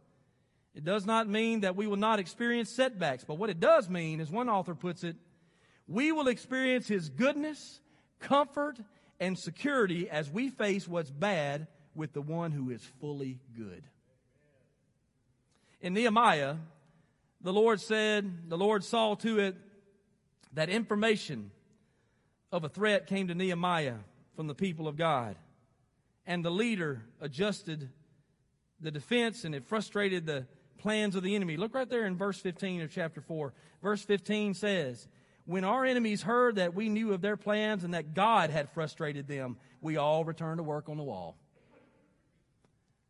It 0.77 0.85
does 0.85 1.07
not 1.07 1.27
mean 1.27 1.61
that 1.61 1.75
we 1.75 1.87
will 1.87 1.97
not 1.97 2.19
experience 2.19 2.69
setbacks, 2.69 3.25
but 3.25 3.39
what 3.39 3.49
it 3.49 3.59
does 3.59 3.89
mean, 3.89 4.21
as 4.21 4.31
one 4.31 4.51
author 4.51 4.75
puts 4.75 5.05
it, 5.05 5.17
we 5.89 6.13
will 6.13 6.29
experience 6.29 6.87
His 6.87 7.09
goodness, 7.09 7.81
comfort, 8.21 8.79
and 9.19 9.39
security 9.39 10.11
as 10.11 10.31
we 10.31 10.51
face 10.51 10.87
what's 10.87 11.11
bad 11.11 11.67
with 11.95 12.13
the 12.13 12.21
one 12.21 12.53
who 12.53 12.69
is 12.69 12.83
fully 13.01 13.41
good. 13.57 13.85
In 15.81 15.95
Nehemiah, 15.95 16.57
the 17.41 17.55
Lord 17.55 17.81
said, 17.81 18.51
the 18.51 18.59
Lord 18.59 18.85
saw 18.85 19.15
to 19.15 19.39
it 19.39 19.57
that 20.53 20.69
information 20.69 21.53
of 22.53 22.65
a 22.65 22.69
threat 22.69 23.07
came 23.07 23.29
to 23.29 23.35
Nehemiah 23.35 23.97
from 24.35 24.47
the 24.47 24.55
people 24.55 24.89
of 24.89 24.97
God. 24.97 25.37
And 26.27 26.45
the 26.45 26.51
leader 26.51 27.03
adjusted 27.19 27.89
the 28.79 28.91
defense 28.91 29.45
and 29.45 29.55
it 29.55 29.65
frustrated 29.65 30.27
the 30.27 30.47
plans 30.87 31.17
of 31.17 31.25
the 31.25 31.35
enemy. 31.35 31.57
Look 31.57 31.75
right 31.75 31.91
there 31.91 32.07
in 32.07 32.17
verse 32.17 32.39
15 32.39 32.83
of 32.83 32.93
chapter 32.93 33.21
4. 33.21 33.53
Verse 33.83 34.03
15 34.03 34.55
says, 34.55 35.09
When 35.45 35.65
our 35.65 35.85
enemies 35.85 36.23
heard 36.23 36.55
that 36.57 36.77
we 36.77 36.89
knew 36.89 37.13
of 37.13 37.21
their 37.21 37.37
plans 37.37 37.83
and 37.83 37.93
that 37.93 38.15
God 38.15 38.51
had 38.51 38.71
frustrated 38.71 39.27
them, 39.27 39.57
we 39.81 39.97
all 39.97 40.25
returned 40.25 40.59
to 40.59 40.63
work 40.63 40.89
on 40.89 40.97
the 40.97 41.03
wall. 41.03 41.37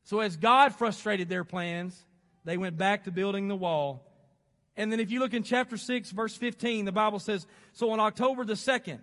So 0.04 0.20
as 0.20 0.38
God 0.38 0.74
frustrated 0.74 1.28
their 1.28 1.44
plans, 1.44 2.02
they 2.46 2.56
went 2.56 2.78
back 2.78 3.04
to 3.04 3.10
building 3.10 3.46
the 3.46 3.54
wall. 3.54 4.10
And 4.74 4.90
then 4.90 4.98
if 4.98 5.10
you 5.10 5.20
look 5.20 5.34
in 5.34 5.42
chapter 5.42 5.76
6, 5.76 6.12
verse 6.12 6.34
15, 6.34 6.86
the 6.86 6.92
Bible 6.92 7.18
says, 7.18 7.46
So 7.74 7.90
on 7.90 8.00
October 8.00 8.46
the 8.46 8.54
2nd, 8.54 9.00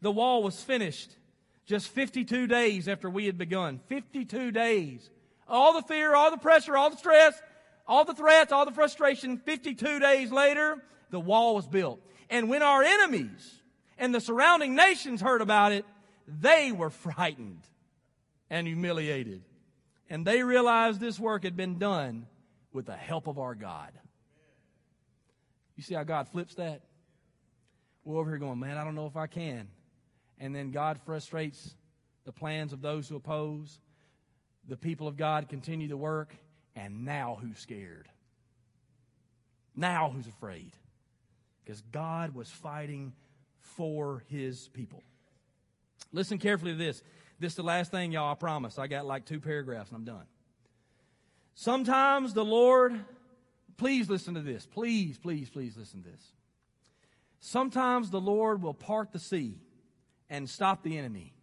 the 0.00 0.12
wall 0.12 0.44
was 0.44 0.62
finished 0.62 1.10
just 1.66 1.88
52 1.88 2.46
days 2.46 2.86
after 2.86 3.10
we 3.10 3.26
had 3.26 3.36
begun. 3.36 3.80
52 3.88 4.52
days 4.52 5.10
all 5.48 5.72
the 5.72 5.82
fear, 5.82 6.14
all 6.14 6.30
the 6.30 6.36
pressure, 6.36 6.76
all 6.76 6.90
the 6.90 6.96
stress, 6.96 7.40
all 7.86 8.04
the 8.04 8.14
threats, 8.14 8.52
all 8.52 8.64
the 8.64 8.72
frustration. 8.72 9.38
52 9.38 9.98
days 9.98 10.30
later, 10.30 10.82
the 11.10 11.20
wall 11.20 11.54
was 11.54 11.66
built. 11.66 12.00
And 12.30 12.48
when 12.48 12.62
our 12.62 12.82
enemies 12.82 13.62
and 13.96 14.14
the 14.14 14.20
surrounding 14.20 14.74
nations 14.74 15.20
heard 15.20 15.40
about 15.40 15.72
it, 15.72 15.84
they 16.26 16.72
were 16.72 16.90
frightened 16.90 17.62
and 18.50 18.66
humiliated. 18.66 19.42
And 20.10 20.26
they 20.26 20.42
realized 20.42 21.00
this 21.00 21.18
work 21.18 21.44
had 21.44 21.56
been 21.56 21.78
done 21.78 22.26
with 22.72 22.86
the 22.86 22.96
help 22.96 23.26
of 23.26 23.38
our 23.38 23.54
God. 23.54 23.92
You 25.76 25.82
see 25.82 25.94
how 25.94 26.04
God 26.04 26.28
flips 26.28 26.54
that? 26.56 26.82
We're 28.04 28.18
over 28.18 28.30
here 28.30 28.38
going, 28.38 28.58
man, 28.58 28.78
I 28.78 28.84
don't 28.84 28.94
know 28.94 29.06
if 29.06 29.16
I 29.16 29.26
can. 29.26 29.68
And 30.38 30.54
then 30.54 30.70
God 30.70 30.98
frustrates 31.04 31.74
the 32.24 32.32
plans 32.32 32.72
of 32.72 32.80
those 32.80 33.08
who 33.08 33.16
oppose 33.16 33.78
the 34.68 34.76
people 34.76 35.08
of 35.08 35.16
God 35.16 35.48
continue 35.48 35.88
to 35.88 35.96
work, 35.96 36.36
and 36.76 37.04
now 37.04 37.38
who's 37.40 37.58
scared? 37.58 38.08
Now 39.74 40.10
who's 40.14 40.26
afraid? 40.26 40.72
Because 41.64 41.80
God 41.92 42.34
was 42.34 42.50
fighting 42.50 43.12
for 43.58 44.24
his 44.28 44.68
people. 44.68 45.02
Listen 46.12 46.38
carefully 46.38 46.72
to 46.72 46.78
this. 46.78 47.02
This 47.38 47.52
is 47.52 47.56
the 47.56 47.62
last 47.62 47.90
thing, 47.90 48.12
y'all, 48.12 48.32
I 48.32 48.34
promise. 48.34 48.78
I 48.78 48.86
got 48.86 49.06
like 49.06 49.24
two 49.24 49.40
paragraphs 49.40 49.90
and 49.90 49.96
I'm 49.98 50.04
done. 50.04 50.26
Sometimes 51.54 52.34
the 52.34 52.44
Lord, 52.44 52.98
please 53.76 54.08
listen 54.08 54.34
to 54.34 54.40
this. 54.40 54.66
Please, 54.66 55.18
please, 55.18 55.48
please 55.50 55.76
listen 55.76 56.02
to 56.02 56.10
this. 56.10 56.32
Sometimes 57.40 58.10
the 58.10 58.20
Lord 58.20 58.62
will 58.62 58.74
part 58.74 59.12
the 59.12 59.18
sea 59.18 59.60
and 60.28 60.48
stop 60.48 60.82
the 60.82 60.98
enemy 60.98 61.34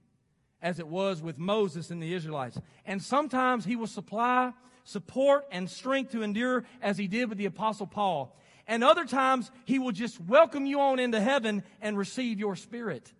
as 0.65 0.79
it 0.79 0.87
was 0.87 1.21
with 1.21 1.37
Moses 1.37 1.91
and 1.91 2.01
the 2.01 2.11
Israelites. 2.11 2.59
And 2.87 3.01
sometimes 3.01 3.65
he 3.65 3.75
will 3.75 3.85
supply 3.85 4.51
support 4.83 5.45
and 5.51 5.69
strength 5.69 6.11
to 6.13 6.23
endure 6.23 6.63
as 6.81 6.97
he 6.97 7.07
did 7.07 7.29
with 7.29 7.37
the 7.37 7.45
apostle 7.45 7.85
Paul. 7.85 8.35
And 8.65 8.83
other 8.83 9.05
times 9.05 9.51
he 9.65 9.77
will 9.77 9.91
just 9.91 10.19
welcome 10.19 10.65
you 10.65 10.81
on 10.81 10.97
into 10.97 11.21
heaven 11.21 11.63
and 11.81 11.95
receive 11.95 12.39
your 12.39 12.55
spirit 12.55 13.13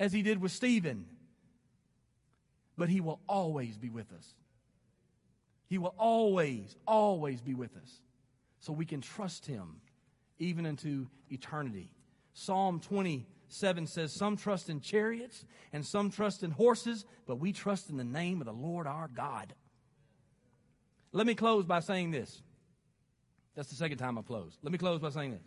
as 0.00 0.12
he 0.12 0.22
did 0.22 0.42
with 0.42 0.50
Stephen. 0.50 1.06
But 2.76 2.88
he 2.88 3.00
will 3.00 3.20
always 3.28 3.78
be 3.78 3.88
with 3.88 4.12
us. 4.12 4.34
He 5.68 5.78
will 5.78 5.94
always, 5.96 6.74
always 6.88 7.40
be 7.40 7.54
with 7.54 7.76
us. 7.76 8.00
So 8.58 8.72
we 8.72 8.84
can 8.84 9.00
trust 9.00 9.46
him 9.46 9.80
even 10.40 10.66
into 10.66 11.06
eternity. 11.30 11.92
Psalm 12.34 12.80
20 12.80 13.28
7 13.52 13.86
says, 13.86 14.12
Some 14.12 14.36
trust 14.36 14.68
in 14.70 14.80
chariots 14.80 15.44
and 15.72 15.84
some 15.84 16.10
trust 16.10 16.42
in 16.42 16.50
horses, 16.50 17.04
but 17.26 17.36
we 17.36 17.52
trust 17.52 17.90
in 17.90 17.96
the 17.96 18.04
name 18.04 18.40
of 18.40 18.46
the 18.46 18.52
Lord 18.52 18.86
our 18.86 19.08
God. 19.08 19.54
Let 21.12 21.26
me 21.26 21.34
close 21.34 21.64
by 21.64 21.80
saying 21.80 22.10
this. 22.10 22.42
That's 23.54 23.68
the 23.68 23.76
second 23.76 23.98
time 23.98 24.16
I've 24.16 24.26
closed. 24.26 24.58
Let 24.62 24.72
me 24.72 24.78
close 24.78 25.00
by 25.00 25.10
saying 25.10 25.32
this. 25.32 25.42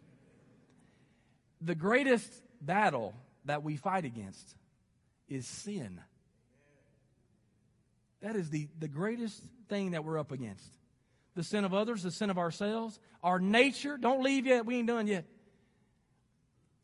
The 1.61 1.75
greatest 1.75 2.31
battle 2.61 3.15
that 3.45 3.63
we 3.63 3.75
fight 3.75 4.05
against 4.05 4.55
is 5.27 5.47
sin. 5.47 5.99
That 8.21 8.35
is 8.35 8.49
the, 8.49 8.67
the 8.79 8.87
greatest 8.87 9.41
thing 9.67 9.91
that 9.91 10.03
we're 10.03 10.19
up 10.19 10.31
against. 10.31 10.65
The 11.33 11.43
sin 11.43 11.65
of 11.65 11.73
others, 11.73 12.03
the 12.03 12.11
sin 12.11 12.29
of 12.29 12.37
ourselves, 12.37 12.99
our 13.23 13.39
nature. 13.39 13.97
Don't 13.97 14.23
leave 14.23 14.45
yet. 14.45 14.65
We 14.65 14.77
ain't 14.77 14.87
done 14.87 15.07
yet. 15.07 15.25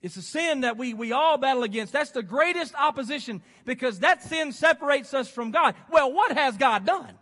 It's 0.01 0.17
a 0.17 0.21
sin 0.21 0.61
that 0.61 0.77
we, 0.77 0.93
we 0.93 1.11
all 1.11 1.37
battle 1.37 1.63
against. 1.63 1.93
That's 1.93 2.11
the 2.11 2.23
greatest 2.23 2.73
opposition 2.75 3.41
because 3.65 3.99
that 3.99 4.23
sin 4.23 4.51
separates 4.51 5.13
us 5.13 5.29
from 5.29 5.51
God. 5.51 5.75
Well, 5.91 6.11
what 6.11 6.35
has 6.35 6.57
God 6.57 6.85
done? 6.85 7.13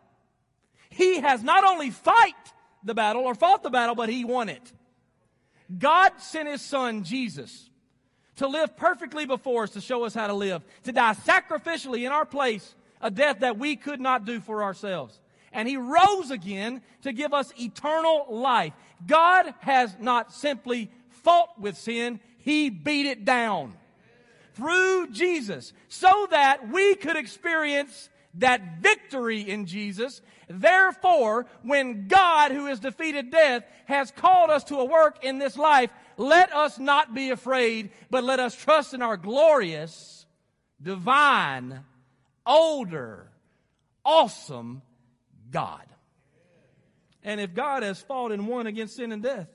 He 0.89 1.19
has 1.19 1.43
not 1.43 1.63
only 1.63 1.89
fight 1.89 2.33
the 2.83 2.95
battle 2.95 3.23
or 3.23 3.35
fought 3.35 3.63
the 3.63 3.69
battle, 3.69 3.95
but 3.95 4.09
he 4.09 4.23
won 4.23 4.47
it. 4.47 4.71
God 5.77 6.13
sent 6.17 6.47
his 6.47 6.61
son, 6.61 7.03
Jesus, 7.03 7.69
to 8.37 8.47
live 8.47 8.75
perfectly 8.75 9.25
before 9.25 9.63
us 9.63 9.71
to 9.71 9.81
show 9.81 10.05
us 10.05 10.13
how 10.13 10.27
to 10.27 10.33
live, 10.33 10.63
to 10.83 10.91
die 10.91 11.13
sacrificially 11.13 12.05
in 12.05 12.11
our 12.11 12.25
place, 12.25 12.75
a 13.01 13.11
death 13.11 13.41
that 13.41 13.59
we 13.59 13.75
could 13.75 13.99
not 13.99 14.25
do 14.25 14.39
for 14.39 14.63
ourselves. 14.63 15.19
And 15.51 15.67
he 15.67 15.77
rose 15.77 16.31
again 16.31 16.81
to 17.01 17.11
give 17.11 17.33
us 17.33 17.51
eternal 17.59 18.27
life. 18.29 18.73
God 19.05 19.53
has 19.59 19.95
not 19.99 20.33
simply 20.33 20.89
fought 21.09 21.59
with 21.59 21.77
sin, 21.77 22.19
he 22.49 22.71
beat 22.71 23.05
it 23.05 23.25
down 23.25 23.75
through 24.55 25.11
Jesus 25.11 25.71
so 25.87 26.27
that 26.31 26.69
we 26.69 26.95
could 26.95 27.15
experience 27.15 28.09
that 28.35 28.79
victory 28.79 29.41
in 29.41 29.67
Jesus. 29.67 30.21
Therefore, 30.47 31.45
when 31.61 32.07
God, 32.07 32.51
who 32.51 32.65
has 32.65 32.79
defeated 32.79 33.29
death, 33.29 33.63
has 33.85 34.09
called 34.09 34.49
us 34.49 34.63
to 34.65 34.77
a 34.77 34.85
work 34.85 35.23
in 35.23 35.37
this 35.37 35.57
life, 35.57 35.91
let 36.17 36.51
us 36.51 36.79
not 36.79 37.13
be 37.13 37.29
afraid, 37.29 37.91
but 38.09 38.23
let 38.23 38.39
us 38.39 38.55
trust 38.55 38.95
in 38.95 39.03
our 39.03 39.15
glorious, 39.15 40.25
divine, 40.81 41.81
older, 42.47 43.29
awesome 44.03 44.81
God. 45.51 45.85
And 47.23 47.39
if 47.39 47.53
God 47.53 47.83
has 47.83 48.01
fought 48.01 48.31
and 48.31 48.47
won 48.47 48.65
against 48.65 48.95
sin 48.95 49.11
and 49.11 49.21
death, 49.21 49.47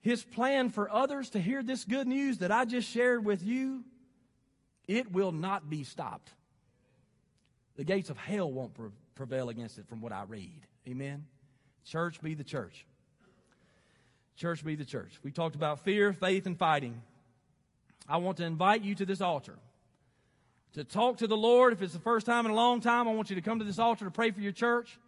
his 0.00 0.22
plan 0.22 0.70
for 0.70 0.90
others 0.90 1.30
to 1.30 1.40
hear 1.40 1.62
this 1.62 1.84
good 1.84 2.06
news 2.06 2.38
that 2.38 2.50
I 2.50 2.64
just 2.64 2.88
shared 2.88 3.24
with 3.24 3.42
you, 3.42 3.84
it 4.88 5.12
will 5.12 5.32
not 5.32 5.68
be 5.68 5.84
stopped. 5.84 6.32
The 7.76 7.84
gates 7.84 8.10
of 8.10 8.16
hell 8.16 8.50
won't 8.50 8.72
prevail 9.14 9.48
against 9.48 9.78
it 9.78 9.88
from 9.88 10.00
what 10.00 10.12
I 10.12 10.24
read. 10.24 10.66
Amen. 10.88 11.26
Church 11.84 12.20
be 12.20 12.34
the 12.34 12.44
church. 12.44 12.86
Church 14.36 14.64
be 14.64 14.74
the 14.74 14.84
church. 14.84 15.18
We 15.22 15.30
talked 15.30 15.54
about 15.54 15.80
fear, 15.80 16.12
faith, 16.12 16.46
and 16.46 16.58
fighting. 16.58 17.02
I 18.08 18.16
want 18.16 18.38
to 18.38 18.44
invite 18.44 18.82
you 18.82 18.94
to 18.96 19.06
this 19.06 19.20
altar 19.20 19.58
to 20.74 20.84
talk 20.84 21.18
to 21.18 21.26
the 21.26 21.36
Lord. 21.36 21.72
If 21.72 21.82
it's 21.82 21.92
the 21.92 21.98
first 21.98 22.26
time 22.26 22.46
in 22.46 22.52
a 22.52 22.54
long 22.54 22.80
time, 22.80 23.08
I 23.08 23.12
want 23.12 23.30
you 23.30 23.36
to 23.36 23.42
come 23.42 23.58
to 23.58 23.64
this 23.64 23.78
altar 23.78 24.04
to 24.06 24.10
pray 24.10 24.30
for 24.30 24.40
your 24.40 24.52
church. 24.52 24.98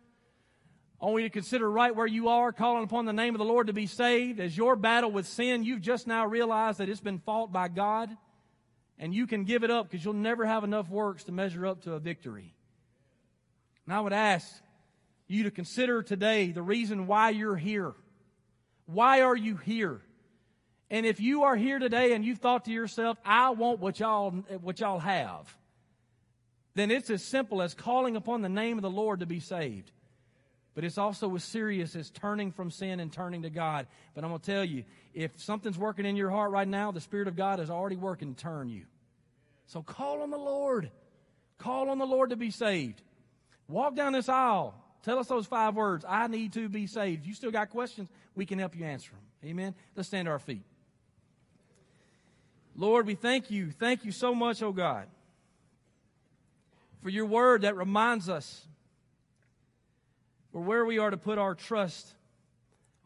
I 1.02 1.06
want 1.06 1.24
you 1.24 1.28
to 1.28 1.32
consider 1.32 1.68
right 1.68 1.94
where 1.94 2.06
you 2.06 2.28
are, 2.28 2.52
calling 2.52 2.84
upon 2.84 3.06
the 3.06 3.12
name 3.12 3.34
of 3.34 3.40
the 3.40 3.44
Lord 3.44 3.66
to 3.66 3.72
be 3.72 3.88
saved. 3.88 4.38
As 4.38 4.56
your 4.56 4.76
battle 4.76 5.10
with 5.10 5.26
sin, 5.26 5.64
you've 5.64 5.80
just 5.80 6.06
now 6.06 6.26
realized 6.26 6.78
that 6.78 6.88
it's 6.88 7.00
been 7.00 7.18
fought 7.18 7.52
by 7.52 7.66
God, 7.66 8.08
and 9.00 9.12
you 9.12 9.26
can 9.26 9.42
give 9.42 9.64
it 9.64 9.70
up 9.70 9.90
because 9.90 10.04
you'll 10.04 10.14
never 10.14 10.46
have 10.46 10.62
enough 10.62 10.88
works 10.88 11.24
to 11.24 11.32
measure 11.32 11.66
up 11.66 11.82
to 11.82 11.94
a 11.94 11.98
victory. 11.98 12.54
And 13.84 13.92
I 13.92 14.00
would 14.00 14.12
ask 14.12 14.62
you 15.26 15.42
to 15.42 15.50
consider 15.50 16.04
today 16.04 16.52
the 16.52 16.62
reason 16.62 17.08
why 17.08 17.30
you're 17.30 17.56
here. 17.56 17.94
Why 18.86 19.22
are 19.22 19.36
you 19.36 19.56
here? 19.56 20.02
And 20.88 21.04
if 21.04 21.20
you 21.20 21.42
are 21.42 21.56
here 21.56 21.80
today 21.80 22.12
and 22.12 22.24
you've 22.24 22.38
thought 22.38 22.66
to 22.66 22.70
yourself, 22.70 23.18
I 23.24 23.50
want 23.50 23.80
what 23.80 23.98
y'all, 23.98 24.30
what 24.30 24.78
y'all 24.78 25.00
have, 25.00 25.52
then 26.74 26.92
it's 26.92 27.10
as 27.10 27.24
simple 27.24 27.60
as 27.60 27.74
calling 27.74 28.14
upon 28.14 28.42
the 28.42 28.48
name 28.48 28.78
of 28.78 28.82
the 28.82 28.90
Lord 28.90 29.18
to 29.18 29.26
be 29.26 29.40
saved. 29.40 29.90
But 30.74 30.84
it's 30.84 30.96
also 30.96 31.34
as 31.34 31.44
serious 31.44 31.94
as 31.94 32.10
turning 32.10 32.50
from 32.50 32.70
sin 32.70 32.98
and 33.00 33.12
turning 33.12 33.42
to 33.42 33.50
God. 33.50 33.86
But 34.14 34.24
I'm 34.24 34.30
going 34.30 34.40
to 34.40 34.50
tell 34.50 34.64
you, 34.64 34.84
if 35.12 35.38
something's 35.38 35.78
working 35.78 36.06
in 36.06 36.16
your 36.16 36.30
heart 36.30 36.50
right 36.50 36.66
now, 36.66 36.92
the 36.92 37.00
Spirit 37.00 37.28
of 37.28 37.36
God 37.36 37.60
is 37.60 37.68
already 37.68 37.96
working 37.96 38.34
to 38.34 38.42
turn 38.42 38.70
you. 38.70 38.84
So 39.66 39.82
call 39.82 40.22
on 40.22 40.30
the 40.30 40.38
Lord. 40.38 40.90
Call 41.58 41.90
on 41.90 41.98
the 41.98 42.06
Lord 42.06 42.30
to 42.30 42.36
be 42.36 42.50
saved. 42.50 43.02
Walk 43.68 43.94
down 43.94 44.14
this 44.14 44.28
aisle. 44.28 44.74
Tell 45.02 45.18
us 45.18 45.26
those 45.26 45.46
five 45.46 45.74
words. 45.74 46.04
I 46.08 46.26
need 46.26 46.54
to 46.54 46.68
be 46.68 46.86
saved. 46.86 47.22
If 47.22 47.28
you 47.28 47.34
still 47.34 47.50
got 47.50 47.70
questions, 47.70 48.08
we 48.34 48.46
can 48.46 48.58
help 48.58 48.76
you 48.76 48.84
answer 48.84 49.10
them. 49.10 49.50
Amen. 49.50 49.74
Let's 49.94 50.08
stand 50.08 50.26
to 50.26 50.32
our 50.32 50.38
feet. 50.38 50.62
Lord, 52.74 53.06
we 53.06 53.14
thank 53.14 53.50
you. 53.50 53.70
Thank 53.70 54.04
you 54.04 54.12
so 54.12 54.34
much, 54.34 54.62
oh 54.62 54.72
God, 54.72 55.06
for 57.02 57.10
your 57.10 57.26
word 57.26 57.62
that 57.62 57.76
reminds 57.76 58.28
us 58.28 58.66
or 60.52 60.62
where 60.62 60.84
we 60.84 60.98
are 60.98 61.10
to 61.10 61.16
put 61.16 61.38
our 61.38 61.54
trust 61.54 62.14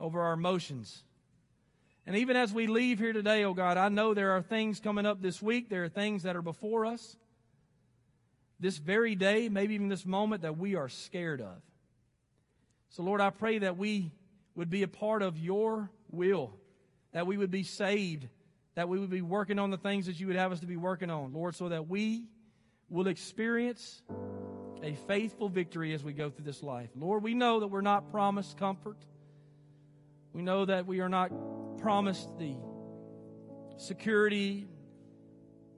over 0.01 0.21
our 0.21 0.33
emotions. 0.33 1.03
And 2.07 2.17
even 2.17 2.37
as 2.37 2.53
we 2.53 2.67
leave 2.67 2.99
here 2.99 3.13
today, 3.13 3.45
oh 3.45 3.55
God, 3.55 3.77
I 3.77 3.89
know 3.89 4.15
there 4.15 4.33
are 4.33 4.43
things 4.43 4.79
coming 4.79 5.07
up 5.07 5.21
this 5.21 5.43
week. 5.43 5.69
There 5.69 5.85
are 5.85 5.89
things 5.89 6.23
that 6.23 6.37
are 6.37 6.43
before 6.43 6.87
us. 6.87 7.17
This 8.61 8.79
very 8.79 9.15
day, 9.15 9.49
maybe 9.49 9.75
even 9.75 9.89
this 9.89 10.07
moment 10.07 10.43
that 10.43 10.57
we 10.57 10.77
are 10.77 10.89
scared 10.89 11.41
of. 11.41 11.63
So, 12.91 13.03
Lord, 13.03 13.21
I 13.21 13.31
pray 13.31 13.59
that 13.59 13.77
we 13.77 14.13
would 14.55 14.71
be 14.71 14.83
a 14.83 14.89
part 14.89 15.23
of 15.23 15.39
your 15.39 15.91
will, 16.11 16.55
that 17.13 17.27
we 17.27 17.37
would 17.37 17.51
be 17.51 17.65
saved, 17.65 18.29
that 18.77 18.89
we 18.89 18.99
would 18.99 19.11
be 19.11 19.21
working 19.21 19.59
on 19.59 19.71
the 19.71 19.77
things 19.77 20.07
that 20.07 20.19
you 20.19 20.29
would 20.29 20.37
have 20.37 20.53
us 20.53 20.61
to 20.61 20.67
be 20.67 20.77
working 20.77 21.11
on, 21.11 21.33
Lord, 21.33 21.55
so 21.55 21.69
that 21.69 21.89
we 21.89 22.27
will 22.89 23.09
experience 23.09 24.03
a 24.83 24.95
faithful 25.07 25.49
victory 25.49 25.93
as 25.95 26.03
we 26.03 26.13
go 26.13 26.31
through 26.31 26.45
this 26.45 26.63
life. 26.63 26.91
Lord, 26.97 27.23
we 27.23 27.35
know 27.35 27.61
that 27.61 27.69
we're 27.69 27.81
not 27.81 28.11
promised 28.11 28.57
comfort. 28.57 28.99
We 30.33 30.43
know 30.43 30.65
that 30.65 30.87
we 30.87 31.01
are 31.01 31.09
not 31.09 31.31
promised 31.79 32.29
the 32.39 32.57
security. 33.79 34.67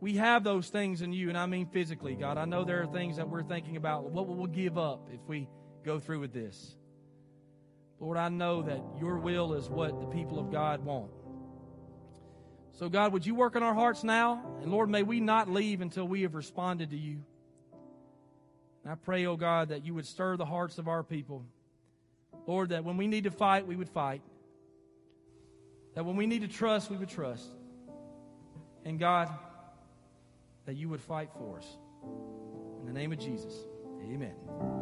We 0.00 0.16
have 0.16 0.44
those 0.44 0.68
things 0.68 1.02
in 1.02 1.12
you, 1.12 1.28
and 1.28 1.38
I 1.38 1.46
mean 1.46 1.66
physically, 1.66 2.14
God. 2.14 2.38
I 2.38 2.44
know 2.44 2.64
there 2.64 2.82
are 2.82 2.86
things 2.86 3.16
that 3.16 3.28
we're 3.28 3.42
thinking 3.42 3.76
about. 3.76 4.10
What 4.10 4.26
will 4.26 4.36
we 4.36 4.48
give 4.48 4.78
up 4.78 5.08
if 5.12 5.20
we 5.26 5.48
go 5.84 5.98
through 5.98 6.20
with 6.20 6.32
this? 6.32 6.76
Lord, 8.00 8.16
I 8.16 8.28
know 8.28 8.62
that 8.62 8.80
your 9.00 9.18
will 9.18 9.54
is 9.54 9.68
what 9.68 10.00
the 10.00 10.06
people 10.06 10.38
of 10.38 10.52
God 10.52 10.84
want. 10.84 11.10
So, 12.72 12.88
God, 12.88 13.12
would 13.12 13.26
you 13.26 13.34
work 13.34 13.56
in 13.56 13.64
our 13.64 13.74
hearts 13.74 14.04
now? 14.04 14.40
And 14.62 14.70
Lord, 14.70 14.88
may 14.88 15.02
we 15.02 15.18
not 15.18 15.50
leave 15.50 15.80
until 15.80 16.06
we 16.06 16.22
have 16.22 16.36
responded 16.36 16.90
to 16.90 16.96
you. 16.96 17.24
And 18.88 18.94
I 18.94 19.04
pray, 19.04 19.26
oh 19.26 19.36
God, 19.36 19.68
that 19.68 19.84
you 19.84 19.92
would 19.92 20.06
stir 20.06 20.38
the 20.38 20.46
hearts 20.46 20.78
of 20.78 20.88
our 20.88 21.02
people. 21.02 21.44
Lord, 22.46 22.70
that 22.70 22.86
when 22.86 22.96
we 22.96 23.06
need 23.06 23.24
to 23.24 23.30
fight, 23.30 23.66
we 23.66 23.76
would 23.76 23.90
fight. 23.90 24.22
That 25.94 26.06
when 26.06 26.16
we 26.16 26.26
need 26.26 26.40
to 26.40 26.48
trust, 26.48 26.90
we 26.90 26.96
would 26.96 27.10
trust. 27.10 27.44
And 28.86 28.98
God, 28.98 29.28
that 30.64 30.76
you 30.76 30.88
would 30.88 31.02
fight 31.02 31.28
for 31.36 31.58
us. 31.58 31.66
In 32.80 32.86
the 32.86 32.94
name 32.94 33.12
of 33.12 33.18
Jesus, 33.18 33.52
amen. 34.10 34.77